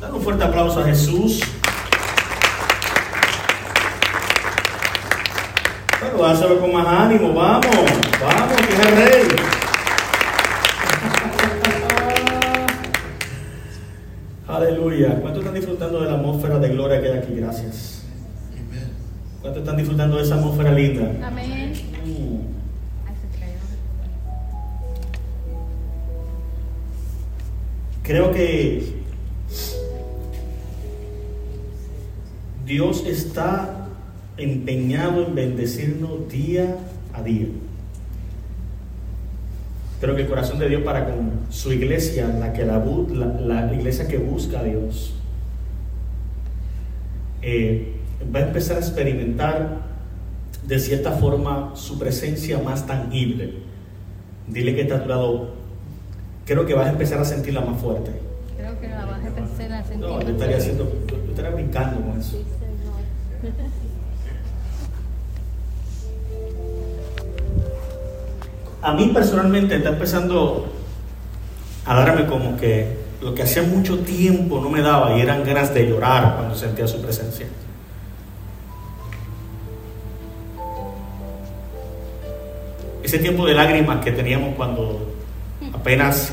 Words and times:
Dale 0.00 0.12
un 0.12 0.20
fuerte 0.20 0.44
aplauso 0.44 0.80
a 0.80 0.84
Jesús. 0.84 1.40
Bueno, 6.00 6.24
hazlo 6.26 6.60
con 6.60 6.72
más 6.72 6.86
ánimo, 6.86 7.32
vamos, 7.32 7.66
vamos, 8.20 8.56
que 8.56 8.74
es 8.74 8.80
el 8.80 8.96
rey. 8.96 9.22
Aleluya. 14.48 15.18
¿Cuántos 15.20 15.42
están 15.42 15.54
disfrutando 15.54 16.00
de 16.00 16.10
la 16.10 16.16
atmósfera 16.16 16.58
de 16.58 16.68
gloria 16.68 17.00
que 17.00 17.08
hay 17.08 17.18
aquí? 17.18 17.34
Gracias. 17.34 18.02
¿Cuántos 19.40 19.62
están 19.62 19.78
disfrutando 19.78 20.18
de 20.18 20.24
esa 20.24 20.34
atmósfera 20.34 20.72
linda? 20.72 21.26
Amén. 21.26 21.72
Mm. 22.04 22.40
Creo 28.02 28.30
que 28.30 28.95
Dios 32.66 33.04
está 33.06 33.86
empeñado 34.36 35.24
en 35.26 35.34
bendecirnos 35.34 36.28
día 36.30 36.76
a 37.14 37.22
día. 37.22 37.46
Creo 40.00 40.14
que 40.14 40.22
el 40.22 40.28
corazón 40.28 40.58
de 40.58 40.68
Dios 40.68 40.82
para 40.82 41.06
con 41.06 41.30
su 41.50 41.72
iglesia, 41.72 42.28
la, 42.28 42.52
que 42.52 42.64
la, 42.66 42.84
bu- 42.84 43.08
la- 43.08 43.62
la 43.64 43.72
iglesia 43.74 44.06
que 44.08 44.18
busca 44.18 44.60
a 44.60 44.62
Dios, 44.64 45.14
eh, 47.42 47.94
va 48.34 48.40
a 48.40 48.42
empezar 48.48 48.76
a 48.76 48.80
experimentar 48.80 49.86
de 50.66 50.78
cierta 50.80 51.12
forma 51.12 51.72
su 51.76 51.98
presencia 51.98 52.58
más 52.58 52.86
tangible. 52.86 53.54
Dile 54.48 54.74
que 54.74 54.82
está 54.82 54.96
a 54.96 55.02
tu 55.02 55.08
lado. 55.08 55.50
Creo 56.44 56.66
que 56.66 56.74
vas 56.74 56.86
a 56.88 56.90
empezar 56.90 57.18
a 57.20 57.24
sentirla 57.24 57.60
más 57.62 57.80
fuerte. 57.80 58.10
Creo 58.56 58.78
que 58.80 58.88
la 58.88 59.04
vas 59.06 59.22
a 59.24 59.28
empezar 59.28 59.72
a 59.72 59.82
sentir. 59.84 60.00
No, 60.00 60.08
yo 60.08 60.14
más 60.16 60.28
estaría 60.28 60.56
fuerte. 60.56 60.56
haciendo, 60.56 60.92
yo 61.08 61.16
yo 61.24 61.30
estaría 61.30 61.50
brincando 61.52 62.00
con 62.06 62.20
eso. 62.20 62.42
A 68.82 68.92
mí 68.92 69.10
personalmente 69.12 69.76
está 69.76 69.88
empezando 69.90 70.72
a 71.84 71.94
darme 71.94 72.26
como 72.26 72.56
que 72.56 72.96
lo 73.20 73.34
que 73.34 73.42
hacía 73.42 73.62
mucho 73.62 73.98
tiempo 74.00 74.60
no 74.60 74.70
me 74.70 74.80
daba 74.80 75.16
y 75.16 75.20
eran 75.20 75.44
ganas 75.44 75.74
de 75.74 75.88
llorar 75.88 76.36
cuando 76.36 76.54
sentía 76.54 76.86
su 76.86 77.02
presencia. 77.02 77.46
Ese 83.02 83.18
tiempo 83.18 83.46
de 83.46 83.54
lágrimas 83.54 84.04
que 84.04 84.12
teníamos 84.12 84.54
cuando 84.54 85.14
apenas 85.72 86.32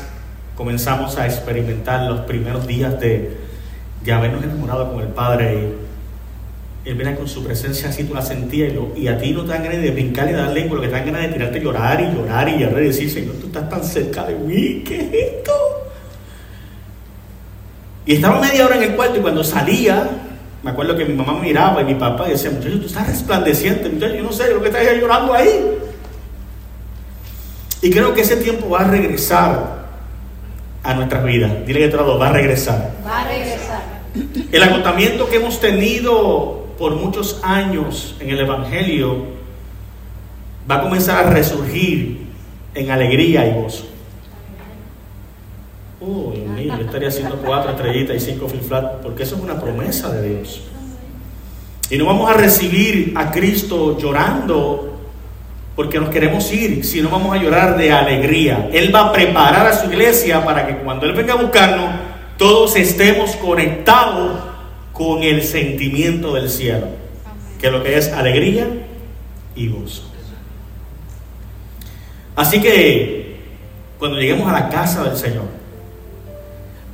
comenzamos 0.56 1.16
a 1.18 1.26
experimentar 1.26 2.08
los 2.08 2.20
primeros 2.20 2.66
días 2.66 2.98
de, 3.00 3.36
de 4.04 4.12
habernos 4.12 4.42
enamorado 4.44 4.92
con 4.92 5.00
el 5.00 5.08
Padre 5.08 5.83
Él 6.84 6.94
viene 6.96 7.14
con 7.16 7.26
su 7.26 7.42
presencia 7.42 7.88
así, 7.88 8.04
tú 8.04 8.14
la 8.14 8.20
sentías 8.20 8.70
y, 8.70 8.74
lo- 8.74 8.92
y 8.94 9.08
a 9.08 9.16
ti 9.18 9.30
no 9.32 9.42
te 9.42 9.48
dan 9.52 9.62
ganas 9.64 9.80
de 9.80 9.90
brincar 9.90 10.28
y 10.28 10.32
de 10.32 10.36
dar 10.38 10.50
lengua, 10.52 10.76
lo 10.76 10.82
que 10.82 10.88
te 10.88 10.94
dan 10.94 11.06
ganas 11.06 11.22
de 11.22 11.28
tirarte 11.28 11.58
a 11.58 11.62
llorar 11.62 12.00
y 12.00 12.14
llorar 12.14 12.48
y 12.48 12.58
llorar 12.58 12.82
y 12.82 12.86
decir, 12.88 13.10
Señor, 13.10 13.36
tú 13.40 13.46
estás 13.46 13.68
tan 13.70 13.82
cerca 13.82 14.24
de 14.26 14.34
mí, 14.34 14.82
¿qué 14.86 14.96
es 15.00 15.36
esto? 15.36 15.52
Y 18.06 18.16
estaba 18.16 18.38
media 18.40 18.66
hora 18.66 18.76
en 18.76 18.82
el 18.82 18.96
cuarto 18.96 19.16
y 19.18 19.22
cuando 19.22 19.42
salía, 19.42 20.10
me 20.62 20.70
acuerdo 20.72 20.94
que 20.94 21.06
mi 21.06 21.14
mamá 21.14 21.32
me 21.34 21.40
miraba 21.40 21.80
y 21.80 21.84
mi 21.86 21.94
papá 21.94 22.28
decía, 22.28 22.50
muchacho, 22.50 22.78
tú 22.78 22.86
estás 22.86 23.06
resplandeciente, 23.06 23.88
muchacho, 23.88 24.14
yo 24.16 24.22
no 24.22 24.32
sé 24.32 24.52
lo 24.52 24.60
que 24.60 24.68
estás 24.68 24.82
llorando 25.00 25.32
ahí. 25.32 25.78
Y 27.80 27.90
creo 27.90 28.12
que 28.14 28.20
ese 28.22 28.36
tiempo 28.36 28.68
va 28.68 28.80
a 28.80 28.84
regresar 28.90 29.84
a 30.82 30.94
nuestras 30.94 31.24
vidas. 31.24 31.50
Dile 31.66 31.80
que 31.80 31.88
todo 31.88 32.18
va 32.18 32.28
a 32.28 32.32
regresar. 32.32 32.92
Va 33.06 33.22
a 33.22 33.24
regresar. 33.28 33.82
El 34.52 34.62
agotamiento 34.62 35.28
que 35.28 35.36
hemos 35.36 35.60
tenido 35.60 36.63
por 36.78 36.96
muchos 36.96 37.40
años 37.42 38.16
en 38.20 38.30
el 38.30 38.40
Evangelio 38.40 39.26
va 40.70 40.76
a 40.76 40.82
comenzar 40.82 41.26
a 41.26 41.30
resurgir 41.30 42.26
en 42.74 42.90
alegría 42.90 43.46
y 43.46 43.62
gozo. 43.62 43.86
Dios 46.00 46.48
mío, 46.48 46.74
yo 46.78 46.84
estaría 46.84 47.08
haciendo 47.08 47.36
cuatro 47.36 47.70
estrellitas 47.70 48.16
y 48.16 48.20
cinco 48.20 48.48
flip-flop, 48.48 49.02
porque 49.02 49.22
eso 49.22 49.36
es 49.36 49.42
una 49.42 49.58
promesa 49.58 50.10
de 50.10 50.28
Dios. 50.28 50.62
Y 51.90 51.96
no 51.96 52.06
vamos 52.06 52.30
a 52.30 52.34
recibir 52.34 53.14
a 53.16 53.30
Cristo 53.30 53.98
llorando 53.98 54.90
porque 55.76 55.98
nos 55.98 56.10
queremos 56.10 56.52
ir, 56.52 56.84
sino 56.84 57.10
vamos 57.10 57.34
a 57.34 57.42
llorar 57.42 57.76
de 57.76 57.90
alegría. 57.90 58.68
Él 58.72 58.94
va 58.94 59.08
a 59.08 59.12
preparar 59.12 59.66
a 59.66 59.72
su 59.72 59.90
iglesia 59.90 60.44
para 60.44 60.66
que 60.66 60.76
cuando 60.78 61.06
Él 61.06 61.12
venga 61.12 61.34
a 61.34 61.36
buscarnos, 61.36 61.90
todos 62.38 62.76
estemos 62.76 63.36
conectados 63.36 64.53
con 64.94 65.22
el 65.22 65.42
sentimiento 65.42 66.32
del 66.32 66.48
cielo, 66.48 66.88
que 67.60 67.70
lo 67.70 67.82
que 67.82 67.98
es 67.98 68.10
alegría 68.10 68.66
y 69.54 69.68
gozo. 69.68 70.10
Así 72.34 72.62
que 72.62 73.36
cuando 73.98 74.18
lleguemos 74.18 74.48
a 74.48 74.52
la 74.52 74.68
casa 74.70 75.04
del 75.04 75.18
Señor, 75.18 75.44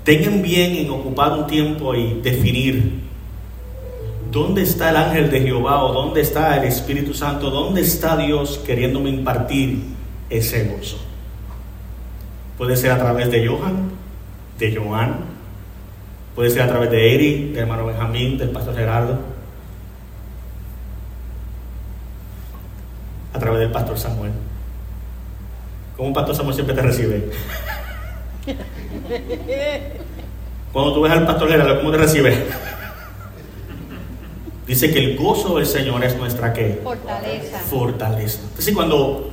tengan 0.02 0.42
bien 0.42 0.74
en 0.74 0.90
ocupar 0.90 1.32
un 1.32 1.46
tiempo 1.46 1.94
y 1.94 2.20
definir 2.20 3.00
¿Dónde 4.30 4.62
está 4.62 4.90
el 4.90 4.96
ángel 4.96 5.30
de 5.30 5.40
Jehová 5.40 5.82
o 5.82 5.92
dónde 5.92 6.20
está 6.20 6.56
el 6.56 6.64
Espíritu 6.64 7.14
Santo? 7.14 7.50
¿Dónde 7.50 7.80
está 7.80 8.16
Dios 8.16 8.60
queriéndome 8.64 9.10
impartir 9.10 9.82
ese 10.28 10.66
gozo? 10.66 11.00
Puede 12.56 12.76
ser 12.76 12.92
a 12.92 12.98
través 12.98 13.28
de 13.32 13.48
Johan, 13.48 13.90
de 14.56 14.76
Joan, 14.76 15.16
puede 16.34 16.50
ser 16.50 16.62
a 16.62 16.68
través 16.68 16.90
de 16.90 17.14
Eri, 17.14 17.48
del 17.50 17.58
hermano 17.58 17.86
Benjamín, 17.86 18.38
del 18.38 18.50
pastor 18.50 18.74
Gerardo, 18.74 19.18
a 23.32 23.38
través 23.38 23.60
del 23.60 23.70
pastor 23.70 23.98
Samuel. 23.98 24.32
¿Cómo 25.96 26.08
un 26.08 26.14
pastor 26.14 26.34
Samuel 26.34 26.54
siempre 26.54 26.74
te 26.74 26.82
recibe? 26.82 27.30
Cuando 30.72 30.94
tú 30.94 31.02
ves 31.02 31.12
al 31.12 31.26
pastor 31.26 31.48
Gerardo, 31.48 31.78
¿cómo 31.78 31.90
te 31.90 31.98
recibe? 31.98 32.46
Dice 34.66 34.92
que 34.92 34.98
el 35.00 35.16
gozo 35.16 35.56
del 35.56 35.66
Señor 35.66 36.04
es 36.04 36.16
nuestra 36.16 36.52
¿qué? 36.52 36.80
Fortaleza. 36.82 37.58
fortaleza. 37.58 38.40
Entonces 38.50 38.72
cuando 38.72 39.30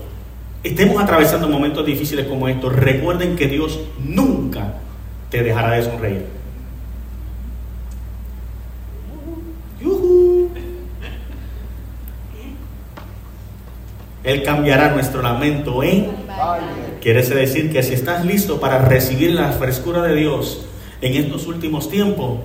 estemos 0.63 1.02
atravesando 1.02 1.47
momentos 1.47 1.86
difíciles 1.86 2.25
como 2.25 2.47
estos, 2.47 2.75
recuerden 2.75 3.36
que 3.36 3.47
Dios 3.47 3.80
nunca 4.00 4.74
te 5.30 5.44
dejará 5.44 5.72
de 5.74 5.84
sonreír. 5.84 6.37
Él 14.27 14.43
cambiará 14.43 14.89
nuestro 14.89 15.21
lamento 15.21 15.81
en... 15.83 16.11
Quiere 16.99 17.23
decir 17.23 17.71
que 17.71 17.81
si 17.81 17.93
estás 17.93 18.25
listo 18.25 18.59
para 18.59 18.79
recibir 18.79 19.31
la 19.31 19.53
frescura 19.53 20.01
de 20.01 20.15
Dios 20.15 20.65
en 20.99 21.15
estos 21.15 21.47
últimos 21.47 21.89
tiempos, 21.89 22.39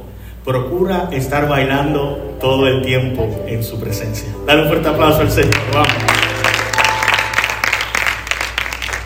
procura 0.44 1.08
estar 1.10 1.48
bailando 1.48 2.36
todo 2.40 2.68
el 2.68 2.82
tiempo 2.82 3.28
en 3.48 3.64
su 3.64 3.80
presencia. 3.80 4.28
Dale 4.46 4.62
un 4.62 4.68
fuerte 4.68 4.90
aplauso 4.90 5.22
al 5.22 5.30
Señor. 5.32 5.56
Vamos. 5.74 5.92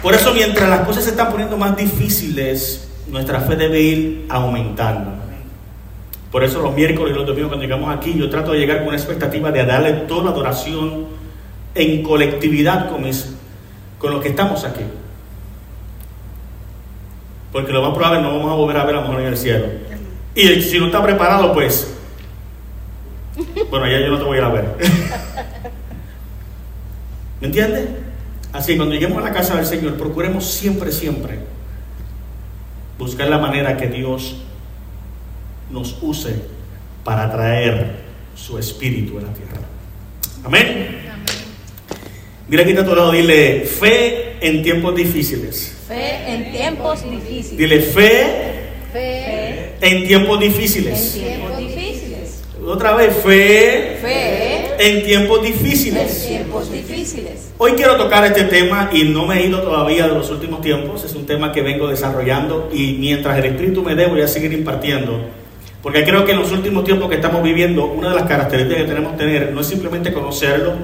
Por 0.02 0.14
eso 0.14 0.34
mientras 0.34 0.68
las 0.68 0.80
cosas 0.80 1.04
se 1.04 1.10
están 1.10 1.30
poniendo 1.30 1.56
más 1.56 1.74
difíciles, 1.78 2.90
nuestra 3.08 3.40
fe 3.40 3.56
debe 3.56 3.80
ir 3.80 4.26
aumentando. 4.28 5.12
Por 6.30 6.44
eso 6.44 6.60
los 6.60 6.74
miércoles 6.74 7.14
y 7.14 7.16
los 7.16 7.26
domingos 7.26 7.48
cuando 7.48 7.64
llegamos 7.64 7.96
aquí, 7.96 8.12
yo 8.18 8.28
trato 8.28 8.52
de 8.52 8.58
llegar 8.58 8.80
con 8.80 8.88
una 8.88 8.98
expectativa 8.98 9.50
de 9.50 9.64
darle 9.64 9.92
toda 10.06 10.24
la 10.24 10.30
adoración 10.32 11.05
en 11.76 12.02
colectividad 12.02 12.90
con, 12.90 13.02
mis, 13.02 13.34
con 13.98 14.12
los 14.12 14.22
que 14.22 14.30
estamos 14.30 14.64
aquí. 14.64 14.82
Porque 17.52 17.72
lo 17.72 17.82
más 17.82 17.94
probable 17.94 18.22
no 18.22 18.36
vamos 18.36 18.50
a 18.50 18.54
volver 18.54 18.76
a 18.78 18.84
ver 18.84 18.96
a 18.96 19.00
lo 19.00 19.08
mejor 19.08 19.20
en 19.20 19.28
el 19.28 19.36
cielo. 19.36 19.66
Y 20.34 20.60
si 20.62 20.78
no 20.78 20.86
está 20.86 21.02
preparado, 21.02 21.52
pues, 21.52 21.94
bueno, 23.70 23.86
ya 23.86 24.00
yo 24.00 24.08
no 24.08 24.18
te 24.18 24.24
voy 24.24 24.36
a 24.36 24.40
ir 24.40 24.44
a 24.44 24.48
ver. 24.48 24.64
¿Me 27.40 27.46
entiendes? 27.46 27.88
Así 28.52 28.72
que 28.72 28.78
cuando 28.78 28.94
lleguemos 28.94 29.18
a 29.18 29.28
la 29.28 29.32
casa 29.32 29.56
del 29.56 29.66
Señor, 29.66 29.96
procuremos 29.96 30.50
siempre, 30.50 30.90
siempre 30.90 31.40
buscar 32.98 33.28
la 33.28 33.38
manera 33.38 33.76
que 33.76 33.88
Dios 33.88 34.36
nos 35.70 35.98
use 36.00 36.42
para 37.04 37.30
traer 37.30 38.04
su 38.34 38.58
espíritu 38.58 39.18
en 39.18 39.26
la 39.26 39.32
tierra. 39.32 39.60
Amén. 40.44 41.05
Mira 42.48 42.62
aquí 42.62 42.70
está 42.70 42.82
a 42.82 42.86
tu 42.86 42.94
lado, 42.94 43.10
dile 43.10 43.62
fe 43.62 44.36
en 44.40 44.62
tiempos 44.62 44.94
difíciles. 44.94 45.74
Fe 45.88 46.32
en 46.32 46.52
tiempos 46.52 47.02
difíciles. 47.02 47.58
Dile 47.58 47.80
fe 47.80 48.26
Fe 48.92 49.72
en 49.80 50.06
tiempos 50.06 50.40
en 50.40 50.48
difíciles. 50.52 51.12
tiempos 51.14 51.58
difíciles. 51.58 52.42
Otra 52.64 52.94
vez, 52.94 53.16
fe 53.16 53.98
Fe 54.00 54.74
en 54.78 55.02
tiempos 55.04 55.40
en 55.40 55.52
difíciles. 55.52 56.28
tiempos 56.28 56.70
difíciles. 56.70 57.50
Hoy 57.58 57.72
quiero 57.72 57.96
tocar 57.96 58.24
este 58.24 58.44
tema 58.44 58.90
y 58.92 59.02
no 59.02 59.26
me 59.26 59.40
he 59.40 59.46
ido 59.46 59.60
todavía 59.62 60.06
de 60.06 60.14
los 60.14 60.30
últimos 60.30 60.60
tiempos. 60.60 61.02
Es 61.02 61.16
un 61.16 61.26
tema 61.26 61.50
que 61.50 61.62
vengo 61.62 61.88
desarrollando 61.88 62.70
y 62.72 62.92
mientras 62.92 63.36
el 63.38 63.46
Espíritu 63.46 63.82
me 63.82 63.96
dé 63.96 64.06
voy 64.06 64.20
a 64.20 64.28
seguir 64.28 64.52
impartiendo. 64.52 65.20
Porque 65.82 66.04
creo 66.04 66.24
que 66.24 66.30
en 66.30 66.38
los 66.38 66.52
últimos 66.52 66.84
tiempos 66.84 67.08
que 67.08 67.16
estamos 67.16 67.42
viviendo, 67.42 67.86
una 67.86 68.10
de 68.10 68.14
las 68.14 68.28
características 68.28 68.82
que 68.84 68.88
tenemos 68.88 69.12
que 69.12 69.18
tener 69.18 69.52
no 69.52 69.60
es 69.62 69.66
simplemente 69.66 70.12
conocerlo, 70.12 70.74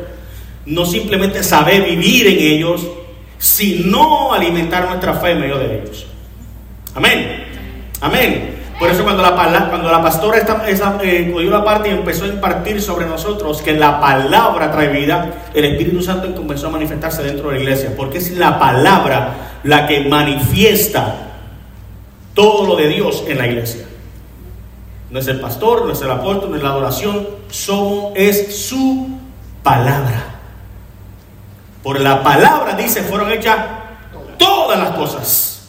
no 0.67 0.85
simplemente 0.85 1.43
saber 1.43 1.85
vivir 1.85 2.27
en 2.27 2.39
ellos, 2.39 2.87
sino 3.39 4.33
alimentar 4.33 4.87
nuestra 4.89 5.15
fe 5.15 5.33
en 5.33 5.41
medio 5.41 5.59
de 5.59 5.81
ellos. 5.81 6.07
Amén. 6.95 7.45
Amén. 8.01 8.63
Por 8.79 8.91
eso 8.91 9.05
cuando 9.05 9.23
la, 9.23 9.35
cuando 9.69 9.91
la 9.91 10.03
pastora 10.03 10.39
esta, 10.39 10.69
esa, 10.69 10.99
eh, 11.03 11.31
cogió 11.33 11.51
la 11.51 11.65
parte 11.65 11.89
y 11.89 11.93
empezó 11.93 12.25
a 12.25 12.29
impartir 12.29 12.83
sobre 12.83 13.07
nosotros 13.07 13.63
que 13.63 13.75
la 13.75 14.01
palabra 14.01 14.73
trae 14.73 14.89
vida, 14.89 15.31
el 15.55 15.65
Espíritu 15.67 16.03
Santo 16.03 16.35
comenzó 16.35 16.67
a 16.67 16.71
manifestarse 16.71 17.23
dentro 17.23 17.49
de 17.49 17.57
la 17.57 17.63
iglesia, 17.63 17.95
porque 17.97 18.19
es 18.19 18.33
la 18.33 18.59
palabra 18.59 19.61
la 19.63 19.87
que 19.87 20.01
manifiesta 20.01 21.15
todo 22.35 22.67
lo 22.67 22.77
de 22.77 22.89
Dios 22.89 23.25
en 23.29 23.39
la 23.39 23.47
iglesia. 23.47 23.85
No 25.11 25.19
es 25.21 25.29
el 25.29 25.39
pastor, 25.41 25.85
no 25.85 25.93
es 25.93 26.01
el 26.03 26.11
apóstol, 26.11 26.51
no 26.51 26.57
es 26.57 26.63
la 26.63 26.71
adoración, 26.71 27.29
somos, 27.51 28.13
es 28.17 28.67
su 28.67 29.11
palabra. 29.63 30.32
Por 31.83 32.01
la 32.01 32.23
palabra, 32.23 32.75
dice, 32.75 33.03
fueron 33.03 33.31
hechas 33.33 33.57
todas 34.39 34.79
las 34.79 34.91
cosas. 34.91 35.69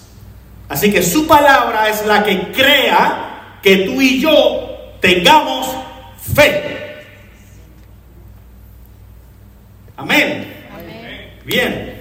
Así 0.69 0.91
que 0.91 1.01
su 1.01 1.27
palabra 1.27 1.89
es 1.89 2.05
la 2.05 2.23
que 2.23 2.51
crea 2.51 3.59
que 3.61 3.77
tú 3.77 4.01
y 4.01 4.19
yo 4.21 4.95
tengamos 4.99 5.67
fe. 6.35 7.03
Amén. 9.97 10.53
Bien. 11.45 11.93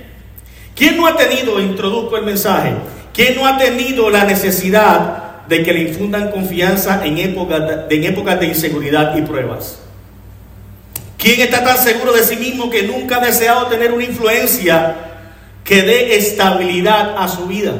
¿Quién 0.75 0.97
no 0.97 1.06
ha 1.06 1.17
tenido, 1.17 1.61
introduzco 1.61 2.17
el 2.17 2.25
mensaje, 2.25 2.73
quién 3.12 3.37
no 3.37 3.47
ha 3.47 3.59
tenido 3.59 4.09
la 4.09 4.25
necesidad 4.25 5.47
de 5.47 5.62
que 5.62 5.73
le 5.73 5.82
infundan 5.82 6.31
confianza 6.31 7.05
en 7.05 7.19
épocas 7.19 7.88
de, 7.88 7.97
en 7.97 8.05
épocas 8.05 8.41
de 8.41 8.47
inseguridad 8.47 9.14
y 9.17 9.23
pruebas? 9.23 9.81
¿Quién 11.22 11.40
está 11.40 11.62
tan 11.62 11.78
seguro 11.78 12.12
de 12.12 12.24
sí 12.24 12.34
mismo 12.34 12.69
que 12.69 12.82
nunca 12.82 13.19
ha 13.19 13.24
deseado 13.24 13.69
tener 13.69 13.92
una 13.92 14.02
influencia 14.02 14.96
que 15.62 15.82
dé 15.82 16.16
estabilidad 16.16 17.14
a 17.16 17.28
su 17.28 17.46
vida? 17.46 17.74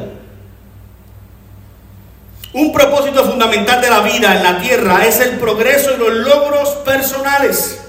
Un 2.53 2.71
propósito 2.71 3.25
fundamental 3.25 3.81
de 3.81 3.89
la 3.89 3.99
vida 3.99 4.33
en 4.37 4.43
la 4.43 4.59
tierra 4.59 5.05
es 5.05 5.19
el 5.19 5.31
progreso 5.31 5.93
y 5.93 5.97
los 5.97 6.13
logros 6.25 6.69
personales. 6.85 7.81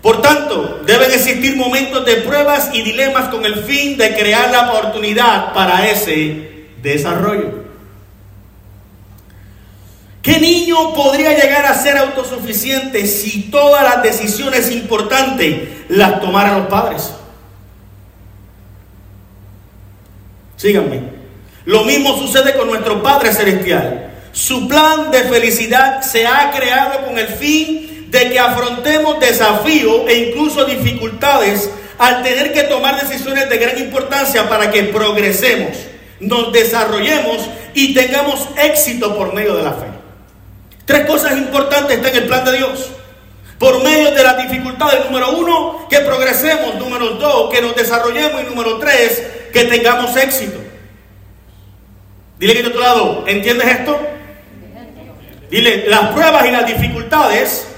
Por 0.00 0.22
tanto, 0.22 0.80
deben 0.86 1.10
existir 1.10 1.54
momentos 1.54 2.06
de 2.06 2.16
pruebas 2.16 2.70
y 2.72 2.80
dilemas 2.80 3.28
con 3.28 3.44
el 3.44 3.56
fin 3.64 3.98
de 3.98 4.16
crear 4.16 4.50
la 4.50 4.70
oportunidad 4.70 5.52
para 5.52 5.86
ese 5.86 6.68
desarrollo. 6.80 7.59
¿Qué 10.22 10.38
niño 10.38 10.92
podría 10.92 11.32
llegar 11.32 11.64
a 11.64 11.74
ser 11.74 11.96
autosuficiente 11.96 13.06
si 13.06 13.50
todas 13.50 13.82
las 13.82 14.02
decisiones 14.02 14.70
importantes 14.70 15.68
las 15.88 16.20
tomaran 16.20 16.58
los 16.58 16.68
padres? 16.68 17.10
Síganme. 20.56 21.00
Lo 21.64 21.84
mismo 21.84 22.18
sucede 22.18 22.54
con 22.54 22.68
nuestro 22.68 23.02
Padre 23.02 23.32
Celestial. 23.32 24.10
Su 24.32 24.68
plan 24.68 25.10
de 25.10 25.22
felicidad 25.22 26.02
se 26.02 26.26
ha 26.26 26.50
creado 26.50 27.06
con 27.06 27.18
el 27.18 27.28
fin 27.28 28.10
de 28.10 28.30
que 28.30 28.38
afrontemos 28.38 29.20
desafíos 29.20 30.02
e 30.06 30.28
incluso 30.28 30.64
dificultades 30.66 31.70
al 31.98 32.22
tener 32.22 32.52
que 32.52 32.64
tomar 32.64 33.00
decisiones 33.00 33.48
de 33.48 33.58
gran 33.58 33.78
importancia 33.78 34.48
para 34.48 34.70
que 34.70 34.84
progresemos, 34.84 35.76
nos 36.18 36.52
desarrollemos 36.52 37.48
y 37.74 37.94
tengamos 37.94 38.48
éxito 38.62 39.16
por 39.16 39.34
medio 39.34 39.56
de 39.56 39.62
la 39.62 39.72
fe. 39.72 39.99
Tres 40.90 41.06
cosas 41.06 41.38
importantes 41.38 41.98
están 41.98 42.10
en 42.10 42.22
el 42.24 42.26
plan 42.26 42.44
de 42.44 42.56
Dios. 42.56 42.90
Por 43.60 43.80
medio 43.84 44.10
de 44.10 44.24
las 44.24 44.36
dificultades, 44.38 45.04
número 45.04 45.30
uno, 45.36 45.86
que 45.88 46.00
progresemos, 46.00 46.74
número 46.74 47.10
dos, 47.10 47.48
que 47.48 47.62
nos 47.62 47.76
desarrollemos 47.76 48.42
y 48.42 48.46
número 48.46 48.76
tres, 48.78 49.22
que 49.52 49.66
tengamos 49.66 50.16
éxito. 50.16 50.58
Dile 52.40 52.54
que 52.54 52.62
de 52.62 52.68
otro 52.70 52.80
lado, 52.80 53.24
¿entiendes 53.28 53.68
esto? 53.68 54.00
Dile, 55.48 55.84
las 55.86 56.08
pruebas 56.08 56.46
y 56.46 56.50
las 56.50 56.66
dificultades 56.66 57.68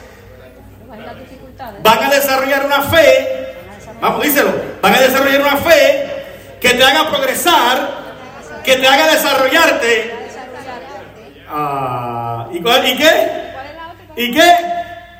van 1.82 2.04
a 2.04 2.10
desarrollar 2.14 2.64
una 2.64 2.80
fe, 2.80 3.56
vamos, 4.00 4.22
díselo, 4.22 4.54
van 4.80 4.94
a 4.94 5.00
desarrollar 5.02 5.42
una 5.42 5.56
fe 5.58 6.06
que 6.62 6.70
te 6.70 6.82
haga 6.82 7.10
progresar, 7.10 7.90
que 8.64 8.76
te 8.76 8.88
haga 8.88 9.12
desarrollarte. 9.12 10.21
Ah, 11.48 12.48
¿y, 12.52 12.58
¿Y 12.58 12.96
qué? 12.96 13.52
¿Y 14.16 14.32
qué? 14.32 14.52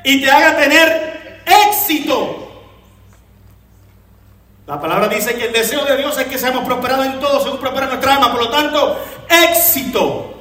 Y 0.05 0.21
te 0.21 0.31
haga 0.31 0.57
tener 0.57 1.41
éxito. 1.67 2.39
La 4.65 4.79
palabra 4.79 5.07
dice 5.09 5.35
que 5.35 5.45
el 5.45 5.53
deseo 5.53 5.83
de 5.85 5.97
Dios 5.97 6.17
es 6.17 6.25
que 6.25 6.37
seamos 6.37 6.63
prosperados 6.63 7.05
en 7.05 7.19
todo 7.19 7.41
según 7.41 7.59
prospera 7.59 7.87
nuestra 7.87 8.15
alma. 8.15 8.31
Por 8.31 8.43
lo 8.43 8.49
tanto, 8.49 8.97
éxito. 9.29 10.33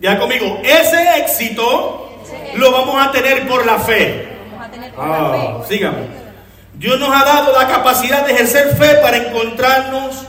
Ya 0.00 0.18
conmigo, 0.18 0.60
ese 0.62 1.18
éxito 1.18 2.18
lo 2.54 2.72
vamos 2.72 3.06
a 3.06 3.10
tener 3.10 3.46
por 3.48 3.66
la 3.66 3.78
fe. 3.78 4.28
Ah. 4.96 5.58
Dios 6.74 6.98
nos 6.98 7.08
ha 7.10 7.24
dado 7.24 7.52
la 7.52 7.68
capacidad 7.68 8.26
de 8.26 8.32
ejercer 8.32 8.76
fe 8.76 8.96
para 9.02 9.16
encontrarnos 9.16 10.24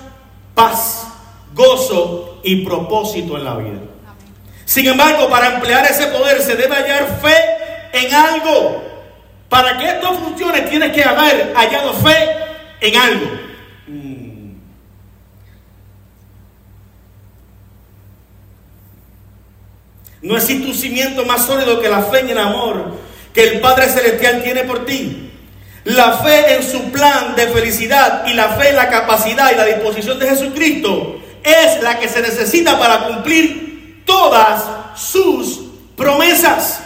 paz, 0.54 1.08
gozo 1.54 2.40
y 2.44 2.66
propósito 2.66 3.38
en 3.38 3.44
la 3.44 3.56
vida. 3.56 3.80
Sin 4.66 4.88
embargo, 4.88 5.30
para 5.30 5.56
emplear 5.56 5.86
ese 5.86 6.08
poder 6.08 6.42
se 6.42 6.56
debe 6.56 6.76
hallar 6.76 7.20
fe 7.22 7.36
en 7.94 8.14
algo. 8.14 8.84
Para 9.50 9.78
que 9.78 9.88
esto 9.88 10.14
funcione, 10.16 10.62
tienes 10.62 10.92
que 10.92 11.04
haber 11.04 11.54
hallado 11.54 11.94
fe 11.94 12.30
en 12.82 12.96
algo. 12.96 13.26
Mm. 13.88 14.54
No 20.24 20.38
existe 20.38 20.68
un 20.68 20.76
cimiento 20.76 21.26
más 21.26 21.46
sólido 21.46 21.82
que 21.82 21.90
la 21.90 22.02
fe 22.04 22.24
y 22.26 22.32
el 22.32 22.38
amor 22.38 22.94
que 23.34 23.44
el 23.44 23.60
Padre 23.60 23.90
Celestial 23.90 24.42
tiene 24.44 24.64
por 24.64 24.86
ti. 24.86 25.32
La 25.86 26.14
fe 26.20 26.56
en 26.56 26.64
su 26.64 26.92
plan 26.92 27.36
de 27.36 27.48
felicidad 27.48 28.26
y 28.28 28.34
la 28.34 28.50
fe 28.50 28.70
en 28.70 28.78
la 28.78 28.90
capacidad 28.90 29.52
y 29.52 29.56
la 29.56 29.66
disposición 29.66 30.18
de 30.18 30.30
Jesucristo 30.30 31.20
es 31.44 31.84
la 31.84 32.00
que 32.00 32.08
se 32.08 32.22
necesita 32.22 32.80
para 32.80 33.08
cumplir 33.08 33.73
todas 34.06 35.00
sus 35.00 35.64
promesas. 35.96 36.84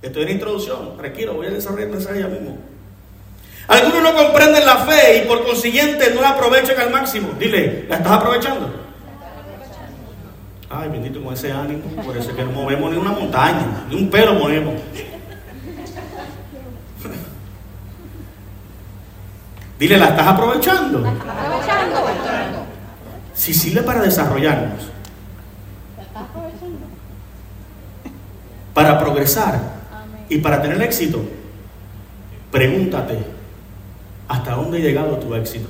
Estoy 0.00 0.24
en 0.24 0.30
introducción, 0.30 0.96
tranquilo, 0.96 1.34
voy 1.34 1.46
a 1.46 1.50
desarrollar 1.50 1.88
el 1.88 1.94
mensaje 1.94 2.20
ya 2.20 2.28
mismo. 2.28 2.58
Algunos 3.68 4.02
no 4.02 4.14
comprenden 4.14 4.66
la 4.66 4.78
fe 4.78 5.18
y 5.18 5.28
por 5.28 5.44
consiguiente 5.44 6.12
no 6.14 6.20
la 6.20 6.30
aprovechan 6.30 6.78
al 6.80 6.90
máximo. 6.90 7.30
Dile, 7.38 7.86
¿la 7.88 7.96
estás 7.96 8.12
aprovechando? 8.12 8.70
Ay, 10.68 10.88
bendito 10.88 11.22
con 11.22 11.34
ese 11.34 11.52
ánimo. 11.52 11.84
Por 12.02 12.16
eso 12.16 12.30
es 12.30 12.36
que 12.36 12.44
no 12.44 12.50
movemos 12.50 12.90
ni 12.90 12.96
una 12.96 13.12
montaña, 13.12 13.84
ni 13.88 13.96
un 13.96 14.10
pelo 14.10 14.34
movemos. 14.34 14.74
Dile, 19.78 19.98
¿la 19.98 20.08
estás 20.10 20.26
aprovechando? 20.28 20.98
aprovechando? 20.98 22.66
Si 23.34 23.52
sirve 23.52 23.82
para 23.82 24.00
desarrollarnos, 24.02 24.91
para 28.74 28.98
progresar 28.98 29.60
y 30.28 30.38
para 30.38 30.62
tener 30.62 30.80
éxito, 30.82 31.22
pregúntate, 32.50 33.18
¿Hasta 34.32 34.52
dónde 34.52 34.78
ha 34.78 34.80
llegado 34.80 35.18
tu 35.18 35.34
éxito? 35.34 35.68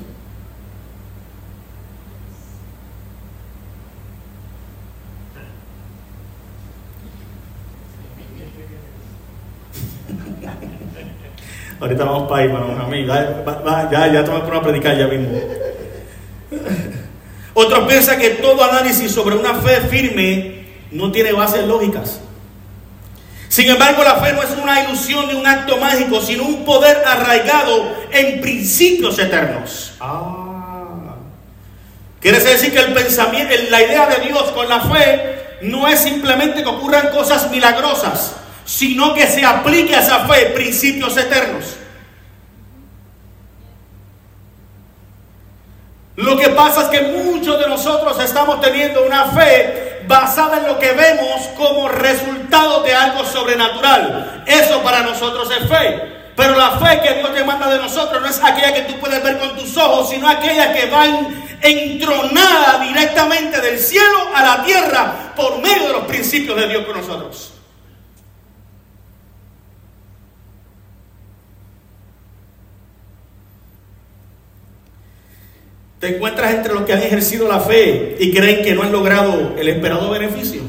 Ahorita 11.80 12.04
vamos 12.04 12.28
para 12.28 12.42
ahí, 12.42 12.48
hermanos, 12.48 12.78
amigos. 12.78 13.16
Ya, 13.16 13.90
ya, 13.90 14.12
ya 14.12 14.24
te 14.24 14.30
voy 14.30 14.40
a 14.40 14.62
predicar 14.62 14.96
ya 14.96 15.08
mismo. 15.08 15.40
Otros 17.54 17.88
piensan 17.88 18.20
que 18.20 18.30
todo 18.30 18.62
análisis 18.62 19.10
sobre 19.10 19.34
una 19.34 19.54
fe 19.54 19.80
firme 19.88 20.66
no 20.92 21.10
tiene 21.10 21.32
bases 21.32 21.66
lógicas. 21.66 22.20
Sin 23.52 23.68
embargo, 23.68 24.02
la 24.02 24.16
fe 24.16 24.32
no 24.32 24.42
es 24.42 24.50
una 24.52 24.82
ilusión 24.82 25.28
ni 25.28 25.34
un 25.34 25.46
acto 25.46 25.76
mágico, 25.76 26.22
sino 26.22 26.44
un 26.44 26.64
poder 26.64 27.02
arraigado 27.06 27.94
en 28.10 28.40
principios 28.40 29.18
eternos. 29.18 29.92
Ah. 30.00 31.16
Quiere 32.18 32.40
decir 32.40 32.72
que 32.72 32.78
el 32.78 32.94
pensamiento, 32.94 33.54
la 33.68 33.82
idea 33.82 34.06
de 34.06 34.26
Dios 34.26 34.44
con 34.52 34.66
la 34.70 34.80
fe 34.80 35.58
no 35.60 35.86
es 35.86 36.00
simplemente 36.00 36.62
que 36.62 36.68
ocurran 36.70 37.10
cosas 37.10 37.50
milagrosas, 37.50 38.36
sino 38.64 39.12
que 39.12 39.26
se 39.26 39.44
aplique 39.44 39.94
a 39.94 40.00
esa 40.00 40.20
fe 40.20 40.46
principios 40.54 41.14
eternos. 41.18 41.76
Lo 46.16 46.38
que 46.38 46.48
pasa 46.48 46.84
es 46.84 46.88
que 46.88 47.02
muchos 47.02 47.60
de 47.60 47.66
nosotros 47.66 48.18
estamos 48.18 48.62
teniendo 48.62 49.04
una 49.04 49.26
fe 49.26 49.81
basada 50.12 50.58
en 50.58 50.66
lo 50.66 50.78
que 50.78 50.92
vemos 50.92 51.48
como 51.56 51.88
resultado 51.88 52.82
de 52.82 52.94
algo 52.94 53.24
sobrenatural. 53.24 54.44
Eso 54.46 54.82
para 54.82 55.02
nosotros 55.02 55.48
es 55.50 55.66
fe. 55.66 56.12
Pero 56.36 56.54
la 56.54 56.72
fe 56.72 57.00
que 57.00 57.14
Dios 57.14 57.32
demanda 57.34 57.68
de 57.70 57.78
nosotros 57.78 58.20
no 58.20 58.28
es 58.28 58.40
aquella 58.42 58.74
que 58.74 58.82
tú 58.82 58.98
puedes 59.00 59.22
ver 59.22 59.38
con 59.38 59.56
tus 59.56 59.74
ojos, 59.76 60.10
sino 60.10 60.28
aquella 60.28 60.72
que 60.72 60.90
va 60.90 61.06
entronada 61.62 62.78
directamente 62.80 63.60
del 63.60 63.78
cielo 63.78 64.28
a 64.34 64.42
la 64.42 64.64
tierra 64.64 65.32
por 65.34 65.58
medio 65.60 65.86
de 65.86 65.92
los 65.94 66.04
principios 66.04 66.56
de 66.56 66.68
Dios 66.68 66.84
con 66.84 66.96
nosotros. 66.98 67.51
Te 76.02 76.16
encuentras 76.16 76.52
entre 76.52 76.74
los 76.74 76.82
que 76.82 76.92
han 76.94 77.00
ejercido 77.00 77.46
la 77.46 77.60
fe 77.60 78.16
y 78.18 78.34
creen 78.34 78.64
que 78.64 78.74
no 78.74 78.82
han 78.82 78.90
logrado 78.90 79.54
el 79.56 79.68
esperado 79.68 80.10
beneficio. 80.10 80.60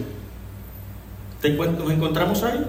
¿Nos 1.42 1.92
encontramos 1.92 2.44
ahí? 2.44 2.64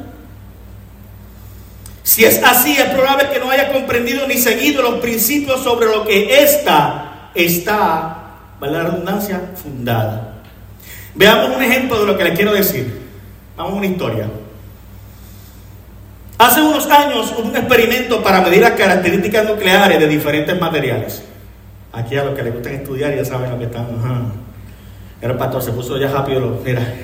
Si 2.02 2.25
es 2.25 2.42
así, 2.42 2.73
es 2.73 2.87
probable 2.87 3.28
que 3.30 3.38
no 3.38 3.50
haya 3.50 3.71
comprendido 3.71 4.26
ni 4.26 4.38
seguido 4.38 4.80
los 4.80 4.94
principios 5.00 5.62
sobre 5.62 5.88
lo 5.88 6.06
que 6.06 6.42
esta 6.42 7.33
está, 7.35 8.38
vale 8.59 8.73
la 8.73 8.85
redundancia, 8.85 9.42
fundada. 9.62 10.37
Veamos 11.14 11.54
un 11.54 11.62
ejemplo 11.62 12.00
de 12.00 12.06
lo 12.06 12.16
que 12.16 12.25
le 12.25 12.33
quiero 12.33 12.54
decir. 12.54 12.99
Vamos 13.59 13.75
a 13.75 13.76
una 13.76 13.87
historia. 13.87 14.26
Hace 16.38 16.62
unos 16.62 16.87
años 16.87 17.30
hubo 17.37 17.47
un 17.47 17.56
experimento 17.56 18.23
para 18.23 18.40
medir 18.40 18.62
las 18.62 18.73
características 18.73 19.47
nucleares 19.47 20.00
de 20.00 20.09
diferentes 20.09 20.59
materiales. 20.59 21.25
Aquí 21.95 22.17
a 22.17 22.25
los 22.25 22.35
que 22.35 22.43
les 22.43 22.53
gusta 22.53 22.71
estudiar 22.71 23.15
ya 23.15 23.25
saben 23.25 23.51
lo 23.51 23.59
que 23.59 23.65
están. 23.65 23.87
El 25.21 25.35
pastor 25.37 25.63
se 25.63 25.73
puso 25.73 25.97
ya 25.97 26.09
rápido. 26.09 26.61
Mira. 26.65 26.83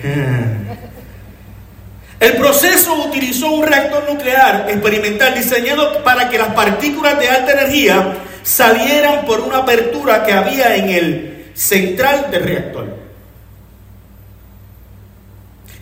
El 2.20 2.37
proceso 2.37 2.94
utilizó 3.06 3.50
un 3.50 3.66
reactor 3.66 4.04
nuclear 4.06 4.66
experimental 4.68 5.35
diseñado 5.35 6.04
para 6.04 6.28
que 6.28 6.37
las 6.37 6.49
partículas 6.49 7.18
de 7.18 7.30
alta 7.30 7.52
energía 7.52 8.14
salieran 8.42 9.25
por 9.25 9.40
una 9.40 9.59
apertura 9.59 10.23
que 10.23 10.32
había 10.32 10.76
en 10.76 10.90
el 10.90 11.50
central 11.54 12.30
del 12.30 12.42
reactor. 12.42 12.97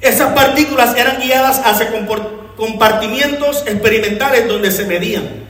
Esas 0.00 0.32
partículas 0.32 0.96
eran 0.96 1.20
guiadas 1.20 1.60
hacia 1.64 1.90
compartimientos 2.56 3.64
experimentales 3.66 4.46
donde 4.46 4.70
se 4.70 4.84
medían. 4.84 5.47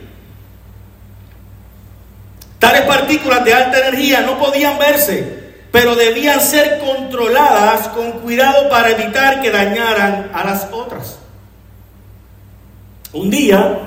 Tales 2.69 2.85
partículas 2.85 3.43
de 3.43 3.51
alta 3.51 3.79
energía 3.79 4.21
no 4.21 4.37
podían 4.37 4.77
verse, 4.77 5.53
pero 5.71 5.95
debían 5.95 6.39
ser 6.39 6.77
controladas 6.77 7.87
con 7.87 8.11
cuidado 8.19 8.69
para 8.69 8.91
evitar 8.91 9.41
que 9.41 9.49
dañaran 9.49 10.29
a 10.31 10.43
las 10.43 10.67
otras. 10.71 11.17
Un 13.11 13.31
día, 13.31 13.79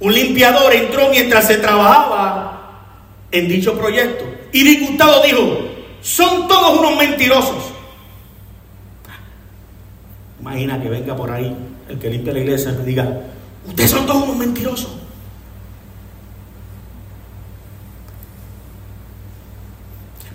un 0.00 0.14
limpiador 0.14 0.72
entró 0.72 1.10
mientras 1.10 1.46
se 1.46 1.58
trabajaba 1.58 2.86
en 3.30 3.46
dicho 3.46 3.78
proyecto 3.78 4.24
y 4.52 4.64
disgustado 4.64 5.22
dijo, 5.22 5.58
son 6.00 6.48
todos 6.48 6.78
unos 6.78 6.96
mentirosos. 6.96 7.62
Imagina 10.40 10.80
que 10.80 10.88
venga 10.88 11.14
por 11.14 11.30
ahí 11.30 11.54
el 11.90 11.98
que 11.98 12.08
limpia 12.08 12.32
la 12.32 12.38
iglesia 12.38 12.70
y 12.70 12.76
me 12.76 12.84
diga, 12.84 13.20
ustedes 13.68 13.90
son 13.90 14.06
todos 14.06 14.22
unos 14.22 14.36
mentirosos. 14.36 15.05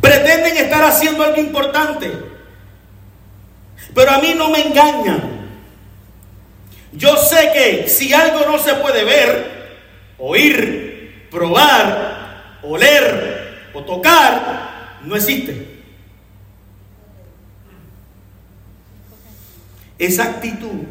Pretenden 0.02 0.58
estar 0.58 0.84
haciendo 0.84 1.24
algo 1.24 1.40
importante. 1.40 2.12
Pero 3.94 4.12
a 4.12 4.20
mí 4.20 4.34
no 4.36 4.50
me 4.50 4.68
engañan. 4.68 5.42
Yo 6.94 7.16
sé 7.16 7.52
que 7.54 7.88
si 7.88 8.14
algo 8.14 8.46
no 8.46 8.58
se 8.58 8.74
puede 8.76 9.04
ver, 9.06 9.78
oír, 10.18 11.28
probar, 11.30 12.58
oler 12.64 13.70
o 13.74 13.84
tocar, 13.84 14.98
no 15.04 15.16
existe. 15.16 15.80
Esa 19.98 20.24
actitud 20.24 20.82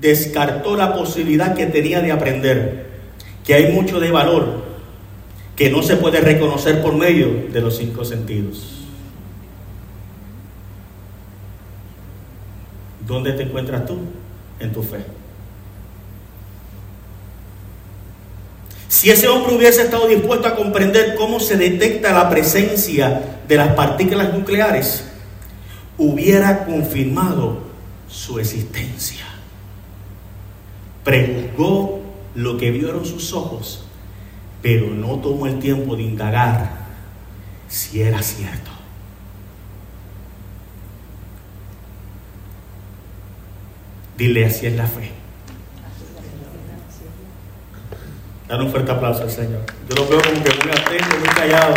descartó 0.00 0.76
la 0.76 0.94
posibilidad 0.94 1.54
que 1.54 1.66
tenía 1.66 2.00
de 2.00 2.12
aprender, 2.12 2.86
que 3.44 3.54
hay 3.54 3.72
mucho 3.72 3.98
de 3.98 4.10
valor 4.12 4.67
que 5.58 5.70
no 5.70 5.82
se 5.82 5.96
puede 5.96 6.20
reconocer 6.20 6.80
por 6.80 6.94
medio 6.94 7.48
de 7.52 7.60
los 7.60 7.76
cinco 7.76 8.04
sentidos. 8.04 8.76
¿Dónde 13.04 13.32
te 13.32 13.42
encuentras 13.42 13.84
tú? 13.84 13.98
En 14.60 14.72
tu 14.72 14.84
fe. 14.84 14.98
Si 18.86 19.10
ese 19.10 19.26
hombre 19.26 19.56
hubiese 19.56 19.82
estado 19.82 20.06
dispuesto 20.06 20.46
a 20.46 20.54
comprender 20.54 21.16
cómo 21.16 21.40
se 21.40 21.56
detecta 21.56 22.12
la 22.12 22.30
presencia 22.30 23.40
de 23.48 23.56
las 23.56 23.74
partículas 23.74 24.32
nucleares, 24.32 25.06
hubiera 25.96 26.66
confirmado 26.66 27.62
su 28.06 28.38
existencia. 28.38 29.24
Prejuzgó 31.02 31.98
lo 32.36 32.56
que 32.56 32.70
vieron 32.70 33.04
sus 33.04 33.32
ojos 33.32 33.87
pero 34.62 34.88
no 34.88 35.16
tomó 35.16 35.46
el 35.46 35.58
tiempo 35.58 35.96
de 35.96 36.02
indagar 36.02 36.70
si 37.68 38.02
era 38.02 38.22
cierto. 38.22 38.70
Dile, 44.16 44.46
así 44.46 44.66
es 44.66 44.74
la 44.74 44.86
fe. 44.86 45.12
Dale 48.48 48.64
un 48.64 48.70
fuerte 48.70 48.90
aplauso 48.90 49.22
al 49.22 49.30
Señor. 49.30 49.60
Yo 49.88 49.94
lo 49.94 50.08
veo 50.08 50.20
como 50.20 50.42
que 50.42 50.50
muy 50.50 50.72
atento, 50.72 51.18
muy 51.18 51.28
callado. 51.28 51.74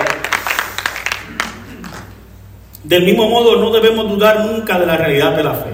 Del 2.83 3.03
mismo 3.03 3.29
modo, 3.29 3.57
no 3.57 3.69
debemos 3.69 4.09
dudar 4.09 4.45
nunca 4.45 4.79
de 4.79 4.85
la 4.87 4.97
realidad 4.97 5.35
de 5.35 5.43
la 5.43 5.53
fe. 5.53 5.69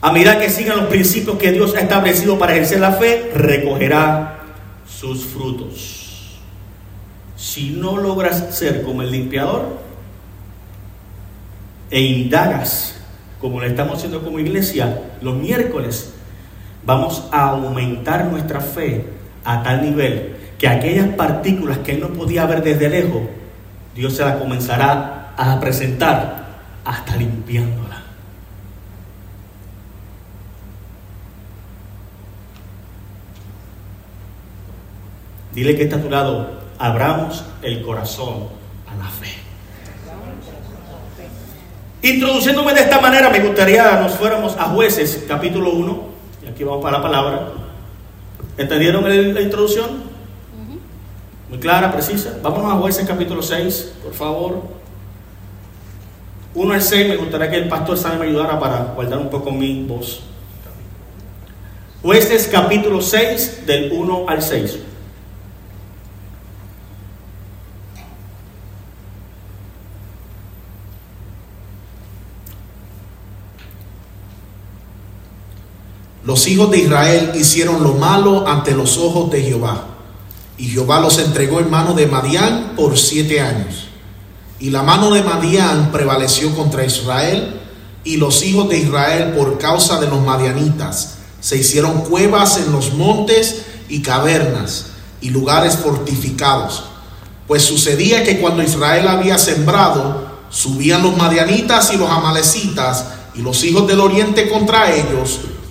A 0.00 0.12
medida 0.12 0.38
que 0.38 0.48
sigan 0.48 0.76
los 0.76 0.86
principios 0.86 1.36
que 1.36 1.52
Dios 1.52 1.74
ha 1.76 1.80
establecido 1.80 2.38
para 2.38 2.52
ejercer 2.52 2.80
la 2.80 2.92
fe, 2.92 3.30
recogerá 3.34 4.33
sus 4.98 5.24
frutos. 5.24 6.38
Si 7.36 7.70
no 7.70 7.96
logras 7.96 8.54
ser 8.56 8.82
como 8.82 9.02
el 9.02 9.10
limpiador 9.10 9.78
e 11.90 12.00
indagas, 12.00 12.96
como 13.40 13.60
lo 13.60 13.66
estamos 13.66 13.98
haciendo 13.98 14.22
como 14.22 14.38
iglesia, 14.38 15.02
los 15.20 15.36
miércoles, 15.36 16.14
vamos 16.86 17.28
a 17.32 17.50
aumentar 17.50 18.26
nuestra 18.26 18.60
fe 18.60 19.04
a 19.44 19.62
tal 19.62 19.82
nivel 19.82 20.36
que 20.58 20.68
aquellas 20.68 21.08
partículas 21.14 21.78
que 21.78 21.92
él 21.92 22.00
no 22.00 22.08
podía 22.08 22.46
ver 22.46 22.62
desde 22.62 22.88
lejos, 22.88 23.22
Dios 23.94 24.14
se 24.14 24.24
las 24.24 24.36
comenzará 24.36 25.34
a 25.36 25.60
presentar 25.60 26.62
hasta 26.84 27.16
limpiándola. 27.16 27.93
Dile 35.54 35.76
que 35.76 35.84
está 35.84 35.96
a 35.96 36.02
tu 36.02 36.10
lado, 36.10 36.48
abramos 36.78 37.44
el 37.62 37.82
corazón 37.82 38.48
a 38.86 38.96
la 38.96 39.08
fe. 39.08 39.32
Introduciéndome 42.02 42.74
de 42.74 42.80
esta 42.80 43.00
manera, 43.00 43.30
me 43.30 43.38
gustaría 43.40 43.98
nos 44.00 44.12
fuéramos 44.12 44.56
a 44.58 44.64
jueces, 44.64 45.24
capítulo 45.28 45.70
1, 45.70 46.02
y 46.44 46.48
aquí 46.48 46.64
vamos 46.64 46.82
para 46.82 46.98
la 46.98 47.02
palabra. 47.02 47.52
¿Entendieron 48.58 49.04
la 49.34 49.40
introducción? 49.40 50.14
Muy 51.48 51.58
clara, 51.58 51.92
precisa. 51.92 52.36
Vámonos 52.42 52.72
a 52.72 52.76
jueces, 52.76 53.06
capítulo 53.06 53.40
6, 53.40 53.94
por 54.02 54.12
favor. 54.12 54.62
1 56.54 56.74
al 56.74 56.82
6, 56.82 57.08
me 57.08 57.16
gustaría 57.16 57.50
que 57.50 57.56
el 57.56 57.68
pastor 57.68 57.96
Sam 57.96 58.18
me 58.18 58.26
ayudara 58.26 58.58
para 58.58 58.92
guardar 58.94 59.18
un 59.18 59.30
poco 59.30 59.50
mi 59.50 59.84
voz. 59.84 60.22
Jueces, 62.02 62.48
capítulo 62.50 63.00
6, 63.00 63.66
del 63.66 63.92
1 63.92 64.24
al 64.28 64.42
6. 64.42 64.78
Los 76.24 76.46
hijos 76.46 76.70
de 76.70 76.78
Israel 76.78 77.32
hicieron 77.34 77.82
lo 77.82 77.94
malo 77.94 78.48
ante 78.48 78.72
los 78.72 78.96
ojos 78.96 79.30
de 79.30 79.42
Jehová. 79.42 79.88
Y 80.56 80.68
Jehová 80.68 81.00
los 81.00 81.18
entregó 81.18 81.60
en 81.60 81.70
mano 81.70 81.94
de 81.94 82.06
Madián 82.06 82.72
por 82.76 82.96
siete 82.96 83.40
años. 83.40 83.88
Y 84.58 84.70
la 84.70 84.82
mano 84.82 85.12
de 85.12 85.22
Madián 85.22 85.92
prevaleció 85.92 86.54
contra 86.54 86.84
Israel. 86.84 87.60
Y 88.04 88.16
los 88.16 88.42
hijos 88.42 88.68
de 88.68 88.78
Israel, 88.78 89.34
por 89.36 89.58
causa 89.58 90.00
de 90.00 90.06
los 90.06 90.22
madianitas, 90.22 91.16
se 91.40 91.58
hicieron 91.58 92.02
cuevas 92.02 92.58
en 92.58 92.72
los 92.72 92.94
montes 92.94 93.62
y 93.88 94.00
cavernas 94.00 94.86
y 95.20 95.30
lugares 95.30 95.76
fortificados. 95.76 96.84
Pues 97.46 97.62
sucedía 97.62 98.24
que 98.24 98.40
cuando 98.40 98.62
Israel 98.62 99.08
había 99.08 99.36
sembrado, 99.36 100.26
subían 100.48 101.02
los 101.02 101.16
madianitas 101.16 101.92
y 101.92 101.96
los 101.96 102.08
amalecitas 102.08 103.06
y 103.34 103.42
los 103.42 103.62
hijos 103.64 103.86
del 103.86 104.00
oriente 104.00 104.48
contra 104.48 104.94
ellos, 104.94 105.40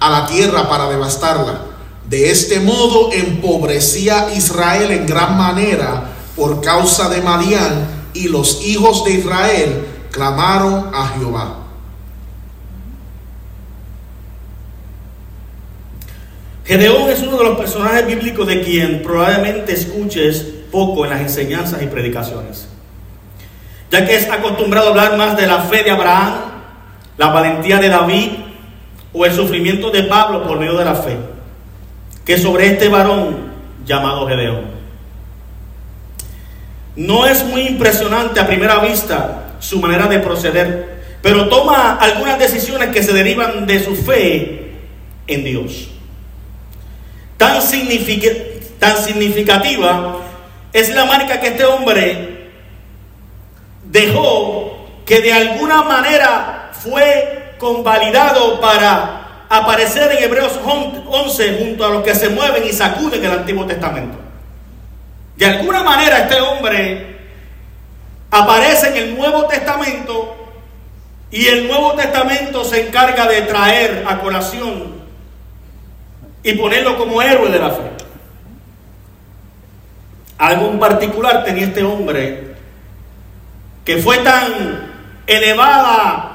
a 0.00 0.10
la 0.10 0.26
tierra 0.26 0.68
para 0.68 0.88
devastarla. 0.88 1.62
De 2.08 2.30
este 2.30 2.60
modo 2.60 3.12
empobrecía 3.12 4.28
Israel 4.34 4.90
en 4.90 5.06
gran 5.06 5.36
manera 5.36 6.04
por 6.34 6.60
causa 6.60 7.08
de 7.08 7.20
Madián 7.20 7.86
y 8.14 8.28
los 8.28 8.64
hijos 8.64 9.04
de 9.04 9.12
Israel 9.12 9.86
clamaron 10.10 10.90
a 10.94 11.08
Jehová. 11.08 11.54
Gedeón 16.64 17.10
es 17.10 17.20
uno 17.20 17.38
de 17.38 17.44
los 17.44 17.58
personajes 17.58 18.06
bíblicos 18.06 18.46
de 18.46 18.62
quien 18.62 19.02
probablemente 19.02 19.72
escuches 19.72 20.44
poco 20.70 21.04
en 21.04 21.10
las 21.10 21.20
enseñanzas 21.22 21.82
y 21.82 21.86
predicaciones, 21.86 22.68
ya 23.90 24.04
que 24.06 24.16
es 24.16 24.30
acostumbrado 24.30 24.88
a 24.88 24.90
hablar 24.90 25.16
más 25.16 25.36
de 25.36 25.46
la 25.46 25.62
fe 25.62 25.82
de 25.82 25.90
Abraham, 25.90 26.34
la 27.16 27.28
valentía 27.28 27.78
de 27.78 27.88
David 27.88 28.30
o 29.12 29.24
el 29.24 29.32
sufrimiento 29.32 29.90
de 29.90 30.04
Pablo 30.04 30.46
por 30.46 30.58
medio 30.58 30.76
de 30.76 30.84
la 30.84 30.94
fe, 30.94 31.16
que 32.24 32.38
sobre 32.38 32.66
este 32.66 32.88
varón 32.88 33.48
llamado 33.84 34.26
Gedeón. 34.28 34.78
No 36.96 37.26
es 37.26 37.44
muy 37.44 37.62
impresionante 37.62 38.40
a 38.40 38.46
primera 38.46 38.80
vista 38.80 39.54
su 39.60 39.80
manera 39.80 40.06
de 40.06 40.18
proceder, 40.18 40.98
pero 41.22 41.48
toma 41.48 41.96
algunas 41.96 42.38
decisiones 42.38 42.90
que 42.90 43.02
se 43.02 43.12
derivan 43.12 43.66
de 43.66 43.82
su 43.82 43.94
fe 43.94 44.72
en 45.26 45.44
Dios. 45.44 45.88
Tan, 47.36 47.60
tan 48.78 48.96
significativa 48.96 50.16
es 50.72 50.90
la 50.90 51.04
marca 51.04 51.40
que 51.40 51.48
este 51.48 51.64
hombre 51.64 52.50
dejó 53.84 54.86
que 55.06 55.20
de 55.20 55.32
alguna 55.32 55.82
manera 55.82 56.70
fue 56.72 57.47
convalidado 57.58 58.60
para 58.60 59.44
aparecer 59.48 60.12
en 60.12 60.24
Hebreos 60.24 60.58
11 60.64 61.58
junto 61.58 61.84
a 61.84 61.90
los 61.90 62.02
que 62.02 62.14
se 62.14 62.28
mueven 62.28 62.66
y 62.66 62.72
sacuden 62.72 63.24
el 63.24 63.30
Antiguo 63.30 63.66
Testamento. 63.66 64.18
De 65.36 65.46
alguna 65.46 65.82
manera 65.82 66.18
este 66.18 66.40
hombre 66.40 67.16
aparece 68.30 68.88
en 68.88 68.96
el 68.96 69.16
Nuevo 69.16 69.44
Testamento 69.44 70.36
y 71.30 71.46
el 71.46 71.66
Nuevo 71.66 71.92
Testamento 71.94 72.64
se 72.64 72.88
encarga 72.88 73.26
de 73.26 73.42
traer 73.42 74.04
a 74.06 74.18
colación 74.18 74.98
y 76.42 76.52
ponerlo 76.54 76.96
como 76.96 77.22
héroe 77.22 77.50
de 77.50 77.58
la 77.58 77.70
fe. 77.70 77.82
Algo 80.38 80.70
en 80.70 80.78
particular 80.78 81.44
tenía 81.44 81.66
este 81.66 81.82
hombre 81.82 82.54
que 83.84 83.96
fue 83.98 84.18
tan 84.18 84.92
elevada 85.26 86.27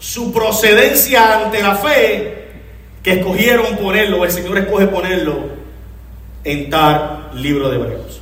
su 0.00 0.32
procedencia 0.32 1.44
ante 1.44 1.62
la 1.62 1.76
fe 1.76 2.48
que 3.02 3.12
escogieron 3.12 3.76
ponerlo, 3.76 4.24
el 4.24 4.32
Señor 4.32 4.58
escoge 4.58 4.86
ponerlo 4.86 5.50
en 6.42 6.70
tal 6.70 7.30
libro 7.34 7.68
de 7.68 7.76
Hebreos. 7.76 8.20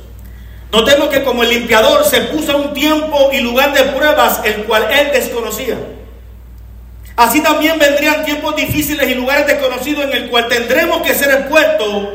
Notemos 0.71 1.07
que 1.07 1.23
como 1.23 1.41
el 1.41 1.49
limpiador 1.49 2.05
se 2.05 2.21
puso 2.21 2.51
a 2.51 2.57
un 2.57 2.73
tiempo 2.73 3.31
y 3.33 3.39
lugar 3.39 3.73
de 3.73 3.83
pruebas 3.93 4.41
el 4.43 4.65
cual 4.65 4.87
él 4.91 5.09
desconocía. 5.13 5.77
Así 7.15 7.41
también 7.41 7.79
vendrían 7.79 8.23
tiempos 8.23 8.55
difíciles 8.55 9.09
y 9.09 9.15
lugares 9.15 9.47
desconocidos 9.47 10.03
en 10.05 10.11
el 10.11 10.29
cual 10.29 10.47
tendremos 10.47 11.01
que 11.01 11.15
ser 11.15 11.31
expuestos. 11.31 12.09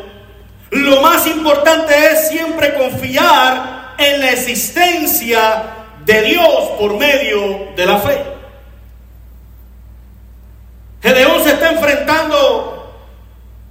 Lo 0.70 1.00
más 1.00 1.26
importante 1.26 1.94
es 2.12 2.28
siempre 2.28 2.74
confiar 2.74 3.94
en 3.98 4.20
la 4.20 4.30
existencia 4.30 5.64
de 6.04 6.22
Dios 6.22 6.70
por 6.78 6.96
medio 6.96 7.68
de 7.76 7.86
la 7.86 7.98
fe. 7.98 8.33
Gedeón 11.04 11.44
se 11.44 11.50
está 11.50 11.70
enfrentando 11.70 12.96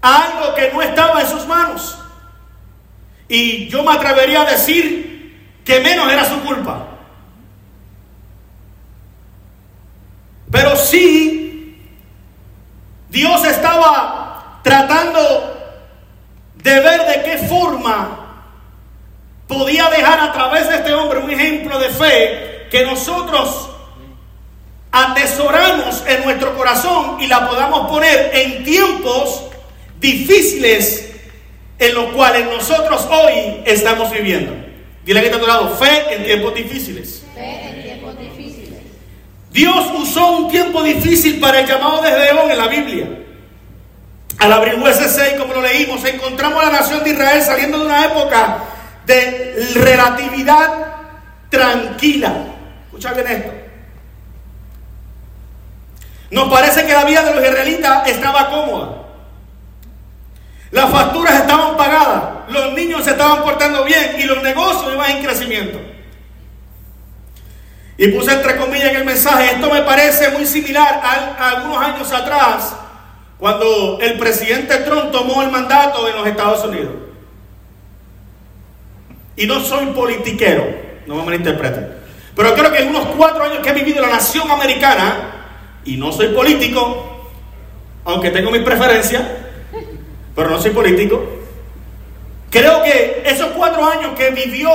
a 0.04 0.24
algo 0.24 0.54
que 0.54 0.72
no 0.72 0.84
estaba 0.84 1.20
en 1.20 1.28
sus 1.28 1.48
manos. 1.48 1.98
Y 3.28 3.68
yo 3.70 3.82
me 3.82 3.92
atrevería 3.92 4.44
a 4.44 4.52
decir 4.52 5.60
que 5.66 5.80
menos 5.80 6.14
era 6.14 6.26
su 6.26 6.40
culpa. 6.42 6.90
Pero 10.52 10.76
sí, 10.76 11.76
Dios 13.10 13.44
estaba 13.46 14.60
tratando 14.62 15.80
de 16.54 16.80
ver 16.82 17.08
de 17.08 17.24
qué 17.24 17.38
forma 17.48 18.44
podía 19.48 19.90
dejar 19.90 20.20
a 20.20 20.32
través 20.34 20.70
de 20.70 20.76
este 20.76 20.94
hombre 20.94 21.18
un 21.18 21.32
ejemplo 21.32 21.80
de 21.80 21.90
fe 21.90 22.68
que 22.70 22.86
nosotros 22.86 23.73
atesoramos 24.94 26.04
en 26.08 26.24
nuestro 26.24 26.56
corazón 26.56 27.18
y 27.20 27.26
la 27.26 27.50
podamos 27.50 27.90
poner 27.90 28.30
en 28.32 28.64
tiempos 28.64 29.46
difíciles 30.00 31.10
en 31.80 31.96
los 31.96 32.14
cuales 32.14 32.46
nosotros 32.46 33.08
hoy 33.10 33.64
estamos 33.66 34.12
viviendo. 34.12 34.54
Dile 35.04 35.20
que 35.20 35.26
está 35.26 35.38
a 35.38 35.42
tu 35.42 35.48
lado, 35.48 35.76
fe 35.76 36.14
en 36.14 36.24
tiempos 36.24 36.54
difíciles. 36.54 37.24
Fe 37.34 37.70
en 37.70 37.84
tiempos 37.84 38.20
difíciles. 38.20 38.80
Dios 39.52 39.92
usó 39.98 40.38
un 40.38 40.52
tiempo 40.52 40.84
difícil 40.84 41.40
para 41.40 41.62
el 41.62 41.68
llamado 41.68 42.04
de 42.04 42.10
Gedeón 42.10 42.52
en 42.52 42.58
la 42.58 42.68
Biblia. 42.68 43.08
Al 44.38 44.54
abrir 44.54 44.80
Jueces 44.80 45.12
6, 45.14 45.34
como 45.40 45.56
lo 45.56 45.62
leímos, 45.64 46.06
encontramos 46.06 46.62
a 46.62 46.68
la 46.68 46.80
nación 46.80 47.04
de 47.04 47.10
Israel 47.10 47.42
saliendo 47.42 47.80
de 47.80 47.86
una 47.86 48.06
época 48.06 48.64
de 49.08 49.70
relatividad 49.74 50.86
tranquila. 51.50 52.34
Escucha 52.86 53.14
bien 53.14 53.28
esto. 53.28 53.53
Nos 56.34 56.50
parece 56.50 56.84
que 56.84 56.94
la 56.94 57.06
vida 57.06 57.22
de 57.22 57.36
los 57.36 57.46
israelitas 57.46 58.08
estaba 58.10 58.50
cómoda. 58.50 59.04
Las 60.72 60.90
facturas 60.90 61.36
estaban 61.36 61.78
pagadas, 61.78 62.24
los 62.50 62.74
niños 62.74 63.04
se 63.04 63.12
estaban 63.12 63.44
portando 63.44 63.84
bien 63.86 64.16
y 64.18 64.24
los 64.24 64.42
negocios 64.42 64.92
iban 64.92 65.12
en 65.12 65.24
crecimiento. 65.24 65.80
Y 67.98 68.08
puse 68.08 68.34
entre 68.34 68.58
comillas 68.58 68.90
en 68.90 68.96
el 68.96 69.06
mensaje, 69.06 69.52
esto 69.52 69.70
me 69.70 69.84
parece 69.84 70.30
muy 70.30 70.48
similar 70.48 71.02
a, 71.04 71.50
algunos 71.50 71.78
años 71.78 72.12
atrás, 72.12 72.78
cuando 73.38 74.00
el 74.02 74.18
presidente 74.18 74.78
Trump 74.78 75.12
tomó 75.12 75.44
el 75.44 75.52
mandato 75.52 76.10
en 76.10 76.16
los 76.16 76.26
Estados 76.26 76.66
Unidos. 76.66 76.94
Y 79.36 79.46
no 79.46 79.60
soy 79.60 79.86
politiquero, 79.86 80.66
no 81.06 81.18
me 81.18 81.26
malinterpreten. 81.26 81.94
Pero 82.36 82.56
creo 82.56 82.72
que 82.72 82.80
en 82.80 82.90
unos 82.90 83.06
cuatro 83.16 83.44
años 83.44 83.60
que 83.60 83.70
he 83.70 83.74
vivido 83.74 84.02
la 84.02 84.14
nación 84.14 84.50
americana, 84.50 85.42
y 85.86 85.98
no 85.98 86.12
soy 86.12 86.28
político, 86.30 87.30
aunque 88.06 88.30
tengo 88.30 88.52
mis 88.52 88.62
preferencias, 88.62 89.24
pero 90.36 90.50
no 90.50 90.62
soy 90.62 90.72
político, 90.72 91.24
creo 92.50 92.84
que 92.84 93.24
esos 93.26 93.48
cuatro 93.50 93.86
años 93.86 94.14
que 94.18 94.32
vivió 94.32 94.70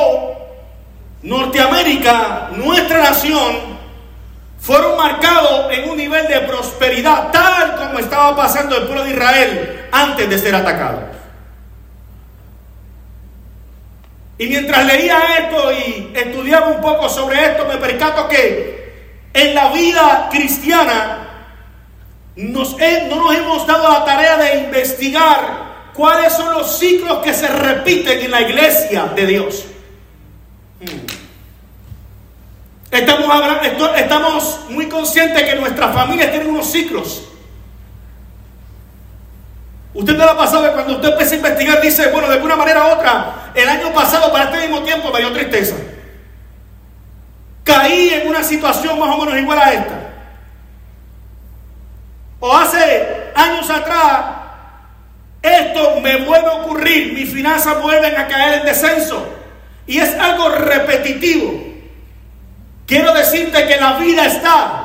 Norteamérica, 1.23 2.51
nuestra 2.57 2.99
nación, 2.99 3.79
fueron 4.61 4.97
marcados 4.97 5.73
en 5.73 5.89
un 5.89 5.97
nivel 5.97 6.27
de 6.27 6.41
prosperidad 6.41 7.31
tal 7.31 7.77
como 7.77 7.99
estaba 7.99 8.37
pasando 8.37 8.77
el 8.77 8.85
pueblo 8.85 9.05
de 9.05 9.11
Israel 9.11 9.87
antes 9.93 10.29
de 10.29 10.39
ser 10.39 10.55
atacado. 10.55 11.19
Y 14.39 14.47
mientras 14.47 14.87
leía 14.87 15.19
esto 15.39 15.73
y 15.73 16.13
estudiaba 16.15 16.69
un 16.69 16.81
poco 16.81 17.09
sobre 17.09 17.45
esto, 17.45 17.67
me 17.67 17.77
percato 17.77 18.29
que 18.29 18.78
en 19.39 19.55
la 19.55 19.69
vida 19.71 20.29
cristiana 20.31 21.29
no 22.37 22.63
nos 22.63 22.81
hemos 22.81 23.67
dado 23.67 23.89
la 23.91 24.05
tarea 24.05 24.37
de 24.37 24.59
investigar 24.59 25.91
cuáles 25.95 26.33
son 26.33 26.53
los 26.53 26.79
ciclos 26.79 27.19
que 27.19 27.33
se 27.35 27.49
repiten 27.49 28.21
en 28.21 28.31
la 28.31 28.41
iglesia 28.43 29.07
de 29.15 29.27
Dios. 29.27 29.65
Estamos, 32.91 33.27
estamos 33.97 34.61
muy 34.71 34.89
conscientes 34.89 35.43
que 35.43 35.57
nuestras 35.57 35.95
familias 35.95 36.31
tienen 36.31 36.49
unos 36.49 36.71
ciclos. 36.71 37.25
Usted 39.95 40.17
no 40.17 40.37
pasado 40.37 40.63
que 40.63 40.71
cuando 40.71 40.95
usted 40.95 41.11
empieza 41.11 41.35
a 41.35 41.37
investigar 41.37 41.81
dice, 41.81 42.09
bueno, 42.11 42.29
de 42.29 42.35
alguna 42.35 42.57
manera 42.57 42.87
u 42.87 42.91
otra, 42.93 43.51
el 43.55 43.69
año 43.69 43.93
pasado 43.93 44.31
para 44.31 44.45
este 44.45 44.69
mismo 44.69 44.83
tiempo 44.85 45.11
me 45.13 45.19
dio 45.19 45.33
tristeza. 45.33 45.75
Caí 47.69 48.09
en 48.15 48.29
una 48.29 48.43
situación 48.43 48.99
más 48.99 49.15
o 49.15 49.19
menos 49.19 49.39
igual 49.39 49.59
a 49.59 49.73
esta. 49.75 50.01
O 52.41 52.57
hace 52.57 53.31
años 53.35 53.69
atrás, 53.69 54.25
esto 55.43 56.01
me 56.01 56.17
vuelve 56.25 56.49
a 56.49 56.55
ocurrir, 56.55 57.13
mis 57.13 57.31
finanzas 57.31 57.83
vuelven 57.83 58.17
a 58.17 58.27
caer 58.27 58.61
en 58.61 58.65
descenso. 58.65 59.29
Y 59.87 59.99
es 59.99 60.15
algo 60.19 60.49
repetitivo. 60.49 61.53
Quiero 62.87 63.13
decirte 63.13 63.67
que 63.67 63.77
la 63.77 63.99
vida 63.99 64.25
está 64.27 64.85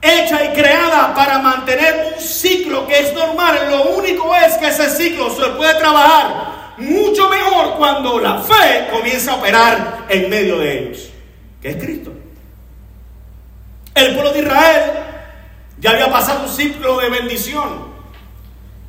hecha 0.00 0.44
y 0.44 0.48
creada 0.48 1.14
para 1.14 1.38
mantener 1.40 2.12
un 2.14 2.20
ciclo 2.20 2.86
que 2.86 2.98
es 3.00 3.12
normal. 3.12 3.58
Lo 3.70 3.82
único 3.96 4.34
es 4.36 4.54
que 4.58 4.68
ese 4.68 4.88
ciclo 4.88 5.34
se 5.34 5.50
puede 5.50 5.74
trabajar 5.74 6.54
mucho 6.76 7.28
mejor 7.28 7.74
cuando 7.76 8.18
la 8.20 8.38
fe 8.40 8.88
comienza 8.90 9.32
a 9.32 9.36
operar 9.36 10.06
en 10.08 10.28
medio 10.28 10.58
de 10.58 10.78
ellos, 10.78 11.10
es 11.64 11.76
Cristo. 11.76 12.12
El 13.94 14.14
pueblo 14.14 14.32
de 14.32 14.40
Israel 14.40 14.90
ya 15.78 15.90
había 15.90 16.10
pasado 16.10 16.44
un 16.44 16.48
ciclo 16.48 16.98
de 16.98 17.08
bendición 17.08 17.94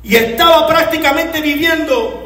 y 0.02 0.14
estaba 0.14 0.66
prácticamente 0.66 1.40
viviendo 1.40 2.22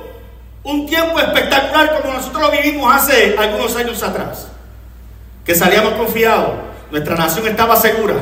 un 0.64 0.86
tiempo 0.86 1.18
espectacular 1.18 2.00
como 2.00 2.14
nosotros 2.14 2.42
lo 2.42 2.50
vivimos 2.50 2.94
hace 2.94 3.36
algunos 3.38 3.74
años 3.76 4.02
atrás, 4.02 4.48
que 5.44 5.54
salíamos 5.54 5.94
confiados, 5.94 6.50
nuestra 6.90 7.16
nación 7.16 7.46
estaba 7.46 7.76
segura. 7.76 8.16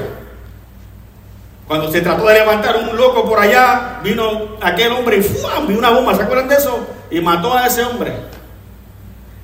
Cuando 1.67 1.91
se 1.91 2.01
trató 2.01 2.27
de 2.27 2.35
levantar 2.35 2.77
un 2.77 2.97
loco 2.97 3.29
por 3.29 3.41
allá, 3.41 4.01
vino 4.03 4.57
aquel 4.61 4.93
hombre 4.93 5.19
y 5.19 5.23
¡fum! 5.23 5.77
una 5.77 5.91
bomba, 5.91 6.15
¿se 6.15 6.23
acuerdan 6.23 6.49
de 6.49 6.55
eso? 6.55 6.87
Y 7.11 7.21
mató 7.21 7.53
a 7.55 7.67
ese 7.67 7.85
hombre. 7.85 8.13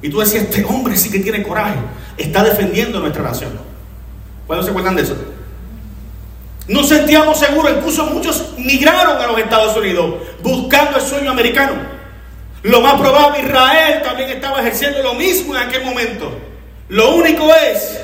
Y 0.05 0.11
tú 0.11 0.21
decías, 0.21 0.45
este 0.45 0.63
hombre 0.67 0.99
sí 0.99 1.11
que 1.11 1.19
tiene 1.19 1.43
coraje, 1.43 1.77
está 2.19 2.45
defendiendo 2.45 3.01
nuestra 3.01 3.23
nación. 3.23 3.59
¿Cuándo 4.47 4.63
se 4.63 4.69
acuerdan 4.69 4.97
de 4.97 5.01
eso? 5.01 5.17
No 6.69 6.85
sentíamos 6.85 7.39
seguros, 7.39 7.73
incluso 7.75 8.05
muchos 8.09 8.53
migraron 8.59 9.17
a 9.17 9.27
los 9.27 9.39
Estados 9.39 9.75
Unidos 9.75 10.17
buscando 10.43 10.99
el 10.99 11.03
sueño 11.03 11.31
americano. 11.31 11.73
Lo 12.65 12.83
más 12.83 13.01
probable, 13.01 13.41
Israel 13.41 14.03
también 14.03 14.29
estaba 14.29 14.61
ejerciendo 14.61 15.03
lo 15.03 15.15
mismo 15.15 15.57
en 15.57 15.63
aquel 15.63 15.83
momento. 15.87 16.39
Lo 16.91 17.15
único 17.15 17.51
es 17.55 17.99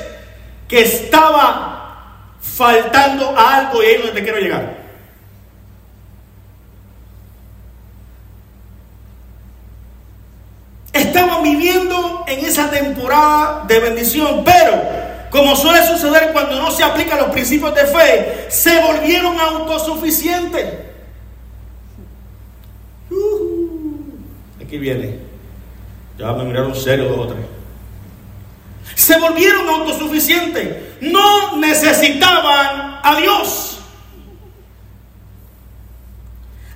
que 0.67 0.81
estaba 0.81 2.33
faltando 2.41 3.37
algo 3.37 3.83
y 3.83 3.85
ahí 3.85 3.93
es 3.93 3.99
donde 3.99 4.19
te 4.19 4.23
quiero 4.23 4.39
llegar. 4.39 4.80
Estaban 10.93 11.43
viviendo 11.43 12.25
en 12.27 12.45
esa 12.45 12.69
temporada 12.69 13.63
de 13.67 13.79
bendición, 13.79 14.43
pero 14.43 14.81
como 15.29 15.55
suele 15.55 15.85
suceder 15.87 16.31
cuando 16.33 16.61
no 16.61 16.69
se 16.71 16.83
aplican 16.83 17.17
los 17.17 17.29
principios 17.31 17.73
de 17.73 17.85
fe, 17.85 18.47
se 18.49 18.81
volvieron 18.81 19.39
autosuficientes. 19.39 20.65
Uh, 23.09 24.63
aquí 24.63 24.77
viene. 24.77 25.19
Ya 26.17 26.33
me 26.33 26.43
miraron 26.43 26.75
serio 26.75 27.09
dos 27.09 27.19
o 27.19 27.27
tres. 27.27 27.45
Se 28.95 29.17
volvieron 29.17 29.67
autosuficientes. 29.69 30.99
No 31.01 31.57
necesitaban 31.57 32.99
a 33.01 33.17
Dios. 33.19 33.80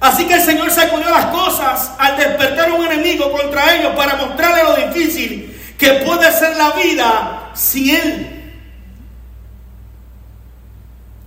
Así 0.06 0.26
que 0.26 0.36
el 0.36 0.42
Señor 0.42 0.70
sacudió 0.70 1.10
las 1.10 1.26
cosas 1.26 1.94
al 1.98 2.16
despertar 2.16 2.72
un 2.72 2.86
enemigo 2.86 3.32
contra 3.32 3.76
ellos 3.76 3.94
para 3.96 4.16
mostrarle 4.18 4.64
lo 4.64 4.76
difícil 4.76 5.60
que 5.80 5.94
puede 6.06 6.32
ser 6.32 6.56
la 6.58 6.74
vida 6.74 7.50
sin 7.56 7.90
Él. 7.90 8.54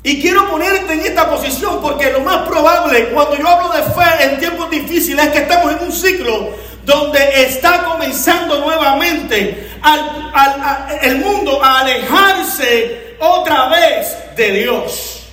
Y 0.05 0.23
quiero 0.23 0.49
ponerte 0.49 0.93
en 0.93 1.01
esta 1.01 1.29
posición 1.29 1.83
porque 1.83 2.13
lo 2.13 2.21
más 2.21 2.47
probable 2.49 3.09
cuando 3.09 3.35
yo 3.35 3.49
hablo 3.49 3.73
de 3.73 3.83
fe 3.83 4.25
en 4.25 4.39
tiempos 4.39 4.71
difíciles 4.71 5.27
es 5.27 5.33
que 5.33 5.39
estamos 5.39 5.73
en 5.73 5.81
un 5.81 5.93
ciclo 5.93 6.55
donde 6.85 7.43
está 7.43 7.83
comenzando 7.83 8.61
nuevamente 8.61 9.73
el 11.03 11.17
mundo 11.17 11.61
a 11.65 11.81
alejarse 11.81 13.17
otra 13.19 13.71
vez 13.71 14.37
de 14.37 14.53
Dios. 14.53 15.25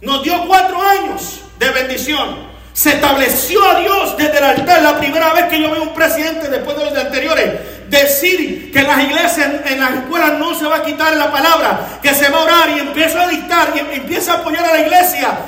Nos 0.00 0.22
dio 0.22 0.42
cuatro 0.46 0.80
años 0.80 1.39
de 1.60 1.70
bendición. 1.70 2.50
Se 2.72 2.94
estableció 2.94 3.62
a 3.62 3.80
Dios 3.80 4.16
desde 4.16 4.38
el 4.38 4.44
altar. 4.44 4.82
La 4.82 4.98
primera 4.98 5.32
vez 5.34 5.44
que 5.44 5.60
yo 5.60 5.70
veo 5.70 5.82
un 5.82 5.94
presidente 5.94 6.48
después 6.48 6.76
de 6.78 6.84
los 6.86 6.96
anteriores 6.96 7.50
decir 7.90 8.72
que 8.72 8.78
en 8.78 8.86
las 8.86 9.02
iglesias, 9.02 9.50
en 9.66 9.78
las 9.78 9.92
escuelas 9.92 10.38
no 10.38 10.54
se 10.58 10.64
va 10.64 10.76
a 10.76 10.82
quitar 10.82 11.14
la 11.16 11.30
palabra, 11.30 11.98
que 12.00 12.14
se 12.14 12.30
va 12.30 12.38
a 12.38 12.42
orar 12.44 12.70
y 12.70 12.80
empieza 12.80 13.22
a 13.22 13.28
dictar 13.28 13.72
y 13.74 13.96
empieza 13.96 14.32
a 14.32 14.36
apoyar 14.36 14.64
a 14.64 14.72
la 14.72 14.80
iglesia. 14.80 15.38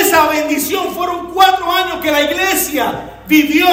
Esa 0.00 0.26
bendición 0.26 0.94
fueron 0.94 1.32
cuatro 1.32 1.72
años 1.72 1.98
que 2.02 2.10
la 2.12 2.20
iglesia 2.20 2.92
vivió, 3.26 3.66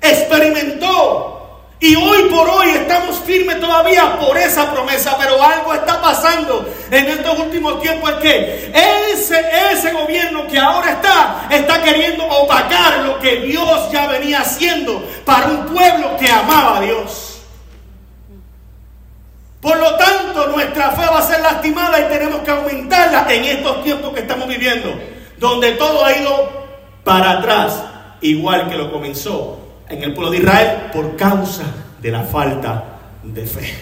experimentó. 0.00 1.41
Y 1.82 1.96
hoy 1.96 2.28
por 2.30 2.48
hoy 2.48 2.68
estamos 2.68 3.18
firmes 3.24 3.58
todavía 3.58 4.16
por 4.16 4.38
esa 4.38 4.70
promesa, 4.70 5.16
pero 5.18 5.42
algo 5.42 5.74
está 5.74 6.00
pasando 6.00 6.72
en 6.88 7.08
estos 7.08 7.36
últimos 7.40 7.82
tiempos 7.82 8.08
es 8.08 8.16
que 8.18 8.72
ese, 9.12 9.44
ese 9.72 9.90
gobierno 9.90 10.46
que 10.46 10.60
ahora 10.60 10.92
está, 10.92 11.48
está 11.50 11.82
queriendo 11.82 12.24
opacar 12.24 13.00
lo 13.00 13.18
que 13.18 13.40
Dios 13.40 13.90
ya 13.90 14.06
venía 14.06 14.42
haciendo 14.42 15.04
para 15.24 15.46
un 15.48 15.66
pueblo 15.66 16.16
que 16.18 16.30
amaba 16.30 16.76
a 16.76 16.80
Dios. 16.82 17.40
Por 19.60 19.76
lo 19.76 19.96
tanto, 19.96 20.46
nuestra 20.46 20.92
fe 20.92 21.04
va 21.04 21.18
a 21.18 21.26
ser 21.26 21.40
lastimada 21.40 21.98
y 21.98 22.04
tenemos 22.04 22.42
que 22.42 22.52
aumentarla 22.52 23.26
en 23.28 23.44
estos 23.44 23.82
tiempos 23.82 24.14
que 24.14 24.20
estamos 24.20 24.46
viviendo, 24.46 24.94
donde 25.36 25.72
todo 25.72 26.04
ha 26.04 26.16
ido 26.16 26.48
para 27.02 27.32
atrás, 27.32 27.82
igual 28.20 28.70
que 28.70 28.76
lo 28.76 28.92
comenzó 28.92 29.61
en 29.92 30.02
el 30.02 30.14
pueblo 30.14 30.30
de 30.30 30.38
Israel 30.38 30.90
por 30.92 31.16
causa 31.16 31.64
de 32.00 32.10
la 32.10 32.22
falta 32.22 32.84
de 33.22 33.46
fe. 33.46 33.74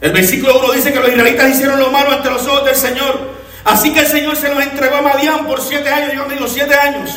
El 0.00 0.12
versículo 0.12 0.60
1 0.60 0.72
dice 0.74 0.92
que 0.92 1.00
los 1.00 1.08
israelitas 1.08 1.50
hicieron 1.50 1.80
lo 1.80 1.90
malo 1.90 2.12
ante 2.12 2.30
los 2.30 2.46
ojos 2.46 2.64
del 2.66 2.76
Señor. 2.76 3.38
Así 3.64 3.92
que 3.92 4.00
el 4.00 4.06
Señor 4.06 4.36
se 4.36 4.48
los 4.48 4.62
entregó 4.62 4.96
a 4.96 5.02
Madián 5.02 5.46
por 5.46 5.60
siete 5.60 5.88
años. 5.88 6.10
Digo 6.12 6.24
conmigo, 6.24 6.46
siete 6.46 6.74
años. 6.74 7.10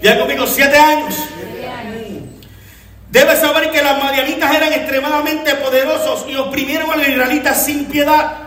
Ya 0.00 0.18
conmigo, 0.18 0.46
siete 0.46 0.76
años. 0.76 1.14
Debes 3.10 3.40
saber 3.40 3.70
que 3.70 3.82
las 3.82 4.02
madianitas 4.02 4.54
eran 4.54 4.72
extremadamente 4.72 5.54
poderosos 5.54 6.26
y 6.28 6.36
oprimieron 6.36 6.90
a 6.90 6.96
los 6.96 7.08
israelitas 7.08 7.64
sin 7.64 7.86
piedad. 7.86 8.38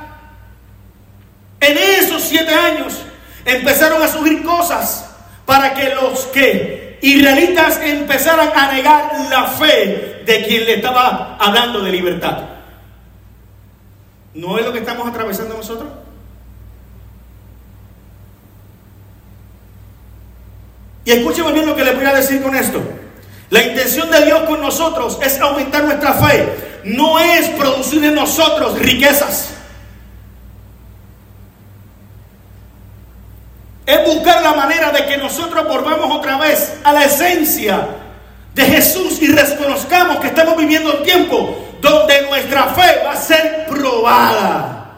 En 1.59 1.77
esos 1.77 2.21
siete 2.21 2.53
años 2.53 3.01
empezaron 3.47 4.03
a 4.03 4.07
subir 4.07 4.43
cosas 4.43 5.05
para 5.45 5.73
que 5.73 5.95
los 5.95 6.25
que 6.27 6.99
israelitas 7.01 7.79
empezaran 7.81 8.51
a 8.53 8.71
negar 8.73 9.11
la 9.29 9.45
fe 9.47 10.21
de 10.25 10.45
quien 10.45 10.65
le 10.65 10.75
estaba 10.75 11.37
hablando 11.39 11.81
de 11.81 11.91
libertad. 11.91 12.37
¿No 14.33 14.59
es 14.59 14.65
lo 14.65 14.73
que 14.73 14.79
estamos 14.79 15.07
atravesando 15.07 15.55
nosotros? 15.55 15.89
Y 21.05 21.11
escúcheme 21.11 21.53
bien 21.53 21.65
lo 21.65 21.75
que 21.75 21.85
le 21.85 21.93
voy 21.93 22.05
a 22.05 22.13
decir 22.13 22.43
con 22.43 22.53
esto. 22.53 22.81
La 23.49 23.63
intención 23.63 24.11
de 24.11 24.25
Dios 24.25 24.41
con 24.41 24.59
nosotros 24.59 25.17
es 25.23 25.39
aumentar 25.39 25.85
nuestra 25.85 26.13
fe. 26.13 26.81
No 26.83 27.17
es 27.17 27.47
producir 27.51 28.03
en 28.03 28.13
nosotros 28.13 28.77
riquezas. 28.77 29.56
Es 33.87 34.05
buscar 34.05 34.43
la 34.43 34.53
manera 34.53 34.91
de 34.91 35.05
que 35.05 35.15
nosotros 35.15 35.65
volvamos 35.65 36.13
otra 36.13 36.37
vez 36.37 36.77
a 36.83 36.91
la 36.91 37.05
esencia 37.05 37.87
de 38.53 38.63
Jesús 38.63 39.21
y 39.21 39.27
reconozcamos 39.27 40.17
que 40.17 40.27
estamos 40.27 40.57
viviendo 40.57 40.97
un 40.97 41.03
tiempo 41.03 41.77
donde 41.79 42.23
nuestra 42.23 42.65
fe 42.65 43.01
va 43.05 43.13
a 43.13 43.15
ser 43.15 43.65
probada. 43.65 44.91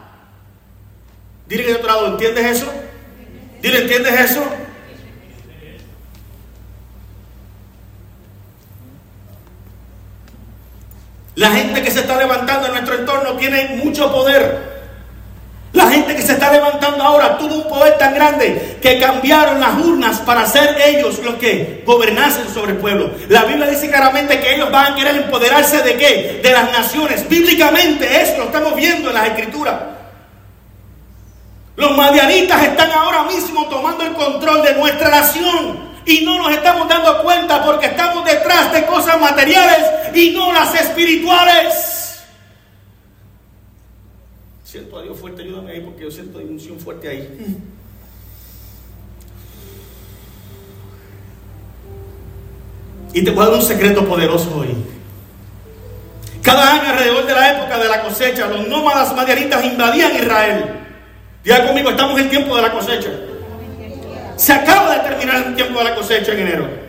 Dile 1.46 1.64
que 1.64 1.68
de 1.70 1.76
otro 1.76 1.86
lado, 1.86 2.06
¿entiendes 2.08 2.44
eso? 2.46 2.66
Dile, 3.62 3.82
¿entiendes 3.82 4.20
eso? 4.32 4.44
La 11.36 11.50
gente 11.52 11.80
que 11.80 11.92
se 11.92 12.00
está 12.00 12.18
levantando 12.18 12.66
en 12.66 12.72
nuestro 12.72 12.96
entorno 12.96 13.34
tiene 13.36 13.80
mucho 13.84 14.10
poder. 14.10 14.69
La 15.72 15.88
gente 15.88 16.16
que 16.16 16.22
se 16.22 16.32
está 16.32 16.50
levantando 16.50 17.04
ahora 17.04 17.38
tuvo 17.38 17.54
un 17.54 17.68
poder 17.68 17.96
tan 17.96 18.12
grande 18.12 18.78
que 18.82 18.98
cambiaron 18.98 19.60
las 19.60 19.78
urnas 19.78 20.18
para 20.18 20.44
ser 20.44 20.76
ellos 20.84 21.20
los 21.20 21.34
que 21.34 21.84
gobernasen 21.86 22.52
sobre 22.52 22.72
el 22.72 22.78
pueblo. 22.78 23.10
La 23.28 23.44
Biblia 23.44 23.68
dice 23.68 23.88
claramente 23.88 24.40
que 24.40 24.56
ellos 24.56 24.70
van 24.72 24.92
a 24.92 24.96
querer 24.96 25.16
empoderarse 25.16 25.80
de 25.82 25.96
qué? 25.96 26.40
De 26.42 26.50
las 26.50 26.72
naciones. 26.72 27.28
Bíblicamente 27.28 28.20
eso 28.20 28.38
lo 28.38 28.44
estamos 28.46 28.74
viendo 28.74 29.10
en 29.10 29.14
las 29.14 29.28
escrituras. 29.28 29.74
Los 31.76 31.96
madianitas 31.96 32.64
están 32.64 32.90
ahora 32.90 33.22
mismo 33.24 33.66
tomando 33.68 34.04
el 34.04 34.12
control 34.12 34.62
de 34.62 34.74
nuestra 34.74 35.08
nación. 35.08 35.88
y 36.06 36.24
no 36.24 36.38
nos 36.38 36.50
estamos 36.50 36.88
dando 36.88 37.22
cuenta 37.22 37.62
porque 37.62 37.86
estamos 37.86 38.24
detrás 38.24 38.72
de 38.72 38.84
cosas 38.86 39.20
materiales 39.20 39.86
y 40.14 40.30
no 40.30 40.52
las 40.52 40.74
espirituales. 40.74 41.99
Siento 44.70 45.00
a 45.00 45.02
Dios 45.02 45.18
fuerte, 45.18 45.42
ayúdame 45.42 45.72
ahí 45.72 45.80
porque 45.80 46.04
yo 46.04 46.12
siento 46.12 46.38
emoción 46.38 46.78
fuerte 46.78 47.08
ahí. 47.08 47.28
Y 53.12 53.24
te 53.24 53.30
voy 53.32 53.44
dar 53.46 53.54
un 53.54 53.62
secreto 53.62 54.06
poderoso 54.06 54.54
hoy. 54.54 54.68
Cada 56.40 56.74
año 56.74 56.88
alrededor 56.88 57.26
de 57.26 57.32
la 57.32 57.52
época 57.58 57.78
de 57.78 57.88
la 57.88 58.00
cosecha, 58.00 58.46
los 58.46 58.68
nómadas 58.68 59.12
madianitas 59.16 59.64
invadían 59.64 60.14
Israel. 60.14 60.64
Diga 61.42 61.66
conmigo, 61.66 61.90
estamos 61.90 62.16
en 62.20 62.26
el 62.26 62.30
tiempo 62.30 62.54
de 62.54 62.62
la 62.62 62.72
cosecha. 62.72 63.10
Se 64.36 64.52
acaba 64.52 64.94
de 64.94 65.00
terminar 65.00 65.48
el 65.48 65.56
tiempo 65.56 65.80
de 65.80 65.84
la 65.84 65.96
cosecha 65.96 66.30
en 66.30 66.38
enero. 66.38 66.79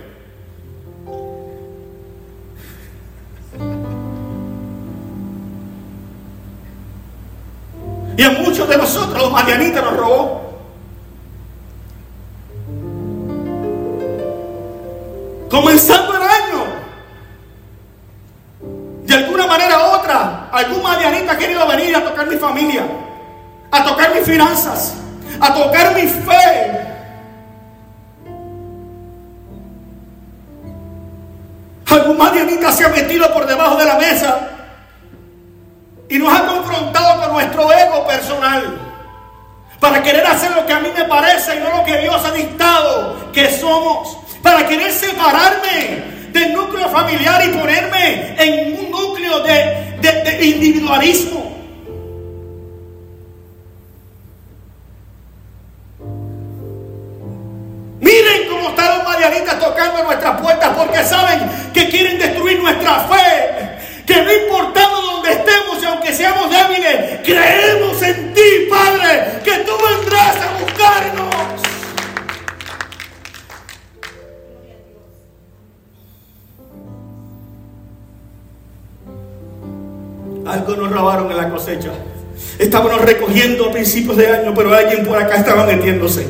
Y 8.22 8.24
a 8.24 8.30
muchos 8.30 8.70
de 8.70 8.78
nosotros 8.78 9.20
los 9.20 9.32
madianitas 9.32 9.84
nos 9.84 9.98
robó. 9.98 10.42
Comenzando 15.50 16.16
el 16.18 16.22
año. 16.22 16.66
De 19.06 19.16
alguna 19.16 19.48
manera 19.48 19.76
u 19.80 19.96
otra, 19.96 20.50
algún 20.52 20.84
madianita 20.84 21.32
ha 21.32 21.38
querido 21.40 21.68
venir 21.68 21.96
a 21.96 22.04
tocar 22.04 22.28
mi 22.28 22.36
familia, 22.36 22.84
a 23.72 23.84
tocar 23.84 24.14
mis 24.14 24.24
finanzas, 24.24 24.94
a 25.40 25.52
tocar 25.56 25.96
mi 25.96 26.04
fe. 26.04 26.80
Algún 31.90 32.18
madianita 32.20 32.72
se 32.72 32.86
ha 32.86 32.90
metido 32.90 33.34
por 33.34 33.48
debajo 33.48 33.78
de 33.78 33.86
la 33.86 33.96
mesa 33.96 34.61
y 36.12 36.20
nos 36.20 36.32
ha 36.34 36.46
confrontado 36.46 37.22
con 37.24 37.34
nuestro 37.34 37.72
ego 37.72 38.06
personal 38.06 38.78
para 39.80 40.04
querer 40.04 40.26
hacer 40.28 40.52
lo 40.52 40.66
que 40.66 40.74
a 40.74 40.80
mí 40.80 40.90
me 40.96 41.06
parece 41.06 41.56
y 41.56 41.60
no 41.60 41.76
lo 41.78 41.84
que 41.84 41.98
Dios 42.00 42.22
ha 42.24 42.32
dictado 42.32 43.32
que 43.32 43.50
somos, 43.50 44.18
para 44.44 44.68
querer 44.68 44.92
separarme 44.92 46.04
del 46.32 46.54
núcleo 46.54 46.88
familiar 46.90 47.44
y 47.46 47.50
ponerme 47.58 48.36
en 48.38 48.80
un 48.80 48.92
núcleo 48.92 49.40
de, 49.40 49.98
de- 50.02 50.22
de 50.38 50.46
individualismo. 50.46 51.41
Recogiendo 83.32 83.70
a 83.70 83.72
principios 83.72 84.18
de 84.18 84.28
año, 84.28 84.54
pero 84.54 84.74
alguien 84.74 85.06
por 85.06 85.18
acá 85.18 85.38
estaba 85.38 85.66
metiéndose. 85.66 86.28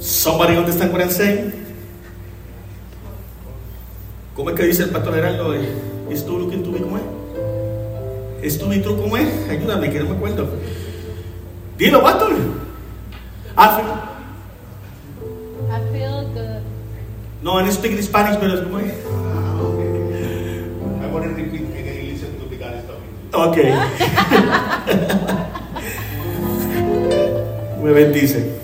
Somebody 0.00 0.56
understand 0.56 0.92
what 0.92 1.02
I'm 1.02 1.10
saying? 1.10 1.52
¿Cómo 4.34 4.48
es 4.48 4.56
que 4.56 4.64
dice 4.64 4.84
el 4.84 4.90
pastor 4.90 5.14
Gerardo? 5.14 5.52
¿Es 6.10 6.24
tú 6.24 6.38
looking 6.38 6.62
to 6.62 6.72
be 6.72 6.80
cómo 6.80 6.96
es? 6.96 7.02
¿Es 8.42 8.58
tú 8.58 8.72
y 8.72 8.80
tú 8.80 8.96
cómo 8.96 9.18
es? 9.18 9.28
Ayúdame, 9.50 9.90
que 9.90 10.00
no 10.00 10.08
me 10.08 10.16
acuerdo. 10.16 10.48
Dilo, 11.76 12.02
pastor. 12.02 12.32
I 13.58 13.68
feel 15.92 16.24
good. 16.32 16.62
No, 17.42 17.60
en 17.60 17.70
speaking 17.70 18.02
Spanish, 18.02 18.38
pero 18.38 18.64
¿cómo 18.64 18.78
es? 18.78 18.86
I 18.86 18.90
want 18.90 19.03
to 21.36 21.42
repeat 21.42 21.60
again 21.76 21.98
and. 22.00 22.34
Me 27.82 27.92
bendice. 27.92 28.54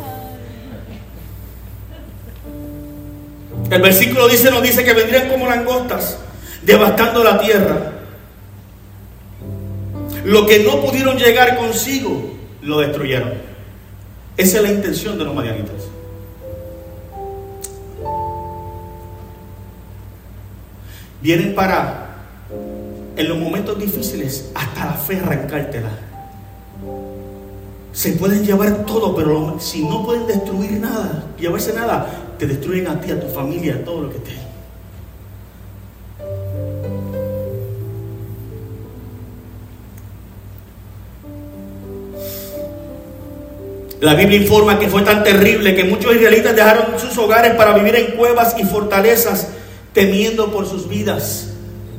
El 3.70 3.83
versículo 3.83 4.28
dice, 4.28 4.50
nos 4.50 4.62
dice 4.62 4.83
que 4.85 4.94
vendrían 4.94 5.28
como 5.28 5.46
langostas, 5.46 6.18
devastando 6.62 7.22
la 7.22 7.40
tierra. 7.40 7.92
Lo 10.24 10.46
que 10.46 10.61
no 10.61 10.80
pudieron 10.80 11.16
llegar 11.18 11.56
consigo, 11.56 12.35
lo 12.62 12.80
destruyeron. 12.80 13.33
Esa 14.37 14.56
es 14.59 14.62
la 14.62 14.70
intención 14.70 15.18
de 15.18 15.24
los 15.24 15.35
madianitas. 15.35 15.88
Vienen 21.20 21.54
para, 21.54 22.10
en 23.20 23.28
los 23.28 23.38
momentos 23.38 23.78
difíciles, 23.78 24.50
hasta 24.54 24.87
la 24.87 24.92
fe 24.92 25.18
arrancártela. 25.18 25.90
Se 27.92 28.12
pueden 28.12 28.44
llevar 28.44 28.87
todo, 28.87 29.14
pero 29.14 29.56
si 29.61 29.85
no 29.85 30.04
pueden 30.04 30.26
destruir 30.26 30.72
nada, 30.72 31.26
llevarse 31.38 31.72
nada, 31.72 32.35
te 32.38 32.46
destruyen 32.46 32.88
a 32.88 33.00
ti, 33.00 33.11
a 33.11 33.20
tu 33.20 33.28
familia, 33.28 33.74
a 33.74 33.85
todo 33.85 34.02
lo 34.02 34.11
que 34.11 34.18
te 34.18 34.50
La 44.00 44.14
Biblia 44.14 44.40
informa 44.40 44.78
que 44.78 44.88
fue 44.88 45.02
tan 45.02 45.22
terrible 45.22 45.74
que 45.74 45.85
muchos 45.85 46.14
israelitas 46.14 46.56
dejaron 46.56 46.98
sus 46.98 47.18
hogares 47.18 47.54
para 47.54 47.74
vivir 47.74 47.94
en 47.96 48.16
cuevas 48.16 48.56
y 48.59 48.64
fortalezas, 48.64 49.48
temiendo 49.92 50.50
por 50.50 50.66
sus 50.66 50.88
vidas. 50.88 51.49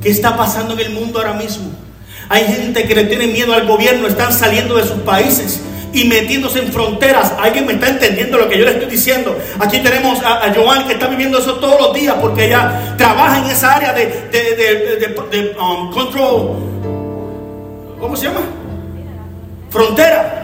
¿Qué 0.02 0.10
está 0.10 0.36
pasando 0.36 0.74
en 0.74 0.80
el 0.80 0.90
mundo 0.92 1.20
ahora 1.20 1.34
mismo? 1.34 1.70
Hay 2.30 2.46
gente 2.46 2.86
que 2.86 2.96
le 2.96 3.04
tiene 3.06 3.28
miedo 3.28 3.54
al 3.54 3.68
gobierno, 3.68 4.08
están 4.08 4.34
saliendo 4.34 4.76
de 4.76 4.84
sus 4.84 5.02
países 5.02 5.60
y 5.94 6.06
metiéndose 6.06 6.60
en 6.60 6.72
fronteras. 6.72 7.34
Alguien 7.40 7.66
me 7.66 7.74
está 7.74 7.90
entendiendo 7.90 8.38
lo 8.38 8.48
que 8.48 8.58
yo 8.58 8.64
le 8.66 8.72
estoy 8.72 8.90
diciendo. 8.90 9.38
Aquí 9.60 9.80
tenemos 9.80 10.24
a, 10.24 10.46
a 10.46 10.54
Joan 10.54 10.88
que 10.88 10.94
está 10.94 11.08
viviendo 11.08 11.38
eso 11.40 11.56
todos 11.56 11.80
los 11.80 11.94
días 11.94 12.16
porque 12.22 12.46
ella 12.46 12.96
trabaja 12.98 13.40
en 13.40 13.46
esa 13.52 13.76
área 13.76 13.92
de, 13.94 14.06
de, 14.32 14.56
de- 14.56 15.28
de- 15.30 15.56
um, 15.60 15.92
control. 15.92 16.72
¿Cómo 18.00 18.16
se 18.16 18.26
llama? 18.28 18.42
Frontera. 19.70 20.41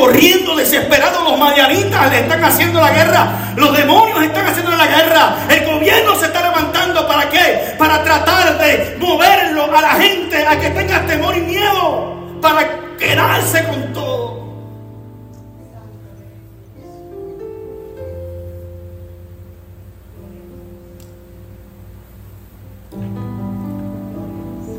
Corriendo 0.00 0.56
desesperado, 0.56 1.22
los 1.24 1.38
madianitas 1.38 2.10
le 2.10 2.20
están 2.20 2.42
haciendo 2.42 2.80
la 2.80 2.90
guerra, 2.90 3.52
los 3.56 3.76
demonios 3.76 4.22
están 4.22 4.46
haciendo 4.46 4.70
la 4.74 4.86
guerra, 4.86 5.36
el 5.50 5.66
gobierno 5.66 6.14
se 6.18 6.26
está 6.26 6.40
levantando 6.40 7.06
para 7.06 7.28
qué? 7.28 7.74
Para 7.76 8.02
tratar 8.02 8.58
de 8.58 8.96
moverlo 8.98 9.64
a 9.76 9.82
la 9.82 9.90
gente 9.90 10.46
a 10.46 10.58
que 10.58 10.70
tenga 10.70 11.04
temor 11.06 11.36
y 11.36 11.40
miedo, 11.42 12.40
para 12.40 12.66
quedarse 12.98 13.64
con 13.64 13.92
todo. 13.92 14.40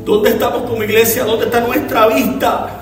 ¿Dónde 0.04 0.30
estamos 0.30 0.62
como 0.68 0.82
iglesia? 0.82 1.22
¿Dónde 1.22 1.44
está 1.44 1.60
nuestra 1.60 2.08
vista? 2.08 2.81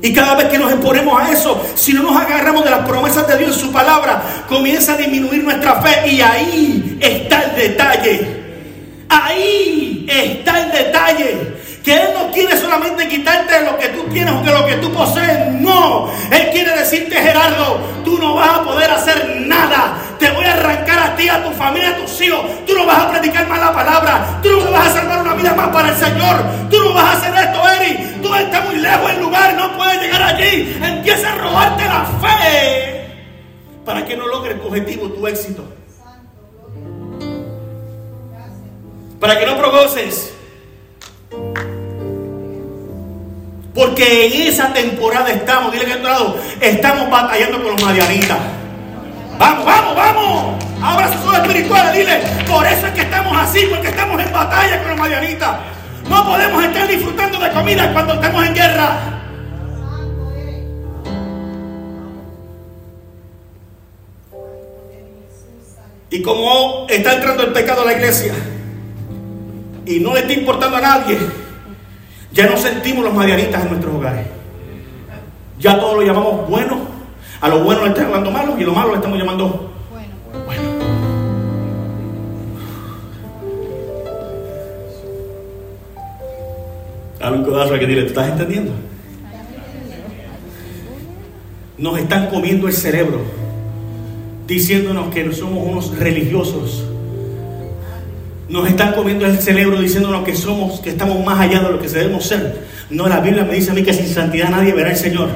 Y 0.00 0.12
cada 0.12 0.36
vez 0.36 0.46
que 0.46 0.58
nos 0.58 0.72
exponemos 0.72 1.20
a 1.20 1.32
eso, 1.32 1.60
si 1.74 1.92
no 1.92 2.02
nos 2.02 2.20
agarramos 2.20 2.64
de 2.64 2.70
las 2.70 2.86
promesas 2.86 3.26
de 3.26 3.38
Dios 3.38 3.56
en 3.56 3.60
su 3.60 3.72
palabra, 3.72 4.44
comienza 4.48 4.92
a 4.92 4.96
disminuir 4.96 5.42
nuestra 5.42 5.80
fe. 5.82 6.08
Y 6.08 6.20
ahí 6.20 6.98
está 7.00 7.42
el 7.42 7.56
detalle. 7.56 8.38
Ahí 9.08 10.06
está 10.08 10.64
el 10.64 10.72
detalle. 10.72 11.57
Que 11.88 11.94
Él 11.94 12.10
no 12.12 12.30
quiere 12.30 12.54
solamente 12.54 13.08
quitarte 13.08 13.64
lo 13.64 13.78
que 13.78 13.88
tú 13.88 14.02
tienes 14.12 14.34
o 14.34 14.42
que 14.42 14.50
lo 14.50 14.66
que 14.66 14.74
tú 14.74 14.92
posees. 14.92 15.54
No. 15.54 16.12
Él 16.30 16.50
quiere 16.52 16.76
decirte, 16.76 17.16
Gerardo, 17.16 17.80
tú 18.04 18.18
no 18.18 18.34
vas 18.34 18.58
a 18.58 18.62
poder 18.62 18.90
hacer 18.90 19.36
nada. 19.46 19.96
Te 20.18 20.30
voy 20.32 20.44
a 20.44 20.52
arrancar 20.52 20.98
a 20.98 21.16
ti, 21.16 21.30
a 21.30 21.42
tu 21.42 21.50
familia, 21.52 21.92
a 21.92 21.96
tus 21.96 22.20
hijos. 22.20 22.44
Tú 22.66 22.74
no 22.74 22.84
vas 22.84 23.04
a 23.04 23.10
predicar 23.12 23.48
más 23.48 23.58
la 23.58 23.72
palabra. 23.72 24.38
Tú 24.42 24.50
no 24.50 24.70
vas 24.70 24.88
a 24.88 25.00
salvar 25.00 25.22
una 25.22 25.32
vida 25.32 25.54
más 25.54 25.68
para 25.68 25.88
el 25.88 25.96
Señor. 25.96 26.44
Tú 26.70 26.78
no 26.78 26.92
vas 26.92 27.04
a 27.04 27.12
hacer 27.12 27.34
esto, 27.34 27.70
Eri. 27.70 28.20
Tú 28.20 28.34
estás 28.34 28.66
muy 28.66 28.76
lejos 28.76 29.10
del 29.10 29.20
lugar. 29.22 29.54
No 29.54 29.74
puedes 29.78 30.02
llegar 30.02 30.22
allí. 30.24 30.78
Empieza 30.82 31.32
a 31.32 31.36
robarte 31.36 31.84
la 31.86 32.04
fe. 32.20 33.14
Para 33.86 34.04
que 34.04 34.14
no 34.14 34.26
logres 34.26 34.60
tu 34.60 34.68
objetivo, 34.68 35.08
tu 35.08 35.26
éxito. 35.26 35.64
Para 39.18 39.38
que 39.38 39.46
no 39.46 39.56
provoces 39.56 40.34
Porque 43.74 44.26
en 44.26 44.48
esa 44.48 44.72
temporada 44.72 45.30
estamos, 45.30 45.72
dile 45.72 45.84
que 45.84 45.94
otro 45.94 46.08
lado, 46.08 46.36
estamos 46.60 47.10
batallando 47.10 47.62
con 47.62 47.72
los 47.72 47.82
madianitas. 47.82 48.38
Vamos, 49.38 49.64
vamos, 49.64 49.94
vamos. 49.94 50.64
Abra 50.82 51.12
sus 51.12 51.22
ojos 51.22 51.38
espirituales, 51.38 51.92
dile, 51.92 52.20
por 52.48 52.66
eso 52.66 52.86
es 52.86 52.92
que 52.92 53.02
estamos 53.02 53.36
así, 53.36 53.66
porque 53.70 53.88
estamos 53.88 54.20
en 54.20 54.32
batalla 54.32 54.80
con 54.80 54.90
los 54.90 54.98
madianitas. 54.98 55.56
No 56.08 56.24
podemos 56.24 56.64
estar 56.64 56.88
disfrutando 56.88 57.38
de 57.38 57.50
comida 57.50 57.92
cuando 57.92 58.14
estamos 58.14 58.46
en 58.46 58.54
guerra. 58.54 59.18
Y 66.10 66.22
como 66.22 66.86
está 66.88 67.14
entrando 67.14 67.42
el 67.42 67.52
pecado 67.52 67.82
a 67.82 67.84
la 67.84 67.92
iglesia 67.92 68.32
y 69.84 70.00
no 70.00 70.14
le 70.14 70.20
está 70.20 70.32
importando 70.32 70.78
a 70.78 70.80
nadie, 70.80 71.18
ya 72.32 72.46
no 72.46 72.56
sentimos 72.56 73.04
los 73.04 73.14
madianitas 73.14 73.62
en 73.62 73.68
nuestros 73.70 73.94
hogares. 73.94 74.26
Ya 75.58 75.78
todo 75.78 75.96
lo 75.96 76.02
llamamos 76.02 76.48
bueno. 76.48 76.78
A 77.40 77.48
lo 77.48 77.62
bueno 77.64 77.82
le 77.82 77.88
estamos 77.88 78.10
llamando 78.10 78.30
malo 78.30 78.58
y 78.58 78.62
a 78.62 78.66
lo 78.66 78.72
malo 78.72 78.90
le 78.90 78.96
estamos 78.96 79.18
llamando 79.18 79.72
Bueno. 79.90 80.44
bueno. 80.44 80.62
Dale 87.18 87.36
un 87.36 87.44
codazo 87.44 87.74
al 87.74 87.80
que 87.80 87.86
dile, 87.86 88.02
¿tú 88.02 88.08
estás 88.08 88.28
entendiendo? 88.28 88.72
Nos 91.76 91.98
están 91.98 92.28
comiendo 92.28 92.66
el 92.66 92.72
cerebro, 92.72 93.20
diciéndonos 94.48 95.14
que 95.14 95.24
no 95.24 95.32
somos 95.32 95.64
unos 95.64 95.96
religiosos. 95.96 96.84
Nos 98.48 98.66
están 98.66 98.92
comiendo 98.94 99.26
el 99.26 99.38
cerebro 99.38 99.78
diciéndonos 99.78 100.24
que 100.24 100.34
somos, 100.34 100.80
que 100.80 100.88
estamos 100.90 101.22
más 101.22 101.38
allá 101.38 101.60
de 101.60 101.70
lo 101.70 101.78
que 101.78 101.86
debemos 101.86 102.24
ser. 102.24 102.66
No, 102.88 103.06
la 103.06 103.20
Biblia 103.20 103.44
me 103.44 103.52
dice 103.52 103.72
a 103.72 103.74
mí 103.74 103.82
que 103.82 103.92
sin 103.92 104.08
santidad 104.08 104.48
nadie 104.48 104.72
verá 104.72 104.88
al 104.88 104.96
Señor. 104.96 105.28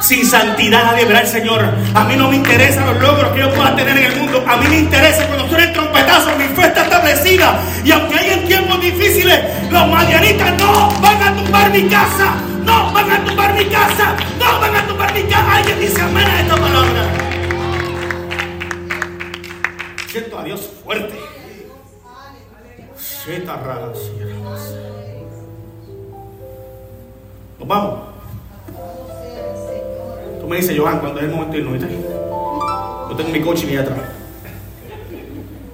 Sin 0.00 0.24
santidad 0.24 0.84
nadie 0.84 1.04
verá 1.04 1.18
al 1.18 1.26
Señor. 1.26 1.62
A 1.92 2.04
mí 2.04 2.16
no 2.16 2.30
me 2.30 2.36
interesan 2.36 2.86
los 2.86 2.98
logros 2.98 3.30
que 3.32 3.40
yo 3.40 3.52
pueda 3.52 3.76
tener 3.76 3.98
en 3.98 4.04
el 4.04 4.16
mundo. 4.16 4.42
A 4.48 4.56
mí 4.56 4.68
me 4.68 4.78
interesa 4.78 5.26
cuando 5.26 5.46
suene 5.48 5.64
el 5.64 5.72
trompetazo, 5.74 6.30
mi 6.38 6.44
fe 6.44 6.62
está 6.62 6.84
establecida. 6.84 7.60
Y 7.84 7.92
aunque 7.92 8.18
hay 8.18 8.30
en 8.30 8.46
tiempos 8.46 8.80
difíciles, 8.80 9.40
los 9.70 9.86
madianitas 9.86 10.58
no 10.58 10.88
van 11.02 11.22
a 11.22 11.36
tumbar 11.36 11.70
mi 11.70 11.82
casa. 11.88 12.36
No 12.64 12.90
van 12.90 13.10
a 13.10 13.22
tumbar 13.22 13.52
mi 13.52 13.66
casa. 13.66 14.16
No 14.38 14.60
van 14.60 14.76
a 14.76 14.86
tumbar 14.86 15.12
mi 15.12 15.22
casa. 15.24 15.56
Alguien 15.56 15.78
dice 15.78 16.00
amén 16.00 16.26
a 16.26 16.40
esta 16.40 16.56
palabra. 16.56 17.02
Siento 20.10 20.38
a 20.38 20.44
Dios 20.44 20.70
fuerte. 20.82 21.23
Nos 27.58 27.68
vamos. 27.68 28.00
Tú 30.40 30.46
me 30.46 30.56
dices, 30.56 30.78
Johan, 30.78 31.00
cuando 31.00 31.20
es 31.20 31.24
el 31.24 31.30
momento 31.30 31.52
de 31.52 31.62
irnos. 31.62 31.80
Yo 33.08 33.16
tengo 33.16 33.30
mi 33.30 33.40
coche 33.40 33.66
y 33.72 33.76
atrás. 33.76 33.98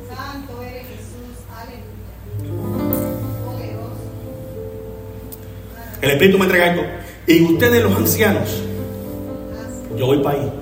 Santo 0.08 0.62
eres 0.62 0.86
Jesús, 0.86 1.42
aleluya. 1.50 1.88
El 6.02 6.10
Espíritu 6.10 6.38
me 6.38 6.44
entrega 6.44 6.66
esto. 6.66 6.82
Y 7.26 7.52
ustedes, 7.52 7.82
los 7.82 7.96
ancianos, 7.96 8.62
yo 9.96 10.06
voy 10.06 10.22
para 10.22 10.38
ahí. 10.38 10.52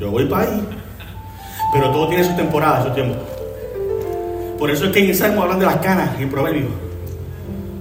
Yo 0.00 0.10
voy 0.10 0.26
para 0.26 0.50
ahí. 0.50 0.68
Pero 1.72 1.92
todo 1.92 2.08
tiene 2.08 2.24
su 2.24 2.34
temporada, 2.34 2.82
su 2.82 2.90
tiempo. 2.94 3.33
Por 4.58 4.70
eso 4.70 4.86
es 4.86 4.92
que 4.92 5.00
en 5.00 5.10
el 5.10 5.14
Salmo 5.14 5.42
hablan 5.42 5.58
de 5.58 5.66
las 5.66 5.76
canas 5.76 6.10
en 6.18 6.30
Proverbios. 6.30 6.70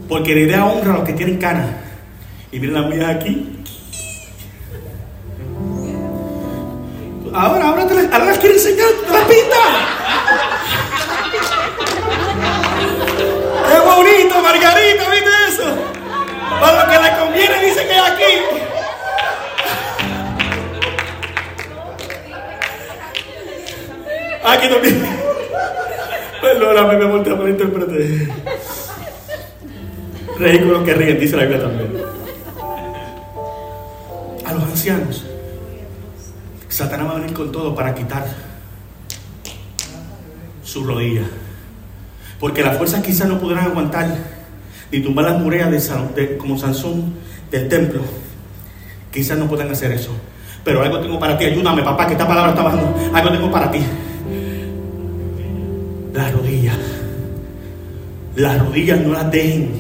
Porque 0.10 0.34
la 0.36 0.42
idea 0.42 0.66
honra 0.66 0.94
a 0.94 0.98
los 0.98 1.06
que 1.06 1.14
tienen 1.14 1.38
canas. 1.38 1.70
Y 2.52 2.60
miren 2.60 2.76
las 2.76 2.90
mías 2.90 3.10
aquí. 3.16 3.64
Ahora, 7.34 7.70
ahora, 7.70 7.88
te 7.88 7.96
las, 7.96 8.14
ahora 8.14 8.34
quiero 8.34 8.56
enseñar, 8.56 8.88
te 9.06 9.12
las 9.12 9.24
pinta. 9.24 9.58
¡Qué 13.70 13.80
bonito, 13.80 14.42
Margarita! 14.42 15.10
¿Viste 15.10 15.30
eso? 15.48 15.76
Para 16.62 16.86
lo 16.86 16.92
que 16.92 17.00
le 17.00 17.18
conviene, 17.18 17.66
dice 17.66 17.88
que 17.88 17.96
es 17.96 18.02
aquí. 18.02 18.34
Aquí 24.44 24.70
también. 24.70 25.23
Perdóname, 26.54 26.98
me 26.98 27.06
volteé 27.06 27.36
por 27.36 27.48
interpreté. 27.48 28.28
Reí 30.38 30.60
que 30.84 30.94
ríen, 30.94 31.18
dice 31.18 31.38
la 31.38 31.44
Biblia 31.44 31.62
también. 31.62 32.04
A 34.46 34.54
los 34.54 34.64
ancianos. 34.64 35.26
Satanás 36.68 37.08
va 37.08 37.12
a 37.12 37.16
venir 37.16 37.34
con 37.34 37.50
todo 37.50 37.74
para 37.74 37.96
quitar 37.96 38.26
su 40.66 40.84
rodilla. 40.84 41.24
Porque 42.42 42.62
las 42.62 42.76
fuerzas 42.76 43.02
quizás 43.04 43.30
no 43.30 43.40
podrán 43.40 43.68
aguantar 43.68 44.14
ni 44.92 45.00
tumbar 45.00 45.24
las 45.24 45.40
murallas 45.40 45.90
como 46.38 46.58
Sansón 46.58 47.14
del 47.52 47.70
templo. 47.70 48.02
Quizás 49.14 49.38
no 49.38 49.48
puedan 49.48 49.72
hacer 49.72 49.94
eso. 49.94 50.12
Pero 50.66 50.82
algo 50.82 51.00
tengo 51.00 51.18
para 51.18 51.38
ti. 51.38 51.46
Ayúdame, 51.46 51.84
papá, 51.84 52.06
que 52.06 52.14
esta 52.14 52.28
palabra 52.28 52.52
está 52.52 52.64
bajando. 52.64 52.94
Algo 53.14 53.32
tengo 53.32 53.50
para 53.50 53.72
ti. 53.72 53.80
Las 56.13 56.32
rodillas. 56.32 56.78
Las 58.36 58.60
rodillas 58.60 58.99
no 58.99 59.13
las 59.13 59.32
dejen. 59.32 59.71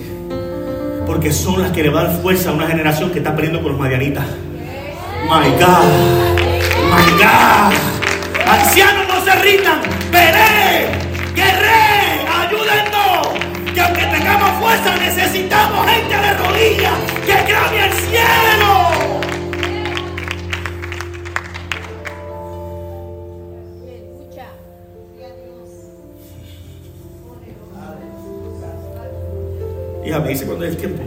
Porque 1.05 1.31
son 1.31 1.61
las 1.61 1.71
que 1.71 1.83
le 1.83 1.89
van 1.89 2.07
a 2.07 2.09
dar 2.09 2.21
fuerza 2.23 2.49
a 2.49 2.53
una 2.53 2.65
generación 2.65 3.11
que 3.11 3.19
está 3.19 3.35
perdiendo 3.35 3.61
con 3.61 3.73
los 3.73 3.79
madianitas. 3.79 4.25
My 5.25 5.51
God. 5.59 6.39
My 6.89 7.11
God. 7.21 7.73
Ancianos 8.47 9.07
no 9.07 9.23
se 9.23 9.35
rindan. 9.43 9.79
Veré. 10.11 10.87
Guerré. 11.35 12.25
Ayúdennos. 12.27 13.27
Que 13.71 13.81
aunque 13.81 14.05
tengamos 14.05 14.49
fuerza 14.59 14.95
necesitamos 14.97 15.85
gente 15.87 16.15
de 16.17 16.33
rodillas 16.33 16.93
que 17.27 17.45
clame 17.45 17.79
al 17.79 17.93
cielo. 17.93 18.92
Hija, 30.13 30.21
me 30.21 30.29
dice 30.29 30.45
cuando 30.45 30.65
es 30.65 30.71
el 30.71 30.77
tiempo. 30.77 31.01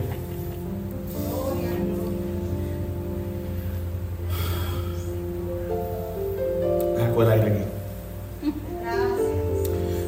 Aire 7.16 7.46
aquí. 7.46 8.52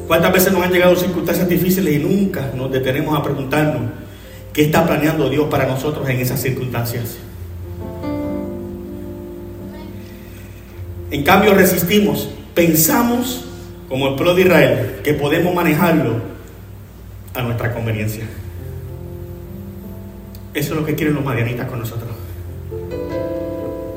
¿Cuántas 0.05 0.33
veces 0.33 0.53
nos 0.53 0.61
han 0.61 0.71
llegado 0.71 0.95
circunstancias 0.95 1.47
difíciles 1.47 1.95
y 1.95 1.99
nunca 1.99 2.51
nos 2.53 2.71
detenemos 2.71 3.17
a 3.17 3.23
preguntarnos 3.23 3.83
qué 4.53 4.63
está 4.65 4.85
planeando 4.85 5.29
Dios 5.29 5.47
para 5.49 5.65
nosotros 5.65 6.07
en 6.09 6.19
esas 6.19 6.41
circunstancias? 6.41 7.17
En 11.09 11.23
cambio 11.23 11.53
resistimos, 11.53 12.29
pensamos 12.53 13.45
como 13.87 14.09
el 14.09 14.15
pueblo 14.15 14.35
de 14.35 14.41
Israel 14.41 14.99
que 15.03 15.13
podemos 15.13 15.55
manejarlo 15.55 16.17
a 17.33 17.41
nuestra 17.41 17.73
conveniencia. 17.73 18.25
Eso 20.59 20.73
es 20.73 20.79
lo 20.81 20.85
que 20.85 20.93
quieren 20.93 21.15
los 21.15 21.23
madianitas 21.23 21.69
con 21.69 21.79
nosotros. 21.79 22.09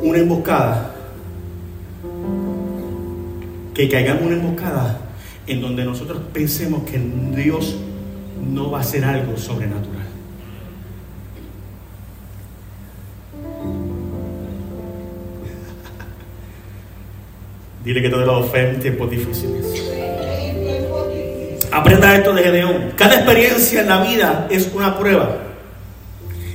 Una 0.01 0.19
emboscada. 0.19 0.95
Que 3.75 3.89
caigamos 3.89 4.23
una 4.23 4.37
emboscada 4.37 5.01
en 5.49 5.61
donde 5.61 5.85
nosotros 5.85 6.21
pensemos 6.33 6.89
que 6.89 7.01
Dios 7.35 7.79
no 8.49 8.71
va 8.71 8.79
a 8.79 8.83
hacer 8.83 9.05
algo 9.05 9.37
sobrenatural. 9.37 9.91
Dile 17.85 18.03
que 18.03 18.09
todo 18.09 18.25
lo 18.25 18.45
fe 18.45 18.71
en 18.71 18.79
tiempos 18.79 19.11
difíciles. 19.11 19.67
Aprenda 21.73 22.15
esto 22.15 22.33
de 22.33 22.45
Gedeón. 22.45 22.93
Cada 22.95 23.17
experiencia 23.17 23.81
en 23.81 23.89
la 23.89 24.05
vida 24.05 24.47
es 24.49 24.71
una 24.73 24.97
prueba. 24.97 25.49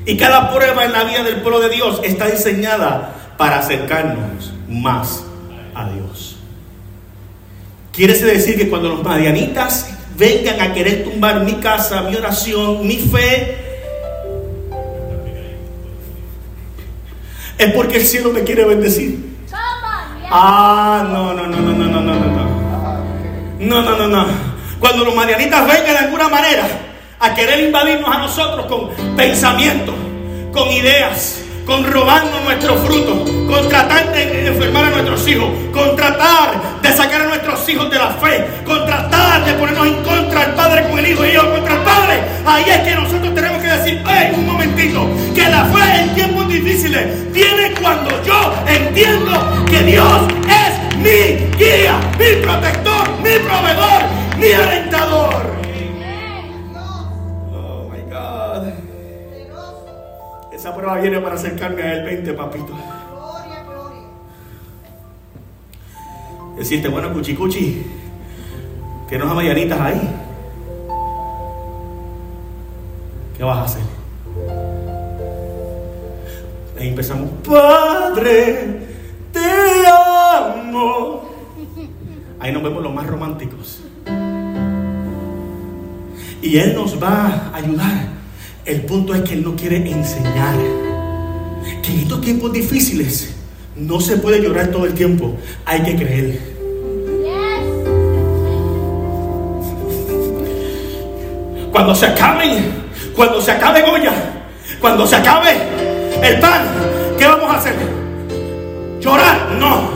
Y 0.07 0.15
cada 0.15 0.53
prueba 0.53 0.85
en 0.85 0.93
la 0.93 1.03
vida 1.03 1.21
del 1.21 1.41
pueblo 1.41 1.59
de 1.59 1.67
Dios 1.67 1.99
está 2.01 2.27
diseñada 2.27 3.13
para 3.37 3.59
acercarnos 3.59 4.53
más 4.69 5.25
a 5.75 5.89
Dios. 5.89 6.37
Quiere 7.91 8.13
decir 8.13 8.57
que 8.57 8.69
cuando 8.69 8.87
los 8.87 9.03
madianitas 9.03 9.89
vengan 10.15 10.61
a 10.61 10.73
querer 10.73 11.03
tumbar 11.03 11.41
mi 11.41 11.55
casa, 11.55 12.03
mi 12.03 12.15
oración, 12.15 12.87
mi 12.87 12.95
fe, 12.95 13.57
es 17.57 17.73
porque 17.73 17.97
el 17.97 18.05
cielo 18.05 18.31
me 18.31 18.45
quiere 18.45 18.63
bendecir. 18.63 19.35
Ah, 20.31 21.05
no, 21.11 21.33
no, 21.33 21.47
no, 21.47 21.57
no, 21.57 21.73
no, 21.73 21.85
no, 21.85 22.01
no, 22.01 22.15
no, 22.15 22.25
no. 23.59 23.81
No, 23.81 23.97
no, 23.97 24.07
no. 24.07 24.25
Cuando 24.79 25.03
los 25.03 25.13
marianitas 25.13 25.67
vengan 25.67 25.85
de 25.85 25.97
alguna 25.97 26.29
manera 26.29 26.86
a 27.19 27.33
querer 27.33 27.61
invadirnos 27.61 28.15
a 28.15 28.19
nosotros 28.19 28.65
con 28.67 28.89
pensamientos, 29.15 29.95
con 30.51 30.69
ideas, 30.71 31.43
con 31.65 31.83
robarnos 31.91 32.43
nuestros 32.43 32.79
frutos, 32.79 33.29
con 33.47 33.67
tratar 33.67 34.13
de 34.13 34.47
enfermar 34.47 34.85
a 34.85 34.89
nuestros 34.91 35.27
hijos, 35.27 35.49
con 35.73 35.95
tratar 35.95 36.81
de 36.81 36.93
sacar 36.93 37.21
a 37.21 37.25
nuestros 37.25 37.67
hijos 37.67 37.89
de 37.89 37.97
la 37.97 38.11
fe, 38.11 38.47
con 38.65 38.85
tratar 38.85 39.45
de 39.45 39.53
ponernos 39.53 39.87
en 39.87 40.03
contra 40.03 40.45
del 40.45 40.55
Padre 40.55 40.87
con 40.89 40.99
el 40.99 41.07
Hijo 41.07 41.25
y 41.25 41.33
yo 41.33 41.51
contra 41.51 41.75
el 41.75 41.81
Padre. 41.81 42.21
Ahí 42.45 42.63
es 42.69 42.79
que 42.79 42.95
nosotros 42.95 43.35
tenemos 43.35 43.61
que 43.61 43.67
decir, 43.67 44.01
hey, 44.07 44.31
un 44.33 44.45
momentito, 44.45 45.09
que 45.35 45.49
la 45.49 45.65
fe 45.65 46.01
en 46.01 46.15
tiempos 46.15 46.47
difíciles 46.47 47.33
viene 47.33 47.73
cuando 47.81 48.11
yo 48.23 48.53
entiendo 48.67 49.65
que 49.65 49.83
Dios 49.83 50.21
es 50.47 50.97
mi 50.97 51.57
guía, 51.57 51.99
mi 52.17 52.41
protector, 52.41 53.09
mi 53.21 53.39
proveedor, 53.39 54.03
mi 54.37 54.51
alentador. 54.53 55.66
Esa 60.67 60.75
prueba 60.75 60.99
viene 60.99 61.21
para 61.21 61.35
acercarme 61.35 61.81
a 61.81 61.93
él 61.93 62.03
20, 62.03 62.33
papito. 62.33 62.65
Gloria, 62.65 63.63
gloria. 63.63 64.01
Decirte, 66.57 66.89
bueno, 66.89 67.13
cuchicuchi, 67.13 67.85
que 69.07 69.17
no 69.17 69.33
mañanitas 69.33 69.79
ahí. 69.79 70.13
¿Qué 73.37 73.43
vas 73.45 73.59
a 73.59 73.63
hacer? 73.63 73.81
Ahí 76.77 76.89
empezamos, 76.89 77.29
Padre, 77.47 78.87
te 79.31 79.87
amo. 79.87 81.29
Ahí 82.41 82.51
nos 82.51 82.61
vemos 82.61 82.83
los 82.83 82.93
más 82.93 83.07
románticos. 83.07 83.83
Y 86.41 86.57
Él 86.57 86.75
nos 86.75 87.01
va 87.01 87.51
a 87.53 87.55
ayudar. 87.55 88.16
El 88.67 88.81
punto 88.81 89.15
es 89.15 89.21
que 89.21 89.33
Él 89.33 89.45
nos 89.45 89.53
quiere 89.55 89.77
enseñar 89.77 90.53
que 91.81 91.89
en 91.89 91.99
estos 91.99 92.19
tiempos 92.19 92.51
difíciles 92.51 93.33
no 93.77 94.01
se 94.01 94.17
puede 94.17 94.41
llorar 94.41 94.67
todo 94.67 94.85
el 94.85 94.93
tiempo. 94.93 95.37
Hay 95.65 95.83
que 95.83 95.95
creer. 95.95 96.39
Cuando 101.71 101.95
se 101.95 102.07
acaben, 102.07 102.73
cuando 103.15 103.41
se 103.41 103.51
acabe 103.51 103.83
Goya, 103.83 104.11
cuando 104.81 105.07
se 105.07 105.15
acabe 105.15 105.55
el 106.21 106.37
pan, 106.41 106.63
¿qué 107.17 107.25
vamos 107.25 107.49
a 107.49 107.59
hacer? 107.59 107.75
¿Llorar? 108.99 109.49
No. 109.57 109.91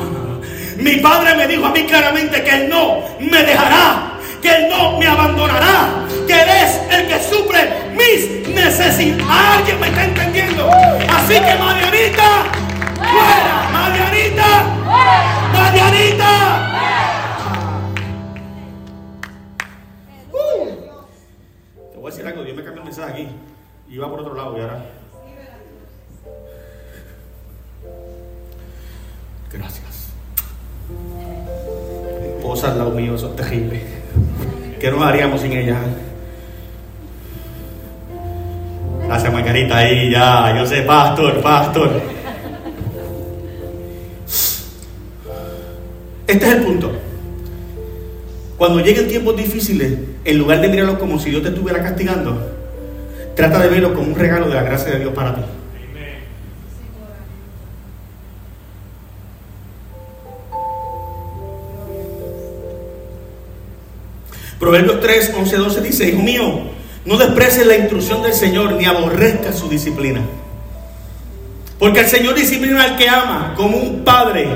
Mi 0.77 0.95
padre 0.95 1.35
me 1.35 1.45
dijo 1.45 1.65
a 1.65 1.73
mí 1.73 1.83
claramente 1.83 2.41
que 2.41 2.63
Él 2.63 2.69
no 2.69 3.03
me 3.19 3.43
dejará, 3.43 4.13
que 4.41 4.47
Él 4.47 4.69
no 4.69 4.97
me 4.97 5.07
abandonará, 5.07 6.05
que 6.25 6.33
Él 6.33 6.49
es 6.63 6.79
el 6.89 7.07
que 7.07 7.19
suple 7.21 7.59
mis 7.97 8.40
necesidades. 8.53 9.25
¿Alguien 9.27 9.79
me 9.79 9.87
está 9.87 10.03
entendiendo? 10.03 10.69
Así 10.69 11.33
que 11.33 11.55
Marianita, 11.57 12.51
fuera, 12.95 13.69
Marianita, 13.71 14.63
Marianita. 15.53 16.67
Te 21.91 21.97
voy 21.97 22.05
a 22.07 22.09
decir 22.09 22.27
algo, 22.27 22.43
Dios 22.43 22.55
me 22.55 22.63
cambió 22.63 22.81
el 22.81 22.85
mensaje 22.85 23.11
aquí. 23.13 23.27
Iba 23.89 24.09
por 24.09 24.21
otro 24.21 24.33
lado 24.33 24.57
y 24.57 24.61
ahora. 24.61 24.85
Gracias. 29.51 30.11
Esposa 32.37 32.71
al 32.71 32.77
lado 32.77 32.91
mío, 32.91 33.15
eso 33.15 33.29
es 33.29 33.35
terrible. 33.35 33.83
¿Qué 34.79 34.89
nos 34.89 35.03
haríamos 35.03 35.41
sin 35.41 35.51
ella? 35.51 35.77
Gracias, 39.11 39.33
Margarita, 39.33 39.75
ahí 39.75 40.09
ya. 40.09 40.55
Yo 40.55 40.65
sé, 40.65 40.83
pastor, 40.83 41.41
pastor. 41.41 42.01
Este 46.25 46.47
es 46.47 46.53
el 46.53 46.63
punto. 46.63 46.93
Cuando 48.57 48.79
lleguen 48.79 49.09
tiempos 49.09 49.35
difíciles, 49.35 49.99
en 50.23 50.37
lugar 50.37 50.61
de 50.61 50.69
mirarlo 50.69 50.97
como 50.97 51.19
si 51.19 51.29
Dios 51.29 51.43
te 51.43 51.49
estuviera 51.49 51.83
castigando, 51.83 52.55
trata 53.35 53.59
de 53.59 53.67
verlo 53.67 53.93
como 53.93 54.07
un 54.07 54.15
regalo 54.15 54.47
de 54.47 54.55
la 54.55 54.63
gracia 54.63 54.93
de 54.93 54.99
Dios 54.99 55.13
para 55.13 55.35
ti. 55.35 55.41
Proverbios 64.57 65.01
3, 65.01 65.33
11, 65.37 65.57
12 65.57 65.81
dice, 65.81 66.07
Hijo 66.07 66.21
mío, 66.21 66.70
no 67.05 67.17
desprecies 67.17 67.65
la 67.65 67.77
instrucción 67.77 68.21
del 68.21 68.33
Señor 68.33 68.73
ni 68.73 68.85
aborrezca 68.85 69.53
su 69.53 69.67
disciplina. 69.67 70.21
Porque 71.79 72.01
el 72.01 72.07
Señor 72.07 72.35
disciplina 72.35 72.83
al 72.83 72.97
que 72.97 73.09
ama, 73.09 73.53
como 73.55 73.77
un 73.77 74.03
padre, 74.03 74.47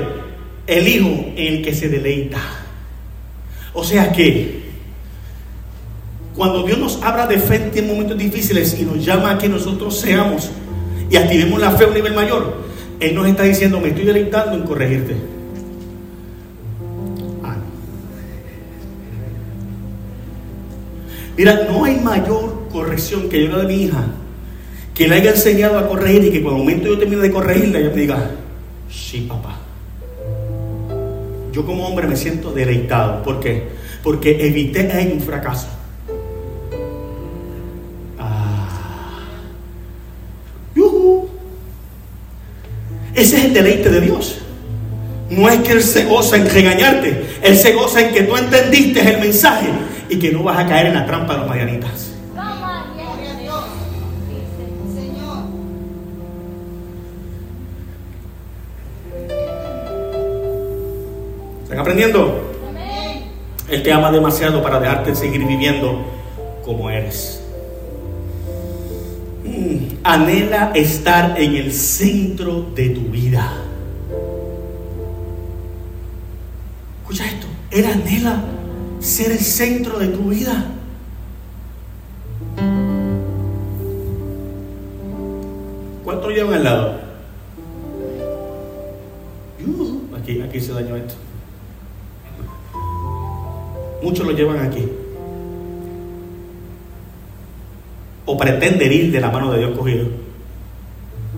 el 0.66 0.86
hijo 0.86 1.08
en 1.36 1.54
el 1.54 1.62
que 1.64 1.74
se 1.74 1.88
deleita. 1.88 2.38
O 3.72 3.82
sea 3.82 4.12
que, 4.12 4.64
cuando 6.36 6.62
Dios 6.62 6.78
nos 6.78 7.02
habla 7.02 7.26
de 7.26 7.38
fe 7.38 7.70
en 7.74 7.86
momentos 7.88 8.16
difíciles 8.16 8.78
y 8.78 8.84
nos 8.84 9.04
llama 9.04 9.32
a 9.32 9.38
que 9.38 9.48
nosotros 9.48 9.98
seamos 9.98 10.50
y 11.10 11.16
activemos 11.16 11.60
la 11.60 11.72
fe 11.72 11.84
a 11.84 11.88
un 11.88 11.94
nivel 11.94 12.14
mayor, 12.14 12.62
Él 13.00 13.14
nos 13.14 13.26
está 13.26 13.42
diciendo, 13.42 13.80
me 13.80 13.88
estoy 13.88 14.04
deleitando 14.04 14.54
en 14.54 14.62
corregirte. 14.62 15.35
Mira, 21.36 21.66
no 21.68 21.84
hay 21.84 21.96
mayor 21.96 22.68
corrección 22.72 23.28
que 23.28 23.44
yo 23.44 23.50
la 23.50 23.58
de 23.58 23.66
mi 23.66 23.82
hija, 23.82 24.06
que 24.94 25.06
le 25.06 25.16
haya 25.16 25.30
enseñado 25.32 25.78
a 25.78 25.86
corregir 25.86 26.24
y 26.24 26.30
que 26.30 26.42
cuando 26.42 26.62
el 26.62 26.66
momento 26.66 26.88
yo 26.88 26.98
termine 26.98 27.22
de 27.22 27.30
corregirla, 27.30 27.78
ella 27.78 27.90
me 27.90 28.00
diga, 28.00 28.30
sí, 28.90 29.26
papá. 29.28 29.58
Yo 31.52 31.64
como 31.64 31.86
hombre 31.86 32.06
me 32.06 32.16
siento 32.16 32.52
deleitado. 32.52 33.22
¿Por 33.22 33.40
qué? 33.40 33.68
Porque 34.02 34.46
evité 34.46 34.92
ahí 34.92 35.10
un 35.12 35.20
fracaso. 35.20 35.68
Ah. 38.18 39.20
Yujú. 40.74 41.28
Ese 43.14 43.38
es 43.38 43.44
el 43.46 43.54
deleite 43.54 43.90
de 43.90 44.00
Dios. 44.02 44.38
No 45.30 45.48
es 45.48 45.60
que 45.60 45.72
Él 45.72 45.82
se 45.82 46.04
goza 46.04 46.36
en 46.36 46.48
regañarte. 46.48 47.24
Él 47.42 47.56
se 47.56 47.72
goza 47.72 48.06
en 48.06 48.14
que 48.14 48.22
tú 48.22 48.36
entendiste 48.36 49.00
el 49.00 49.20
mensaje 49.20 49.68
y 50.08 50.18
que 50.18 50.32
no 50.32 50.42
vas 50.42 50.58
a 50.58 50.66
caer 50.66 50.86
en 50.86 50.94
la 50.94 51.06
trampa 51.06 51.34
de 51.34 51.38
los 51.40 51.48
marianitas. 51.48 52.12
Gloria 52.32 53.30
a 53.30 53.40
Dios. 53.40 53.64
Señor. 54.94 55.38
¿Están 61.64 61.78
aprendiendo? 61.78 62.52
Él 63.68 63.82
te 63.82 63.92
ama 63.92 64.12
demasiado 64.12 64.62
para 64.62 64.78
dejarte 64.78 65.14
seguir 65.16 65.44
viviendo 65.44 66.04
como 66.64 66.88
eres. 66.88 67.42
Mm, 69.44 69.96
Anhela 70.04 70.70
estar 70.74 71.40
en 71.40 71.56
el 71.56 71.72
centro 71.72 72.66
de 72.74 72.90
tu 72.90 73.00
vida. 73.02 73.52
Escucha 77.02 77.26
esto. 77.26 77.46
Él 77.72 77.86
anhela 77.86 78.40
ser 79.06 79.30
el 79.30 79.38
centro 79.38 79.98
de 79.98 80.08
tu 80.08 80.30
vida. 80.30 80.66
¿Cuánto 86.04 86.30
llevan 86.30 86.54
al 86.54 86.64
lado? 86.64 87.00
Yujú, 89.60 90.02
Aquí, 90.18 90.42
aquí 90.42 90.60
se 90.60 90.72
dañó 90.72 90.96
esto. 90.96 91.14
Muchos 94.02 94.26
lo 94.26 94.32
llevan 94.32 94.58
aquí. 94.66 94.88
O 98.24 98.36
pretenden 98.36 98.92
ir 98.92 99.12
de 99.12 99.20
la 99.20 99.30
mano 99.30 99.52
de 99.52 99.58
Dios 99.60 99.78
cogido. 99.78 100.06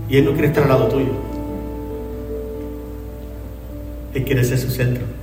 Y 0.09 0.17
Él 0.17 0.25
no 0.25 0.33
quiere 0.33 0.49
estar 0.49 0.63
al 0.63 0.71
lado 0.71 0.89
tuyo. 0.89 1.13
Él 4.15 4.25
quiere 4.25 4.43
ser 4.43 4.59
su 4.59 4.71
centro. 4.71 5.18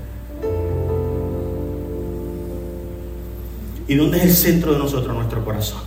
¿Y 3.88 3.96
dónde 3.96 4.18
es 4.18 4.24
el 4.24 4.34
centro 4.34 4.74
de 4.74 4.80
nosotros? 4.80 5.16
Nuestro 5.16 5.44
corazón. 5.44 5.82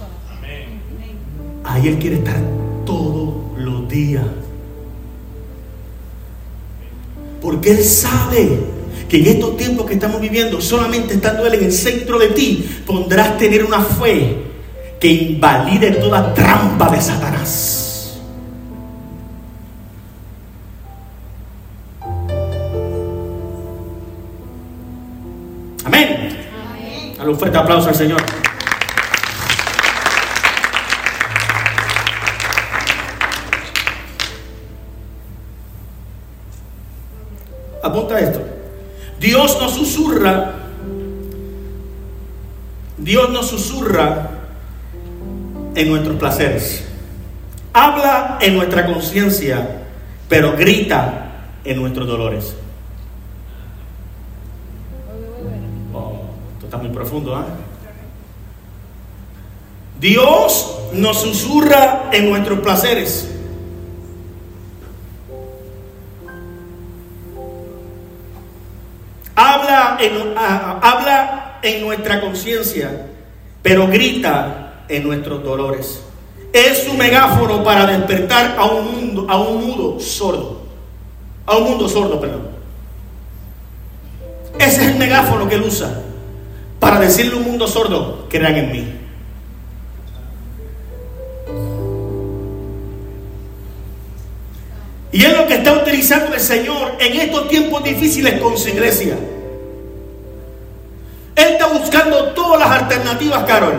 Ahí 1.64 1.88
Él 1.88 1.98
quiere 1.98 2.16
estar 2.16 2.40
todos 2.86 3.34
los 3.58 3.88
días. 3.88 4.24
Porque 7.42 7.72
Él 7.72 7.84
sabe 7.84 8.60
que 9.08 9.18
en 9.18 9.26
estos 9.26 9.56
tiempos 9.56 9.86
que 9.86 9.94
estamos 9.94 10.20
viviendo, 10.20 10.60
solamente 10.60 11.14
estando 11.14 11.46
Él 11.46 11.54
en 11.54 11.64
el 11.64 11.72
centro 11.72 12.18
de 12.18 12.28
ti, 12.28 12.82
podrás 12.86 13.36
tener 13.38 13.64
una 13.64 13.82
fe 13.82 14.36
que 15.00 15.08
invalide 15.08 15.92
toda 15.92 16.34
trampa 16.34 16.90
de 16.90 17.00
Satanás. 17.00 17.77
Dale 27.28 27.34
un 27.34 27.38
fuerte 27.38 27.58
aplauso 27.58 27.90
al 27.90 27.94
Señor. 27.94 28.22
Apunta 37.82 38.18
esto. 38.18 38.40
Dios 39.20 39.58
nos 39.60 39.74
susurra. 39.74 40.54
Dios 42.96 43.28
nos 43.28 43.46
susurra 43.50 44.30
en 45.74 45.90
nuestros 45.90 46.16
placeres. 46.16 46.88
Habla 47.74 48.38
en 48.40 48.56
nuestra 48.56 48.86
conciencia, 48.86 49.82
pero 50.30 50.56
grita 50.56 51.50
en 51.62 51.78
nuestros 51.78 52.06
dolores. 52.06 52.56
Está 56.68 56.76
muy 56.76 56.90
profundo, 56.90 57.34
¿ah? 57.34 57.46
Dios 59.98 60.78
nos 60.92 61.22
susurra 61.22 62.10
en 62.12 62.28
nuestros 62.28 62.58
placeres. 62.60 63.30
Habla 69.34 69.96
en, 69.98 70.34
habla 70.36 71.58
en 71.62 71.86
nuestra 71.86 72.20
conciencia, 72.20 73.06
pero 73.62 73.88
grita 73.88 74.84
en 74.88 75.04
nuestros 75.04 75.42
dolores. 75.42 76.02
Es 76.52 76.84
su 76.84 76.92
megáfono 76.94 77.64
para 77.64 77.86
despertar 77.86 78.56
a 78.58 78.66
un 78.66 78.94
mundo, 78.94 79.26
a 79.26 79.40
un 79.40 79.66
mundo 79.66 80.00
sordo. 80.00 80.60
A 81.46 81.56
un 81.56 81.64
mundo 81.64 81.88
sordo, 81.88 82.20
perdón. 82.20 82.48
Ese 84.58 84.82
es 84.82 84.88
el 84.88 84.96
megáfono 84.96 85.48
que 85.48 85.54
él 85.54 85.62
usa 85.62 86.02
para 86.78 87.00
decirle 87.00 87.34
a 87.34 87.36
un 87.36 87.44
mundo 87.44 87.66
sordo, 87.66 88.26
crean 88.28 88.56
en 88.56 88.72
mí. 88.72 88.94
Y 95.10 95.24
es 95.24 95.36
lo 95.36 95.46
que 95.46 95.54
está 95.54 95.72
utilizando 95.72 96.34
el 96.34 96.40
Señor 96.40 96.96
en 97.00 97.20
estos 97.20 97.48
tiempos 97.48 97.82
difíciles 97.82 98.40
con 98.40 98.56
su 98.56 98.68
iglesia. 98.68 99.16
Él 101.34 101.52
está 101.52 101.66
buscando 101.68 102.32
todas 102.32 102.60
las 102.60 102.82
alternativas, 102.82 103.44
Carol. 103.44 103.74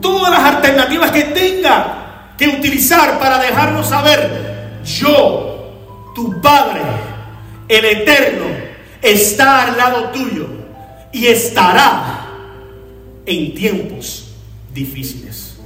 Todas 0.00 0.30
las 0.30 0.54
alternativas 0.54 1.10
que 1.12 1.22
tenga 1.22 2.32
que 2.36 2.48
utilizar 2.48 3.18
para 3.18 3.38
dejarnos 3.38 3.88
saber, 3.88 4.82
yo, 4.84 5.72
tu 6.14 6.40
Padre, 6.40 6.80
el 7.68 7.84
Eterno, 7.84 8.44
está 9.00 9.62
al 9.62 9.76
lado 9.76 10.10
tuyo 10.10 10.55
y 11.16 11.28
estará 11.28 12.26
en 13.24 13.54
tiempos 13.54 14.26
difíciles. 14.74 15.56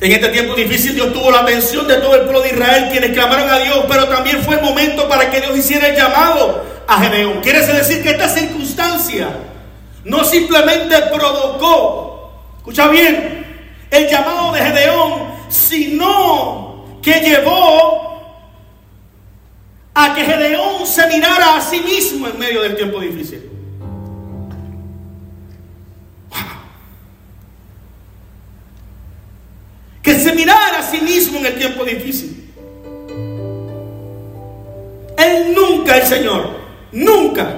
En 0.00 0.12
este 0.12 0.28
tiempo 0.30 0.56
difícil 0.56 0.96
Dios 0.96 1.12
tuvo 1.12 1.30
la 1.30 1.42
atención 1.42 1.86
de 1.86 1.98
todo 1.98 2.16
el 2.16 2.22
pueblo 2.22 2.42
de 2.42 2.48
Israel, 2.48 2.88
quienes 2.90 3.12
clamaron 3.12 3.48
a 3.48 3.60
Dios, 3.60 3.84
pero 3.88 4.08
también 4.08 4.42
fue 4.42 4.56
el 4.56 4.62
momento 4.62 5.08
para 5.08 5.30
que 5.30 5.40
Dios 5.40 5.56
hiciera 5.56 5.86
el 5.86 5.96
llamado 5.96 6.64
a 6.88 7.00
Gedeón. 7.00 7.40
Quiere 7.40 7.64
decir 7.64 8.02
que 8.02 8.10
esta 8.10 8.28
circunstancia 8.28 9.28
no 10.04 10.24
simplemente 10.24 10.96
provocó, 11.14 12.32
escucha 12.58 12.88
bien, 12.88 13.46
el 13.92 14.08
llamado 14.08 14.52
de 14.52 14.60
Gedeón, 14.60 15.22
sino 15.48 16.98
que 17.00 17.20
llevó 17.20 18.15
a 19.98 20.14
que 20.14 20.24
Gedeón 20.26 20.86
se 20.86 21.06
mirara 21.06 21.56
a 21.56 21.60
sí 21.62 21.80
mismo 21.80 22.28
en 22.28 22.38
medio 22.38 22.60
del 22.60 22.76
tiempo 22.76 23.00
difícil. 23.00 23.50
que 30.02 30.14
se 30.20 30.32
mirara 30.34 30.78
a 30.78 30.82
sí 30.82 31.00
mismo 31.00 31.38
en 31.38 31.46
el 31.46 31.58
tiempo 31.58 31.84
difícil. 31.84 32.48
Él 35.18 35.52
nunca, 35.52 35.96
el 35.96 36.06
Señor, 36.06 36.50
nunca, 36.92 37.56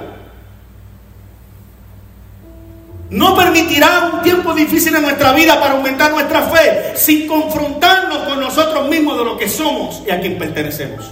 no 3.11 3.35
permitirá 3.35 4.11
un 4.13 4.21
tiempo 4.23 4.55
difícil 4.55 4.95
en 4.95 5.03
nuestra 5.03 5.33
vida 5.33 5.59
para 5.59 5.75
aumentar 5.75 6.11
nuestra 6.11 6.41
fe 6.43 6.93
sin 6.95 7.27
confrontarnos 7.27 8.19
con 8.19 8.39
nosotros 8.39 8.89
mismos 8.89 9.19
de 9.19 9.25
lo 9.25 9.37
que 9.37 9.47
somos 9.47 10.01
y 10.07 10.09
a 10.09 10.19
quien 10.19 10.39
pertenecemos. 10.39 11.05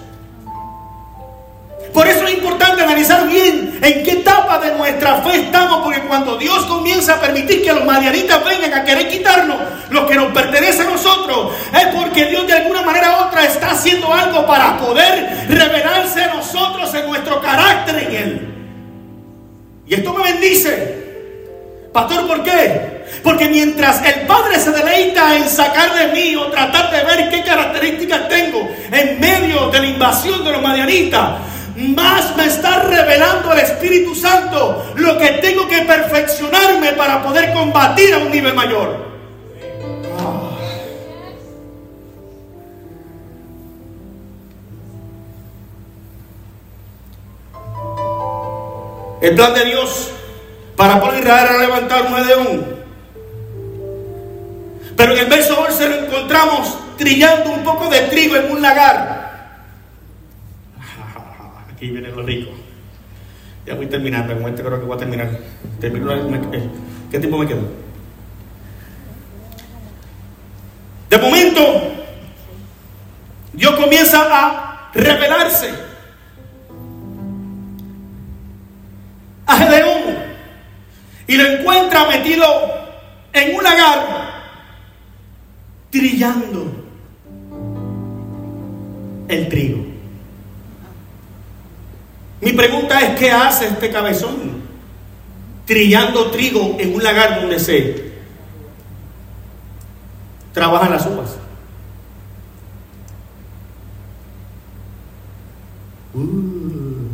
Por 1.98 2.08
eso 2.08 2.28
es 2.28 2.36
importante 2.36 2.84
analizar 2.84 3.28
bien 3.28 3.80
en 3.82 4.04
qué 4.04 4.12
etapa 4.12 4.60
de 4.60 4.72
nuestra 4.76 5.16
fe 5.24 5.38
estamos, 5.38 5.82
porque 5.82 6.02
cuando 6.02 6.38
Dios 6.38 6.64
comienza 6.66 7.16
a 7.16 7.20
permitir 7.20 7.64
que 7.64 7.74
los 7.74 7.86
madianitas 7.86 8.46
vengan 8.46 8.72
a 8.72 8.86
querer 8.86 9.10
quitarnos 9.10 9.58
lo 9.90 10.06
que 10.06 10.14
nos 10.14 10.32
pertenece 10.32 10.84
a 10.84 10.92
nosotros, 10.92 11.54
es 11.74 11.88
porque 11.88 12.28
Dios 12.28 12.46
de 12.46 12.54
alguna 12.54 12.84
manera 12.84 13.18
u 13.18 13.28
otra 13.28 13.46
está 13.46 13.72
haciendo 13.72 14.14
algo 14.14 14.46
para 14.46 14.78
poder 14.78 15.48
revelarse 15.50 16.22
a 16.22 16.36
nosotros 16.36 16.94
en 16.94 17.08
nuestro 17.08 17.42
carácter 17.42 17.96
en 17.98 18.16
Él. 18.16 18.54
Y 19.88 19.96
esto 19.96 20.14
me 20.14 20.22
bendice. 20.22 21.90
Pastor, 21.92 22.28
¿por 22.28 22.44
qué? 22.44 23.06
Porque 23.24 23.50
mientras 23.50 24.06
el 24.06 24.28
Padre 24.28 24.60
se 24.60 24.70
deleita 24.70 25.36
en 25.36 25.50
sacar 25.50 25.96
de 25.96 26.10
mí 26.10 26.36
o 26.36 26.46
tratar 26.52 26.92
de 26.92 27.04
ver 27.04 27.30
qué 27.32 27.42
características 27.42 28.30
tengo 28.30 28.70
en 28.92 29.20
medio 29.20 29.72
de 29.72 29.80
la 29.80 29.88
invasión 29.88 30.46
de 30.46 30.52
los 30.52 30.62
madianitas, 30.62 31.57
más 31.78 32.36
me 32.36 32.46
está 32.46 32.84
revelando 32.84 33.54
el 33.54 33.60
Espíritu 33.60 34.16
Santo 34.16 34.94
lo 34.96 35.18
que 35.18 35.34
tengo 35.34 35.68
que 35.68 35.80
perfeccionarme 35.80 36.94
para 36.94 37.22
poder 37.22 37.54
combatir 37.54 38.14
a 38.16 38.18
un 38.18 38.32
nivel 38.32 38.54
mayor. 38.56 39.08
El 49.22 49.36
plan 49.36 49.54
de 49.54 49.66
Dios 49.66 50.12
para 50.76 51.00
poder 51.00 51.20
Israel 51.20 51.48
a 51.50 51.58
levantar 51.58 52.04
un 52.04 52.28
león. 52.28 52.78
Pero 54.96 55.14
en 55.14 55.20
el 55.20 55.26
verso 55.26 55.60
11 55.60 55.90
lo 55.90 55.96
encontramos 56.06 56.78
trillando 56.98 57.52
un 57.52 57.64
poco 57.64 57.90
de 57.90 58.02
trigo 58.02 58.36
en 58.36 58.52
un 58.52 58.62
lagar. 58.62 59.27
Aquí 61.78 61.92
viene 61.92 62.10
lo 62.10 62.24
rico. 62.24 62.50
Ya 63.64 63.76
voy 63.76 63.86
terminando, 63.86 64.34
en 64.34 64.48
este 64.48 64.64
creo 64.64 64.80
que 64.80 64.86
voy 64.88 64.96
a 64.96 65.00
terminar. 65.00 65.30
Termino, 65.80 66.12
eh, 66.12 66.70
¿Qué 67.12 67.20
tiempo 67.20 67.38
me 67.38 67.46
queda? 67.46 67.62
De 71.08 71.18
momento, 71.20 71.62
Dios 73.54 73.76
comienza 73.76 74.26
a 74.28 74.90
revelarse 74.92 75.70
a 79.46 79.58
Gedeón 79.58 80.18
y 81.28 81.38
lo 81.38 81.46
encuentra 81.46 82.08
metido 82.08 82.44
en 83.34 83.56
un 83.56 83.64
lagar 83.64 84.42
trillando 85.92 86.72
el 89.28 89.48
trigo. 89.48 89.97
Mi 92.42 92.54
pregunta 92.54 93.02
es, 93.02 93.20
¿qué 93.20 93.32
hace 93.32 93.68
este 93.68 93.90
cabezón? 93.90 94.62
Trillando 95.66 96.30
trigo 96.32 96.78
en 96.80 96.94
un 96.96 97.04
lagar 97.04 97.42
donde 97.42 97.60
se 97.60 98.14
trabajan 100.54 100.92
las 100.92 101.06
uvas. 101.06 101.36
Uh. 106.14 107.08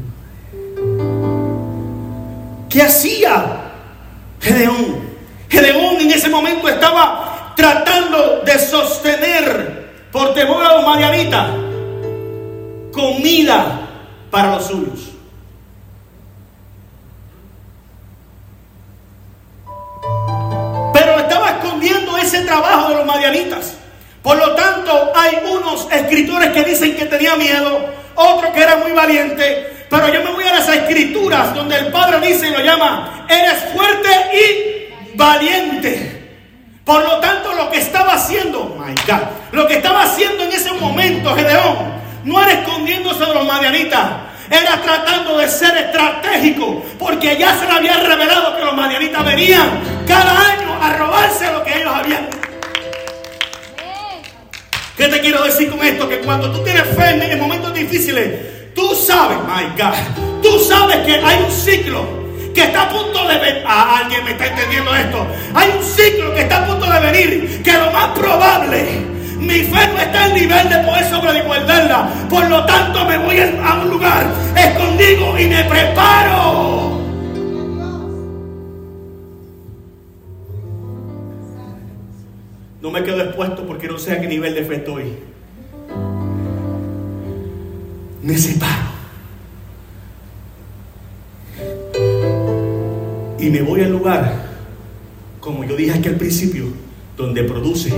¿Qué 2.69 2.81
hacía 2.81 3.71
Gedeón? 4.39 5.13
Gedeón 5.49 5.97
en 6.01 6.11
ese 6.11 6.29
momento 6.29 6.67
estaba 6.67 7.53
tratando 7.55 8.41
de 8.45 8.57
sostener 8.59 10.07
por 10.11 10.33
temor 10.33 10.63
a 10.63 10.75
los 10.75 10.85
marianitas 10.85 11.49
comida 12.91 13.87
para 14.31 14.55
los 14.55 14.67
suyos. 14.67 15.12
Ese 22.23 22.41
trabajo 22.41 22.89
de 22.89 22.95
los 22.95 23.05
madianitas. 23.05 23.73
Por 24.21 24.37
lo 24.37 24.55
tanto, 24.55 25.11
hay 25.15 25.39
unos 25.51 25.87
escritores 25.91 26.51
que 26.51 26.63
dicen 26.63 26.95
que 26.95 27.05
tenía 27.05 27.35
miedo, 27.35 27.89
otros 28.15 28.53
que 28.53 28.61
era 28.61 28.77
muy 28.77 28.91
valiente, 28.91 29.85
pero 29.89 30.07
yo 30.11 30.23
me 30.23 30.31
voy 30.31 30.45
a 30.45 30.53
las 30.53 30.67
escrituras 30.69 31.53
donde 31.53 31.77
el 31.77 31.87
Padre 31.87 32.27
dice 32.27 32.47
y 32.47 32.51
lo 32.51 32.61
llama, 32.61 33.27
eres 33.29 33.65
fuerte 33.73 34.09
y 34.33 35.15
valiente. 35.15 36.13
Por 36.85 37.03
lo 37.03 37.19
tanto, 37.19 37.53
lo 37.53 37.69
que 37.69 37.79
estaba 37.79 38.13
haciendo, 38.13 38.75
my 38.79 38.95
God, 39.07 39.21
lo 39.51 39.67
que 39.67 39.75
estaba 39.75 40.03
haciendo 40.03 40.43
en 40.43 40.51
ese 40.51 40.71
momento 40.73 41.35
Gedeón, 41.35 42.01
no 42.23 42.41
era 42.41 42.53
escondiéndose 42.53 43.25
de 43.25 43.33
los 43.33 43.45
madianitas, 43.45 44.09
era 44.49 44.81
tratando 44.81 45.37
de 45.37 45.49
ser 45.49 45.75
estratégico, 45.77 46.83
porque 46.99 47.37
ya 47.37 47.57
se 47.57 47.65
le 47.65 47.71
había 47.71 47.97
revelado 47.97 48.55
que 48.55 48.63
los 48.63 48.75
madianitas 48.75 49.25
venían 49.25 50.03
cada 50.07 50.51
año 50.51 50.77
a 50.81 50.93
robarse 50.97 51.51
lo 51.51 51.63
que 51.63 51.72
¿Qué 55.03 55.09
te 55.09 55.19
quiero 55.19 55.43
decir 55.43 55.69
con 55.69 55.83
esto? 55.83 56.07
Que 56.07 56.19
cuando 56.19 56.49
tú 56.49 56.63
tienes 56.63 56.83
fe 56.95 57.09
en 57.09 57.37
momentos 57.37 57.73
difíciles, 57.73 58.73
tú 58.73 58.95
sabes, 58.95 59.37
my 59.39 59.65
God, 59.77 60.41
tú 60.41 60.57
sabes 60.59 60.99
que 60.99 61.15
hay 61.15 61.43
un 61.43 61.51
ciclo 61.51 62.05
que 62.55 62.63
está 62.63 62.83
a 62.83 62.89
punto 62.89 63.27
de 63.27 63.37
venir. 63.37 63.63
Ah, 63.67 63.99
alguien 64.01 64.23
me 64.23 64.31
está 64.31 64.45
entendiendo 64.47 64.95
esto. 64.95 65.27
Hay 65.55 65.71
un 65.77 65.83
ciclo 65.83 66.33
que 66.33 66.43
está 66.43 66.63
a 66.63 66.67
punto 66.67 66.85
de 66.89 66.99
venir, 67.01 67.61
que 67.61 67.73
lo 67.73 67.91
más 67.91 68.17
probable, 68.17 68.85
mi 69.39 69.55
fe 69.55 69.89
no 69.93 69.99
está 69.99 70.23
al 70.23 70.35
nivel 70.35 70.69
de 70.69 70.77
poder 70.77 71.09
sobreigualdarla. 71.09 72.07
Por 72.29 72.47
lo 72.47 72.65
tanto, 72.65 73.03
me 73.03 73.17
voy 73.17 73.41
a 73.41 73.73
un 73.81 73.89
lugar 73.89 74.25
escondido 74.55 75.37
y 75.37 75.47
me 75.47 75.65
preparo. 75.65 77.02
No 82.83 82.91
me 82.91 83.01
quedo 83.01 83.21
expuesto 83.21 83.65
porque 83.65 83.87
no 83.87 83.97
sé 83.97 84.11
a 84.11 84.19
qué 84.19 84.27
nivel 84.27 84.53
de 84.55 84.65
fe 84.65 84.75
estoy. 84.75 85.13
Me 88.21 88.37
separo. 88.37 88.89
Y 93.39 93.49
me 93.49 93.61
voy 93.61 93.83
al 93.83 93.91
lugar, 93.93 94.33
como 95.39 95.63
yo 95.63 95.77
dije 95.77 95.97
aquí 95.97 96.09
al 96.09 96.17
principio, 96.17 96.65
donde 97.15 97.45
produce 97.45 97.89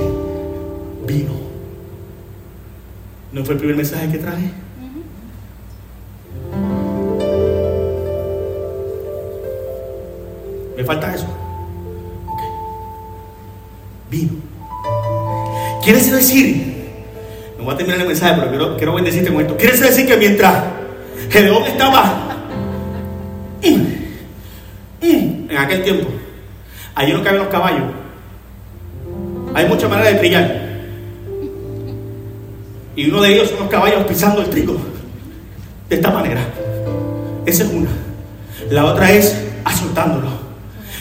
vino. 1.08 1.34
¿No 3.32 3.44
fue 3.44 3.56
el 3.56 3.60
primer 3.60 3.78
mensaje 3.78 4.12
que 4.12 4.20
traje? 4.20 4.52
¿Me 10.78 10.84
falta 10.84 11.16
eso? 11.16 11.28
Vino. 14.12 14.45
Quiere 15.86 16.02
decir, 16.02 16.66
no 17.60 17.64
voy 17.64 17.76
a 17.76 17.78
terminar 17.78 18.02
el 18.02 18.08
mensaje, 18.08 18.34
pero 18.38 18.50
quiero, 18.50 18.76
quiero 18.76 18.96
bendecirte 18.96 19.32
con 19.32 19.42
esto. 19.42 19.56
Quiere 19.56 19.78
decir 19.78 20.08
que 20.08 20.18
mientras 20.18 20.64
Gedeón 21.30 21.64
estaba 21.66 22.26
en 23.62 25.56
aquel 25.56 25.84
tiempo, 25.84 26.08
allí 26.96 27.14
no 27.14 27.24
caben 27.24 27.40
los 27.40 27.50
caballos. 27.50 27.84
Hay 29.54 29.68
muchas 29.68 29.88
maneras 29.88 30.14
de 30.14 30.20
trillar. 30.20 30.66
Y 32.96 33.08
uno 33.08 33.22
de 33.22 33.34
ellos 33.36 33.50
son 33.50 33.60
los 33.60 33.70
caballos 33.70 34.06
pisando 34.06 34.42
el 34.42 34.50
trigo. 34.50 34.78
De 35.88 35.98
esta 35.98 36.10
manera. 36.10 36.42
Esa 37.46 37.64
es 37.64 37.70
una. 37.70 37.92
La 38.72 38.86
otra 38.86 39.12
es 39.12 39.40
azotándolo. 39.64 40.30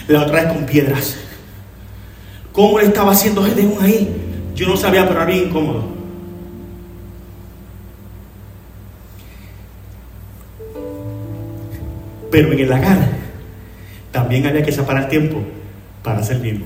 La 0.09 0.25
otra 0.25 0.43
es 0.43 0.53
con 0.53 0.67
piedras. 0.67 1.17
¿Cómo 2.53 2.79
le 2.79 2.85
estaba 2.85 3.13
haciendo 3.13 3.43
Gedeón 3.43 3.77
ahí? 3.81 4.24
Yo 4.55 4.69
no 4.69 4.77
sabía, 4.77 5.07
pero 5.07 5.21
era 5.21 5.25
bien 5.25 5.49
incómodo. 5.49 5.85
Pero 12.31 12.53
en 12.53 12.59
el 12.61 12.69
lagar 12.69 13.09
también 14.13 14.47
había 14.47 14.63
que 14.63 14.73
separar 14.73 15.09
tiempo 15.09 15.43
para 16.03 16.21
hacer 16.21 16.39
vino. 16.39 16.65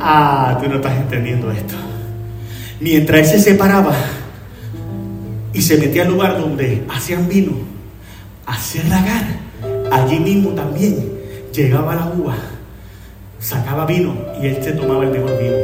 Ah, 0.00 0.58
tú 0.62 0.68
no 0.68 0.76
estás 0.76 0.96
entendiendo 0.96 1.50
esto. 1.50 1.74
Mientras 2.80 3.20
él 3.20 3.26
se 3.26 3.50
separaba 3.50 3.94
y 5.52 5.62
se 5.62 5.78
metía 5.78 6.02
al 6.02 6.08
lugar 6.08 6.38
donde 6.38 6.84
hacían 6.88 7.28
vino, 7.28 7.52
hacia 8.46 8.82
el 8.82 8.90
lagar, 8.90 9.24
allí 9.90 10.20
mismo 10.20 10.50
también 10.50 11.12
llegaba 11.52 11.94
la 11.94 12.06
uva, 12.06 12.36
sacaba 13.38 13.84
vino 13.86 14.14
y 14.40 14.46
él 14.46 14.58
se 14.62 14.72
tomaba 14.72 15.04
el 15.04 15.10
mejor 15.10 15.38
vino. 15.38 15.56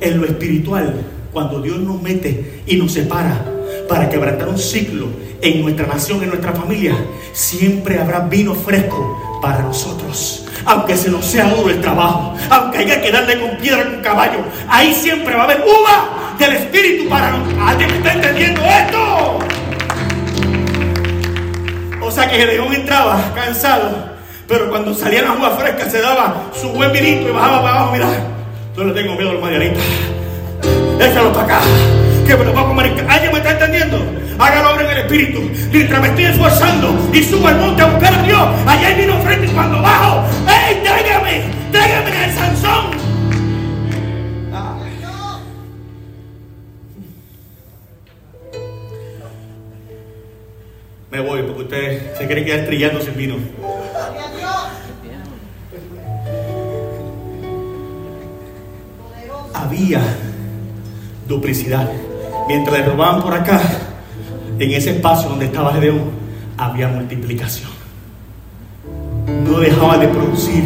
En 0.00 0.20
lo 0.20 0.26
espiritual, 0.26 0.94
cuando 1.32 1.60
Dios 1.60 1.78
nos 1.78 2.00
mete 2.00 2.62
y 2.66 2.76
nos 2.76 2.92
separa 2.92 3.44
para 3.88 4.08
quebrantar 4.08 4.48
un 4.48 4.58
ciclo 4.58 5.08
en 5.40 5.62
nuestra 5.62 5.86
nación, 5.86 6.22
en 6.22 6.30
nuestra 6.30 6.52
familia, 6.52 6.94
siempre 7.32 7.98
habrá 7.98 8.20
vino 8.20 8.54
fresco 8.54 9.40
para 9.42 9.62
nosotros. 9.62 10.46
Aunque 10.64 10.96
se 10.96 11.10
nos 11.10 11.26
sea 11.26 11.50
duro 11.50 11.68
el 11.68 11.80
trabajo, 11.80 12.34
aunque 12.48 12.78
haya 12.78 13.02
que 13.02 13.10
darle 13.10 13.38
con 13.38 13.58
piedra 13.58 13.86
un 13.94 14.02
caballo, 14.02 14.38
ahí 14.68 14.94
siempre 14.94 15.34
va 15.34 15.42
a 15.42 15.44
haber 15.44 15.60
uva 15.60 16.36
del 16.38 16.52
Espíritu 16.54 17.08
para 17.08 17.30
nosotros. 17.30 17.62
¿Alguien 17.66 17.90
está 17.90 18.12
entendiendo 18.14 18.60
esto? 18.62 19.38
O 22.00 22.10
sea 22.10 22.30
que 22.30 22.36
Gedeón 22.36 22.72
entraba 22.72 23.32
cansado, 23.34 24.13
pero 24.48 24.68
cuando 24.68 24.94
salía 24.94 25.22
la 25.22 25.32
uva 25.32 25.50
fresca 25.50 25.88
se 25.88 26.00
daba 26.00 26.50
su 26.60 26.68
buen 26.70 26.92
vinito 26.92 27.28
y 27.28 27.32
bajaba 27.32 27.62
para 27.62 27.74
abajo. 27.76 27.92
Mira, 27.92 28.08
yo 28.76 28.84
le 28.84 28.92
tengo 28.92 29.14
miedo 29.14 29.30
a 29.30 29.32
los 29.34 29.42
marianitas. 29.42 29.82
Déjalo 30.98 31.32
para 31.32 31.44
acá, 31.44 31.60
que 32.26 32.36
me 32.36 32.44
lo 32.44 32.54
va 32.54 32.60
a 32.62 32.66
comer. 32.66 33.06
¿Alguien 33.08 33.32
me 33.32 33.38
está 33.38 33.52
entendiendo? 33.52 33.98
Hágalo 34.38 34.68
ahora 34.68 34.84
en 34.84 34.90
el 34.90 34.98
espíritu. 34.98 35.50
Mientras 35.70 36.00
me 36.00 36.08
estoy 36.08 36.24
esforzando 36.24 37.10
y 37.12 37.22
subo 37.22 37.48
al 37.48 37.58
monte 37.58 37.82
a 37.82 37.86
buscar 37.86 38.14
a 38.14 38.22
Dios, 38.22 38.48
allá 38.66 38.88
hay 38.88 38.94
vino 38.94 39.20
frente 39.20 39.46
y 39.46 39.50
cuando 39.50 39.80
bajo, 39.80 40.24
¡ey, 40.48 40.82
tráigame! 40.82 41.42
¡Tráigame 41.70 42.24
el 42.24 42.32
Sansón! 42.32 42.93
Me 51.14 51.20
voy 51.20 51.42
porque 51.44 51.62
ustedes 51.62 52.18
se 52.18 52.26
quieren 52.26 52.44
quedar 52.44 52.66
trillando 52.66 53.00
sin 53.00 53.16
vino. 53.16 53.36
Había 59.54 60.02
duplicidad. 61.28 61.88
Mientras 62.48 62.80
le 62.80 62.86
robaban 62.86 63.22
por 63.22 63.32
acá, 63.32 63.60
en 64.58 64.72
ese 64.72 64.96
espacio 64.96 65.28
donde 65.28 65.44
estaba 65.44 65.72
Gedeón, 65.74 66.10
había 66.58 66.88
multiplicación. 66.88 67.70
No 69.44 69.60
dejaba 69.60 69.98
de 69.98 70.08
producir. 70.08 70.64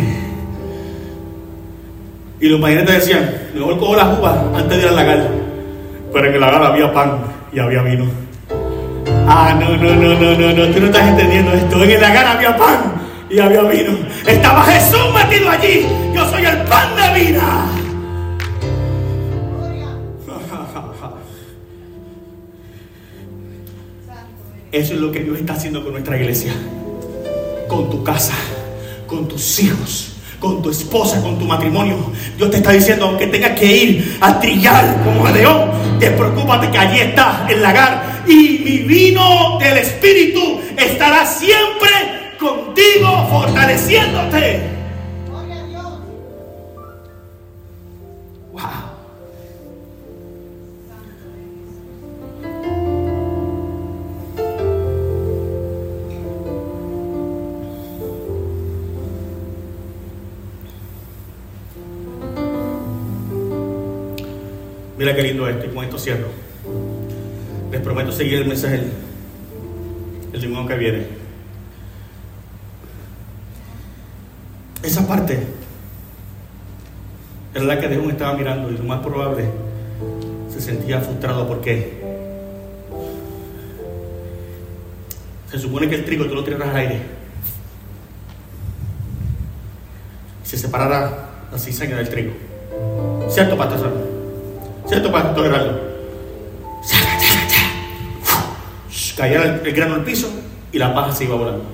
Y 2.41 2.49
los 2.49 2.59
marinetes 2.59 2.95
decían, 2.95 3.51
mejor 3.55 3.79
cojo 3.79 3.97
las 3.97 4.19
uvas 4.19 4.39
antes 4.55 4.79
de 4.79 4.83
ir 4.83 4.89
al 4.89 4.97
lagar. 4.97 5.29
Pero 6.11 6.27
en 6.27 6.35
el 6.35 6.41
lagar 6.41 6.63
había 6.63 6.91
pan 6.91 7.19
y 7.53 7.59
había 7.59 7.83
vino. 7.83 8.28
Ah, 9.27 9.55
no, 9.59 9.77
no, 9.77 9.95
no, 9.95 10.15
no, 10.15 10.39
no, 10.39 10.53
no, 10.53 10.75
tú 10.75 10.81
no 10.81 10.87
estás 10.87 11.09
entendiendo 11.09 11.53
esto. 11.53 11.83
En 11.83 11.91
el 11.91 12.01
lagar 12.01 12.27
había 12.27 12.57
pan 12.57 12.95
y 13.31 13.39
había 13.39 13.63
vino. 13.63 13.99
Estaba 14.27 14.65
Jesús 14.65 15.13
metido 15.15 15.51
allí. 15.51 15.87
Yo 16.15 16.29
soy 16.31 16.45
el 16.45 16.59
pan 16.63 16.89
de 16.97 17.21
vida. 17.21 17.67
Eso 24.71 24.95
es 24.95 25.01
lo 25.01 25.11
que 25.11 25.21
Dios 25.21 25.39
está 25.39 25.55
haciendo 25.55 25.83
con 25.83 25.93
nuestra 25.93 26.17
iglesia. 26.19 26.53
Con 27.69 27.91
tu 27.91 28.05
casa, 28.05 28.35
con 29.07 29.27
tus 29.27 29.61
hijos, 29.61 30.17
con 30.39 30.63
tu 30.63 30.71
esposa, 30.71 31.23
con 31.23 31.39
tu 31.39 31.47
matrimonio. 31.47 31.97
Dios 32.37 32.51
te 32.51 32.59
está 32.59 32.73
diciendo, 32.73 33.07
aunque 33.07 33.27
tengas 33.27 33.59
que 33.59 33.67
ir 33.67 34.19
a 34.21 34.39
trillar 34.39 35.03
como 35.05 35.27
a 35.27 35.31
león, 35.31 35.71
despreocúpate 35.99 36.71
que 36.71 36.79
allí 36.79 37.01
está 37.01 37.47
el 37.49 37.63
lagar. 37.63 38.08
Y 38.29 38.59
mi 38.63 38.79
vino 38.81 39.59
del 39.59 39.79
Espíritu 39.79 40.61
estará 40.77 41.25
siempre 41.25 41.89
contigo, 42.39 43.27
fortaleciéndote. 43.31 44.61
Wow. 48.53 48.63
Mira 64.99 65.17
qué 65.17 65.23
lindo 65.23 65.49
esto 65.49 65.65
y 65.65 65.69
con 65.71 65.85
esto 65.85 65.99
cierro. 65.99 66.38
Les 67.79 67.85
prometo 67.85 68.11
seguir 68.11 68.41
el 68.41 68.49
mensaje 68.49 68.75
el, 68.75 68.91
el 70.33 70.41
domingo 70.41 70.67
que 70.67 70.75
viene. 70.75 71.07
Esa 74.83 75.07
parte 75.07 75.39
era 77.55 77.65
la 77.65 77.79
que 77.79 77.87
Dios 77.87 78.05
estaba 78.09 78.37
mirando 78.37 78.69
y 78.73 78.79
lo 78.79 78.83
más 78.83 78.99
probable 78.99 79.45
se 80.53 80.61
sentía 80.61 81.01
frustrado 81.01 81.47
porque 81.47 82.03
se 85.49 85.59
supone 85.61 85.89
que 85.89 85.95
el 85.95 86.05
trigo 86.05 86.27
tú 86.27 86.35
lo 86.35 86.43
tiras 86.43 86.61
al 86.63 86.75
aire 86.75 87.03
se 90.43 90.59
separará 90.59 91.29
la 91.53 91.59
cizaña 91.61 91.95
del 91.99 92.09
trigo. 92.09 92.33
¿Cierto, 93.29 93.57
Pastor? 93.57 93.93
¿Cierto, 94.89 95.13
Pastor 95.13 95.45
Gerardo? 95.45 95.88
Caía 99.19 99.43
el, 99.43 99.67
el 99.67 99.73
grano 99.75 99.97
al 99.97 100.05
piso 100.05 100.31
y 100.71 100.79
la 100.79 100.95
paja 100.95 101.13
se 101.13 101.25
iba 101.25 101.35
volando. 101.35 101.65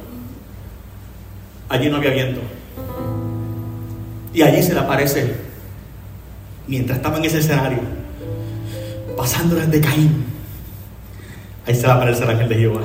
Allí 1.68 1.90
no 1.90 1.98
había 1.98 2.10
viento. 2.10 2.40
Y 4.32 4.40
allí 4.40 4.62
se 4.62 4.72
le 4.72 4.80
aparece 4.80 5.34
mientras 6.66 6.96
estaba 6.96 7.18
en 7.18 7.24
ese 7.26 7.38
escenario, 7.38 7.80
pasando 9.16 9.56
desde 9.56 9.80
Caín, 9.80 10.24
ahí 11.66 11.74
se 11.74 11.86
va 11.86 11.94
a 11.94 11.96
aparecer 11.96 12.24
el 12.24 12.30
ángel 12.30 12.48
de 12.48 12.54
Jehová. 12.54 12.80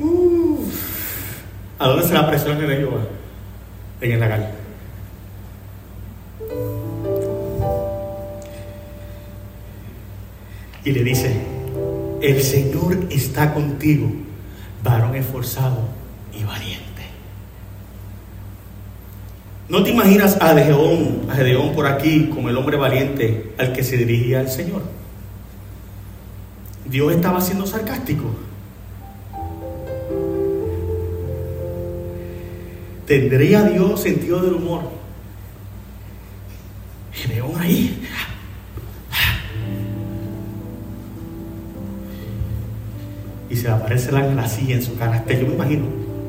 Uf. 0.00 0.74
¿A 1.78 1.86
dónde 1.86 2.06
se 2.06 2.12
le 2.12 2.18
apareció 2.18 2.48
el 2.48 2.52
ángel 2.54 2.68
de 2.68 2.76
Jehová? 2.76 3.00
En 4.00 4.20
la 4.20 4.28
calle. 4.28 4.61
Y 10.84 10.90
le 10.92 11.04
dice, 11.04 11.36
el 12.20 12.42
Señor 12.42 12.98
está 13.10 13.54
contigo, 13.54 14.10
varón 14.82 15.14
esforzado 15.14 15.88
y 16.38 16.44
valiente. 16.44 16.82
¿No 19.68 19.82
te 19.82 19.90
imaginas 19.90 20.36
a 20.40 20.54
Gedeón, 20.54 21.28
a 21.30 21.74
por 21.74 21.86
aquí 21.86 22.26
como 22.26 22.48
el 22.48 22.56
hombre 22.56 22.76
valiente 22.76 23.54
al 23.58 23.72
que 23.72 23.82
se 23.82 23.96
dirigía 23.96 24.40
el 24.40 24.48
Señor? 24.48 24.82
Dios 26.84 27.12
estaba 27.12 27.40
siendo 27.40 27.66
sarcástico. 27.66 28.24
¿Tendría 33.06 33.62
Dios 33.64 34.00
sentido 34.00 34.42
del 34.42 34.54
humor? 34.54 34.82
Gedeón 37.12 37.52
ahí. 37.58 38.01
Y 43.52 43.56
se 43.56 43.68
aparece 43.68 44.08
el 44.08 44.16
ángel 44.16 44.38
así 44.38 44.72
en 44.72 44.82
su 44.82 44.96
carácter. 44.96 45.38
Yo 45.40 45.46
me 45.46 45.54
imagino 45.54 45.84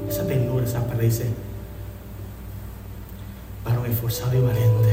esa 0.10 0.28
ternura, 0.28 0.66
esa 0.66 0.84
dice 1.00 1.26
varón 3.64 3.86
esforzado 3.86 4.38
y 4.38 4.42
valiente. 4.42 4.90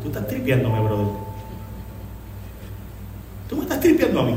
Tú 0.00 0.08
estás 0.08 0.28
tripeándome, 0.28 0.80
brother. 0.80 1.06
Tú 3.48 3.56
me 3.56 3.62
estás 3.62 3.80
tripeando 3.80 4.20
a 4.20 4.24
mí. 4.26 4.34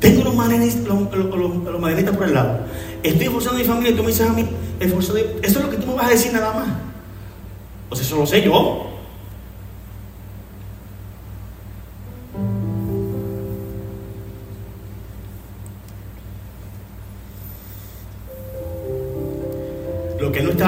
Tengo 0.00 0.24
los 0.24 0.34
manenitas, 0.34 0.80
los, 0.80 2.16
por 2.16 2.26
el 2.26 2.32
lado. 2.32 2.60
Estoy 3.02 3.26
esforzando 3.26 3.58
a 3.58 3.62
mi 3.62 3.68
familia 3.68 3.90
y 3.90 3.96
tú 3.96 4.02
me 4.02 4.08
dices 4.08 4.26
a 4.26 4.32
mí, 4.32 4.48
esforzado. 4.80 5.18
Eso 5.18 5.58
es 5.58 5.62
lo 5.62 5.70
que 5.70 5.76
tú 5.76 5.88
me 5.88 5.94
vas 5.96 6.06
a 6.06 6.10
decir 6.10 6.32
nada 6.32 6.54
más. 6.54 6.68
Sea, 7.94 8.02
eso 8.06 8.16
lo 8.16 8.26
sé 8.26 8.42
yo. 8.42 8.91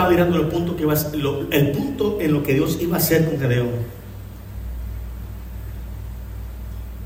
Mirando 0.09 0.37
el 0.37 0.49
punto, 0.49 0.77
que 0.77 0.83
iba 0.83 0.95
el 0.95 1.71
punto 1.73 2.19
en 2.21 2.33
lo 2.33 2.43
que 2.43 2.55
Dios 2.55 2.79
iba 2.81 2.97
a 2.97 2.99
hacer 2.99 3.29
con 3.29 3.39
Gedeón. 3.39 3.71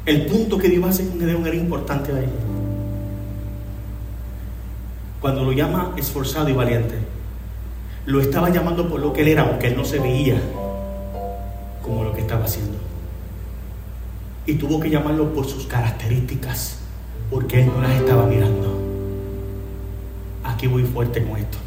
El 0.07 0.27
punto 0.27 0.59
que 0.59 0.69
Dios 0.69 0.79
iba 0.79 0.87
a 0.87 0.91
hacer 0.91 1.09
con 1.09 1.21
Gedeón 1.21 1.47
era 1.47 1.57
importante 1.57 2.13
ahí. 2.13 2.29
Cuando 5.21 5.45
lo 5.45 5.53
llama 5.53 5.95
esforzado 5.97 6.49
y 6.49 6.53
valiente, 6.53 6.95
lo 8.07 8.21
estaba 8.21 8.51
llamando 8.51 8.89
por 8.89 9.01
lo 9.01 9.13
que 9.13 9.23
él 9.23 9.29
era, 9.29 9.43
aunque 9.43 9.69
él 9.69 9.77
no 9.77 9.85
se 9.85 9.99
veía 9.99 10.41
como 11.83 12.05
lo 12.05 12.13
que 12.13 12.21
estaba 12.21 12.45
haciendo. 12.45 12.79
Y 14.47 14.55
tuvo 14.55 14.81
que 14.81 14.89
llamarlo 14.89 15.35
por 15.35 15.47
sus 15.47 15.67
características, 15.67 16.79
porque 17.31 17.63
él 17.63 17.67
no 17.67 17.83
las 17.83 17.93
estaba 17.93 18.25
mirando. 18.27 18.79
Aquí 20.45 20.67
voy 20.67 20.85
fuerte 20.85 21.23
con 21.25 21.37
esto 21.37 21.59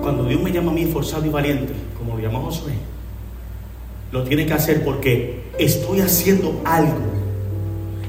cuando 0.00 0.24
Dios 0.24 0.40
me 0.42 0.52
llama 0.52 0.72
a 0.72 0.74
mí 0.74 0.82
esforzado 0.82 1.24
y 1.26 1.28
valiente, 1.28 1.72
como 1.98 2.16
lo 2.16 2.22
llamó 2.22 2.40
Josué, 2.42 2.72
lo 4.12 4.24
tiene 4.24 4.46
que 4.46 4.52
hacer 4.52 4.84
porque 4.84 5.44
estoy 5.58 6.00
haciendo 6.00 6.60
algo 6.64 6.98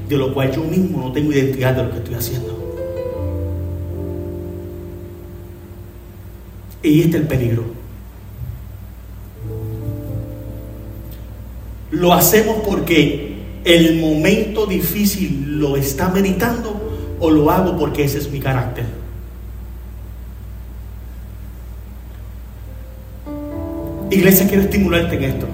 de 0.08 0.16
lo 0.16 0.34
cual 0.34 0.52
yo 0.52 0.62
mismo 0.62 1.00
no 1.00 1.12
tengo 1.12 1.32
identidad 1.32 1.74
de 1.74 1.84
lo 1.84 1.90
que 1.90 1.98
estoy 1.98 2.14
haciendo. 2.14 2.58
Y 6.82 7.00
este 7.02 7.16
es 7.16 7.22
el 7.22 7.28
peligro. 7.28 7.64
Lo 11.92 12.12
hacemos 12.12 12.56
porque 12.66 13.36
el 13.64 14.00
momento 14.00 14.66
difícil 14.66 15.60
lo 15.60 15.76
está 15.76 16.08
meditando 16.08 17.16
o 17.20 17.30
lo 17.30 17.50
hago 17.50 17.78
porque 17.78 18.04
ese 18.04 18.18
es 18.18 18.30
mi 18.30 18.40
carácter. 18.40 18.86
Iglesia, 24.14 24.46
quiero 24.46 24.62
estimularte 24.62 25.16
en 25.16 25.24
esto. 25.24 25.46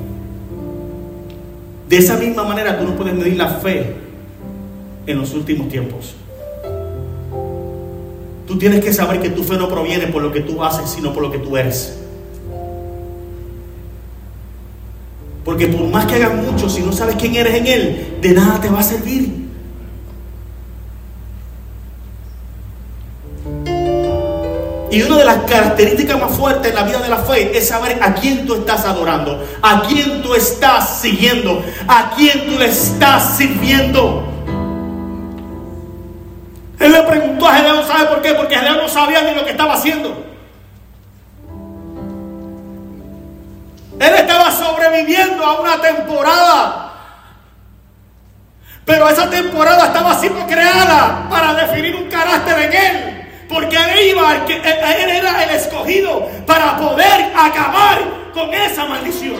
De 1.88 1.96
esa 1.96 2.16
misma 2.16 2.44
manera 2.44 2.78
tú 2.78 2.84
no 2.84 2.96
puedes 2.96 3.14
medir 3.14 3.36
la 3.36 3.48
fe 3.48 3.94
en 5.06 5.18
los 5.18 5.32
últimos 5.32 5.68
tiempos. 5.68 6.14
Tú 8.46 8.58
tienes 8.58 8.84
que 8.84 8.92
saber 8.92 9.20
que 9.20 9.30
tu 9.30 9.42
fe 9.42 9.56
no 9.56 9.68
proviene 9.68 10.06
por 10.06 10.22
lo 10.22 10.32
que 10.32 10.40
tú 10.40 10.62
haces, 10.62 10.90
sino 10.90 11.12
por 11.12 11.22
lo 11.22 11.30
que 11.30 11.38
tú 11.38 11.56
eres. 11.56 11.98
Porque 15.44 15.68
por 15.68 15.86
más 15.88 16.04
que 16.06 16.16
hagas 16.16 16.34
mucho, 16.34 16.68
si 16.68 16.82
no 16.82 16.92
sabes 16.92 17.16
quién 17.16 17.34
eres 17.36 17.54
en 17.54 17.66
Él, 17.66 18.18
de 18.20 18.32
nada 18.32 18.60
te 18.60 18.68
va 18.68 18.80
a 18.80 18.82
servir. 18.82 19.47
Y 24.90 25.02
una 25.02 25.18
de 25.18 25.24
las 25.24 25.36
características 25.44 26.18
más 26.18 26.36
fuertes 26.36 26.70
en 26.70 26.74
la 26.74 26.82
vida 26.82 26.98
de 27.00 27.08
la 27.08 27.18
fe 27.18 27.56
es 27.56 27.68
saber 27.68 27.98
a 28.02 28.14
quién 28.14 28.46
tú 28.46 28.54
estás 28.54 28.86
adorando, 28.86 29.44
a 29.60 29.82
quién 29.82 30.22
tú 30.22 30.34
estás 30.34 31.00
siguiendo, 31.00 31.62
a 31.86 32.12
quién 32.16 32.46
tú 32.46 32.58
le 32.58 32.66
estás 32.66 33.36
sirviendo. 33.36 34.24
Él 36.78 36.92
le 36.92 37.02
preguntó 37.02 37.48
a 37.48 37.54
Gedeón, 37.56 37.86
¿sabe 37.86 38.06
por 38.06 38.22
qué? 38.22 38.32
Porque 38.34 38.56
Gedeón 38.56 38.78
no 38.78 38.88
sabía 38.88 39.22
ni 39.22 39.34
lo 39.34 39.44
que 39.44 39.50
estaba 39.50 39.74
haciendo. 39.74 40.24
Él 44.00 44.14
estaba 44.14 44.50
sobreviviendo 44.52 45.44
a 45.44 45.60
una 45.60 45.80
temporada. 45.80 46.92
Pero 48.86 49.06
esa 49.06 49.28
temporada 49.28 49.86
estaba 49.86 50.18
siendo 50.18 50.46
creada 50.46 51.26
para 51.28 51.52
definir 51.52 51.94
un 51.94 52.08
carácter 52.08 52.58
en 52.58 52.72
él. 52.72 53.17
Porque 53.48 53.76
él 53.76 54.10
iba, 54.10 54.44
él 54.46 55.10
era 55.10 55.44
el 55.44 55.50
escogido 55.50 56.28
para 56.46 56.76
poder 56.76 57.32
acabar 57.34 57.98
con 58.34 58.52
esa 58.52 58.84
maldición. 58.84 59.36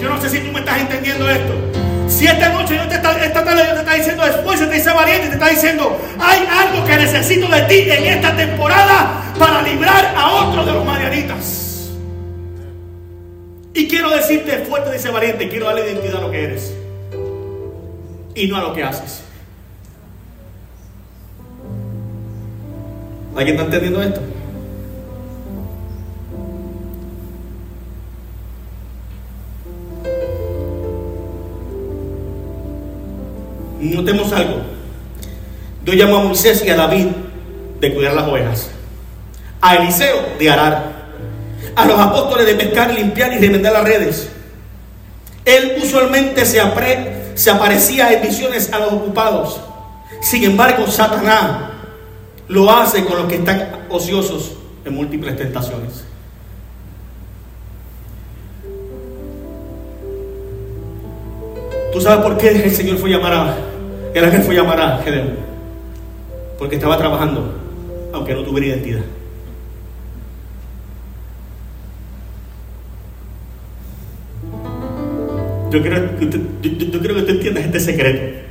Yo 0.00 0.08
no 0.08 0.20
sé 0.20 0.30
si 0.30 0.38
tú 0.38 0.52
me 0.52 0.60
estás 0.60 0.78
entendiendo 0.78 1.28
esto. 1.28 1.54
Si 2.08 2.26
esta 2.26 2.50
noche 2.50 2.76
yo 2.76 2.86
te 2.88 2.94
está, 2.94 3.12
esta 3.24 3.44
tarde 3.44 3.64
yo 3.66 3.74
te 3.74 3.80
está 3.80 3.94
diciendo 3.94 4.24
después, 4.24 4.60
te 4.60 4.74
dice 4.74 4.90
valiente, 4.92 5.28
te 5.28 5.34
está 5.34 5.48
diciendo, 5.48 5.98
hay 6.20 6.46
algo 6.50 6.86
que 6.86 6.96
necesito 6.96 7.48
de 7.48 7.62
ti 7.62 7.90
en 7.90 8.04
esta 8.04 8.36
temporada 8.36 9.24
para 9.38 9.62
librar 9.62 10.14
a 10.16 10.32
otro 10.32 10.64
de 10.64 10.72
los 10.72 10.84
marianitas. 10.84 11.90
Y 13.74 13.88
quiero 13.88 14.10
decirte 14.10 14.58
fuerte, 14.58 14.92
dice 14.92 15.10
valiente, 15.10 15.48
quiero 15.48 15.66
darle 15.66 15.90
identidad 15.90 16.18
a 16.18 16.20
lo 16.22 16.30
que 16.30 16.44
eres 16.44 16.72
y 18.34 18.46
no 18.46 18.56
a 18.56 18.60
lo 18.62 18.72
que 18.72 18.84
haces. 18.84 19.25
¿Alguien 23.36 23.56
está 23.56 23.64
entendiendo 23.66 24.02
esto? 24.02 24.20
Notemos 33.78 34.32
algo. 34.32 34.62
Dios 35.84 35.96
llamó 35.96 36.16
a 36.16 36.24
Moisés 36.24 36.64
y 36.66 36.70
a 36.70 36.76
David 36.76 37.08
de 37.78 37.94
cuidar 37.94 38.14
las 38.14 38.26
ovejas, 38.26 38.70
a 39.60 39.76
Eliseo 39.76 40.16
de 40.38 40.50
arar, 40.50 40.92
a 41.76 41.84
los 41.84 42.00
apóstoles 42.00 42.46
de 42.46 42.54
pescar, 42.54 42.92
limpiar 42.94 43.34
y 43.34 43.38
remendar 43.38 43.74
las 43.74 43.84
redes. 43.84 44.30
Él 45.44 45.74
usualmente 45.82 46.46
se, 46.46 46.58
se 47.34 47.50
aparecía 47.50 48.12
en 48.14 48.22
visiones 48.22 48.72
a 48.72 48.78
los 48.78 48.94
ocupados. 48.94 49.60
Sin 50.22 50.42
embargo, 50.42 50.86
Satanás 50.86 51.75
lo 52.48 52.70
hace 52.70 53.04
con 53.04 53.18
los 53.18 53.26
que 53.26 53.36
están 53.36 53.86
ociosos 53.88 54.56
en 54.84 54.94
múltiples 54.94 55.36
tentaciones. 55.36 56.04
¿Tú 61.92 62.00
sabes 62.00 62.24
por 62.24 62.36
qué 62.36 62.50
el 62.50 62.70
Señor 62.70 62.98
fue 62.98 63.10
llamar 63.10 63.32
a, 63.32 63.56
el 64.14 64.42
fue 64.42 64.54
llamar 64.54 64.80
a 64.80 64.98
Gedeón? 64.98 65.36
Porque 66.58 66.76
estaba 66.76 66.98
trabajando, 66.98 67.54
aunque 68.12 68.34
no 68.34 68.42
tuviera 68.42 68.66
identidad. 68.66 69.02
Yo 75.70 75.82
creo, 75.82 76.10
yo, 76.20 76.70
yo 76.70 77.00
creo 77.00 77.16
que 77.16 77.22
tú 77.22 77.30
entiendas 77.32 77.64
este 77.64 77.80
secreto. 77.80 78.45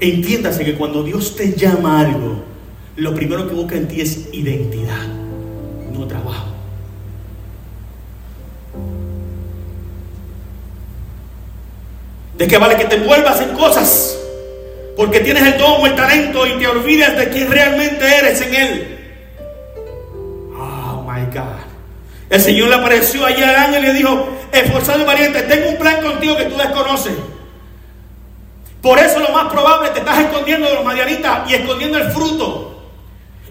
Entiéndase 0.00 0.64
que 0.64 0.74
cuando 0.74 1.02
Dios 1.02 1.34
te 1.34 1.54
llama 1.54 1.98
a 1.98 2.06
algo, 2.06 2.44
lo 2.96 3.14
primero 3.14 3.48
que 3.48 3.54
busca 3.54 3.76
en 3.76 3.88
ti 3.88 4.00
es 4.00 4.28
identidad, 4.32 5.06
no 5.92 6.06
trabajo. 6.06 6.46
¿De 12.36 12.46
qué 12.46 12.56
vale 12.58 12.76
que 12.76 12.84
te 12.84 12.94
envuelvas 12.94 13.40
en 13.40 13.48
cosas? 13.56 14.16
Porque 14.96 15.18
tienes 15.20 15.42
el 15.42 15.58
don 15.58 15.80
o 15.80 15.86
el 15.86 15.96
talento 15.96 16.46
y 16.46 16.58
te 16.58 16.68
olvidas 16.68 17.16
de 17.16 17.28
quién 17.30 17.50
realmente 17.50 18.04
eres 18.04 18.40
en 18.40 18.54
Él. 18.54 18.98
Oh 20.56 21.04
my 21.04 21.22
God. 21.26 21.58
El 22.30 22.40
Señor 22.40 22.68
le 22.68 22.76
apareció 22.76 23.26
allí 23.26 23.42
al 23.42 23.56
ángel 23.56 23.82
y 23.82 23.86
le 23.88 23.94
dijo: 23.94 24.28
Esforzado 24.52 25.02
y 25.02 25.04
valiente, 25.04 25.42
tengo 25.42 25.70
un 25.70 25.78
plan 25.78 26.00
contigo 26.00 26.36
que 26.36 26.44
tú 26.44 26.56
desconoces. 26.56 27.14
Por 28.82 28.98
eso 28.98 29.20
lo 29.20 29.30
más 29.30 29.50
probable 29.52 29.90
te 29.90 30.00
estás 30.00 30.18
escondiendo 30.20 30.68
de 30.68 30.74
los 30.74 30.84
madianitas 30.84 31.50
y 31.50 31.54
escondiendo 31.54 31.96
el 31.98 32.10
fruto. 32.12 32.74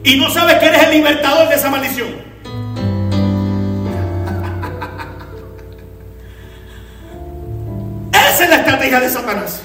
Y 0.03 0.17
no 0.17 0.29
sabes 0.29 0.55
que 0.55 0.67
eres 0.67 0.83
el 0.83 0.91
libertador 0.91 1.49
de 1.49 1.55
esa 1.55 1.69
maldición. 1.69 2.07
Esa 8.11 8.43
es 8.43 8.49
la 8.49 8.57
estrategia 8.57 8.99
de 8.99 9.09
Satanás. 9.09 9.63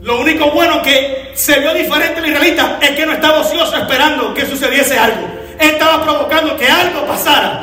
Lo 0.00 0.20
único 0.20 0.52
bueno 0.52 0.80
que 0.82 1.32
se 1.34 1.58
vio 1.60 1.74
diferente 1.74 2.20
el 2.20 2.28
israelita 2.28 2.78
es 2.80 2.90
que 2.90 3.04
no 3.04 3.12
estaba 3.12 3.40
ocioso 3.40 3.76
esperando 3.76 4.32
que 4.32 4.46
sucediese 4.46 4.98
algo. 4.98 5.26
Él 5.58 5.72
estaba 5.72 6.02
provocando 6.02 6.56
que 6.56 6.66
algo 6.66 7.06
pasara. 7.06 7.62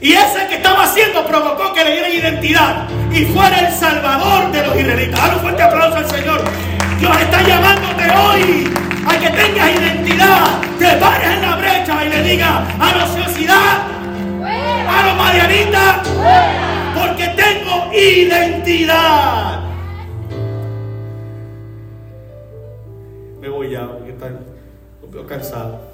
Y 0.00 0.12
ese 0.12 0.46
que 0.48 0.56
estaba 0.56 0.84
haciendo 0.84 1.26
provocó 1.26 1.74
que 1.74 1.84
le 1.84 1.92
dieran 1.92 2.12
identidad 2.12 2.88
y 3.12 3.26
fuera 3.26 3.68
el 3.68 3.74
salvador 3.74 4.50
de 4.50 4.66
los 4.66 4.74
israelitas. 4.74 5.20
Dale 5.20 5.34
un 5.34 5.40
fuerte 5.40 5.62
aplauso 5.62 5.96
al 5.98 6.08
Señor. 6.08 6.40
Dios 6.98 7.20
está 7.20 7.42
llamándote 7.42 8.10
hoy 8.10 8.72
a 9.06 9.18
que 9.18 9.30
tengas 9.30 9.70
identidad, 9.78 10.60
te 10.78 10.96
pares 10.96 11.28
en 11.28 11.42
la 11.42 11.56
brecha 11.56 12.04
y 12.04 12.08
le 12.08 12.22
digas 12.22 12.62
a 12.78 12.96
la 12.96 13.04
ociosidad, 13.04 13.78
a 14.88 15.06
los 15.06 15.16
marianitas, 15.16 16.08
porque 16.94 17.28
tengo 17.28 17.92
identidad. 17.92 19.60
Me 23.40 23.48
voy 23.48 23.70
ya, 23.70 23.86
porque 23.86 24.14
poco 25.00 25.26
cansado. 25.26 25.89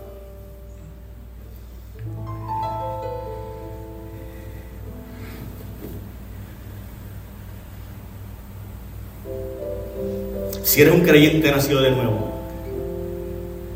Si 10.76 10.82
eres 10.82 10.92
un 10.92 11.00
creyente 11.00 11.50
nacido 11.50 11.80
de 11.80 11.90
nuevo, 11.90 12.32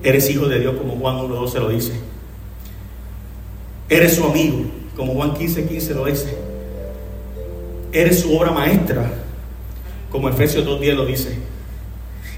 eres 0.03 0.29
hijo 0.29 0.49
de 0.49 0.61
Dios 0.61 0.77
como 0.77 0.97
Juan 0.97 1.17
1.12 1.17 1.55
lo 1.59 1.71
dice. 1.71 1.93
Eres 3.89 4.17
su 4.17 4.25
amigo, 4.25 4.67
como 4.95 5.15
Juan 5.15 5.33
15.15 5.33 5.67
15 5.67 5.95
lo 5.95 6.05
dice. 6.05 6.37
Eres 7.91 8.21
su 8.21 8.37
obra 8.37 8.51
maestra, 8.51 9.11
como 10.11 10.29
Efesios 10.29 10.67
2.10 10.67 10.95
lo 10.95 11.07
dice. 11.07 11.39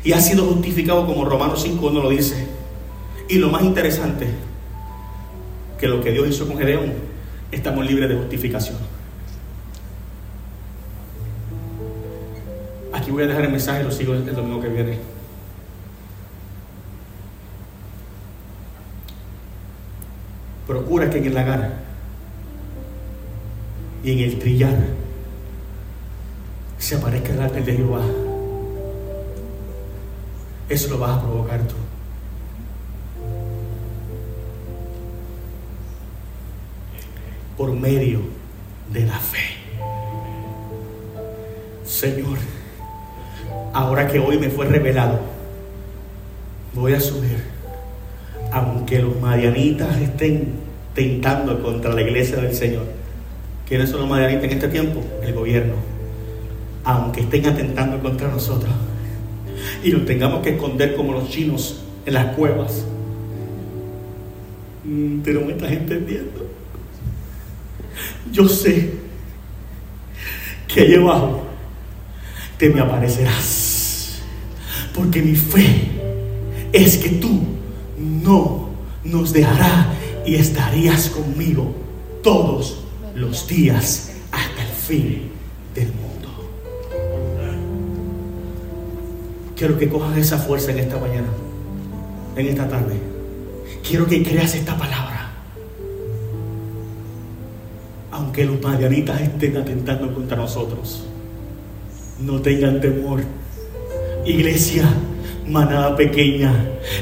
Y 0.05 0.13
has 0.13 0.29
sido 0.29 0.45
justificado 0.45 1.07
como 1.07 1.25
Romanos 1.25 1.67
5.1 1.67 2.01
lo 2.01 2.11
dice. 2.11 2.47
Y 3.29 3.39
lo 3.39 3.51
más 3.51 3.65
interesante, 3.65 4.29
que 5.81 5.89
lo 5.89 6.01
que 6.05 6.13
Dios 6.13 6.29
hizo 6.29 6.47
con 6.47 6.57
Gedeón, 6.57 6.93
estamos 7.51 7.85
libres 7.85 8.09
de 8.09 8.15
justificación. 8.15 8.91
Voy 13.13 13.25
a 13.25 13.27
dejar 13.27 13.45
el 13.45 13.51
mensaje 13.51 13.85
lo 13.85 13.91
sigo 13.91 14.15
el 14.15 14.35
domingo 14.35 14.59
que 14.59 14.69
viene. 14.69 14.99
Procura 20.67 21.11
que 21.11 21.19
en 21.19 21.27
el 21.27 21.35
lagar 21.35 21.75
y 24.03 24.13
en 24.13 24.19
el 24.21 24.39
trillar 24.39 24.79
se 26.79 26.97
aparezca 26.97 27.35
el 27.35 27.43
ángel 27.43 27.65
de 27.67 27.77
Jehová. 27.77 28.01
Eso 30.71 30.89
lo 30.89 30.99
vas 30.99 31.19
a 31.19 31.21
provocar 31.21 31.61
tú. 31.69 31.75
Por 37.59 37.73
medio 37.73 38.23
de 38.91 39.05
la 39.05 39.19
fe. 39.19 39.59
Señor, 41.85 42.39
ahora 43.73 44.07
que 44.09 44.19
hoy 44.19 44.39
me 44.39 44.51
fue 44.51 44.67
revelado, 44.67 45.21
voy 46.75 46.95
a 46.95 47.01
subir, 47.01 47.39
aunque 48.51 49.01
los 49.01 49.21
marianitas 49.21 50.01
estén 50.01 50.53
tentando 50.95 51.63
contra 51.63 51.93
la 51.93 52.03
iglesia 52.03 52.37
del 52.37 52.55
Señor. 52.55 52.85
¿Quiénes 53.67 53.91
son 53.91 54.01
los 54.01 54.11
marianitas 54.11 54.45
en 54.45 54.51
este 54.51 54.69
tiempo? 54.69 55.03
El 55.23 55.33
gobierno. 55.33 55.75
Aunque 56.85 57.21
estén 57.21 57.47
atentando 57.47 58.01
contra 58.01 58.29
nosotros 58.29 58.73
y 59.83 59.91
nos 59.91 60.05
tengamos 60.05 60.43
que 60.43 60.51
esconder 60.51 60.95
como 60.95 61.13
los 61.13 61.29
chinos 61.29 61.83
en 62.05 62.15
las 62.15 62.35
cuevas. 62.35 62.85
Mm, 64.85 65.21
pero 65.23 65.41
me 65.43 65.53
estás 65.53 65.73
entendiendo. 65.73 66.47
Yo 68.31 68.49
sé 68.49 68.91
que 70.67 70.81
allá 70.81 71.01
abajo 71.01 71.52
te 72.63 72.71
me 72.71 72.81
aparecerás. 72.81 74.21
Porque 74.95 75.21
mi 75.21 75.35
fe 75.35 75.91
es 76.73 76.97
que 76.97 77.09
tú 77.09 77.41
no 77.99 78.69
nos 79.03 79.33
dejarás 79.33 79.89
y 80.25 80.37
estarías 80.37 81.09
conmigo 81.09 81.75
todos 82.23 82.85
los 83.17 83.49
días 83.49 84.13
hasta 84.31 84.63
el 84.63 84.69
fin 84.69 85.33
del 85.75 85.89
mundo. 85.89 86.29
Quiero 89.57 89.77
que 89.77 89.89
cojas 89.89 90.17
esa 90.17 90.39
fuerza 90.39 90.71
en 90.71 90.79
esta 90.79 91.01
mañana, 91.01 91.31
en 92.37 92.47
esta 92.47 92.69
tarde. 92.69 92.95
Quiero 93.83 94.07
que 94.07 94.23
creas 94.23 94.55
esta 94.55 94.79
palabra. 94.79 95.33
Aunque 98.13 98.45
los 98.45 98.63
madianitas 98.63 99.21
estén 99.21 99.57
atentando 99.57 100.15
contra 100.15 100.37
nosotros, 100.37 101.09
no 102.25 102.41
tengan 102.41 102.81
temor. 102.81 103.23
Iglesia, 104.25 104.85
manada 105.47 105.97
pequeña, 105.97 106.55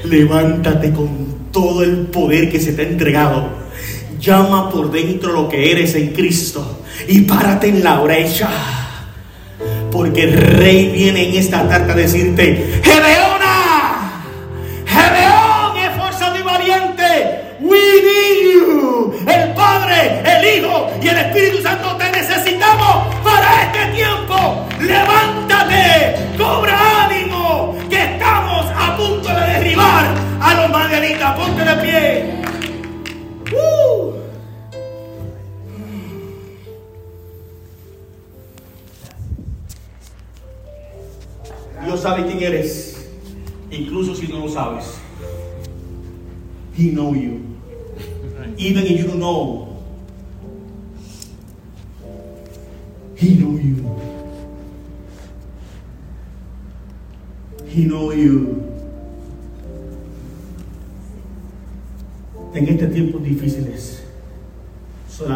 levántate 0.04 0.92
con 0.92 1.50
todo 1.52 1.82
el 1.82 2.06
poder 2.06 2.50
que 2.50 2.60
se 2.60 2.72
te 2.72 2.82
ha 2.82 2.88
entregado. 2.88 3.48
Llama 4.18 4.70
por 4.70 4.90
dentro 4.90 5.32
lo 5.32 5.48
que 5.48 5.70
eres 5.70 5.94
en 5.94 6.08
Cristo 6.08 6.84
y 7.08 7.22
párate 7.22 7.68
en 7.68 7.84
la 7.84 8.00
brecha. 8.00 8.50
Porque 9.90 10.22
el 10.24 10.32
rey 10.34 10.90
viene 10.92 11.28
en 11.28 11.34
esta 11.34 11.68
tarde 11.68 11.92
a 11.92 11.96
decirte, 11.96 12.80
Gedeona, 12.82 13.19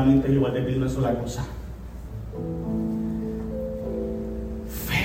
solamente 0.04 0.28
Jehová 0.28 0.52
te 0.52 0.60
pide 0.60 0.76
una 0.76 0.88
sola 0.88 1.14
cosa. 1.18 1.42
Fe. 4.68 5.04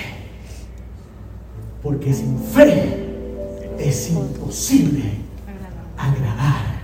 Porque 1.81 2.13
sin 2.13 2.37
fe 2.39 3.75
es 3.79 4.11
imposible 4.11 5.03
agradar 5.97 6.79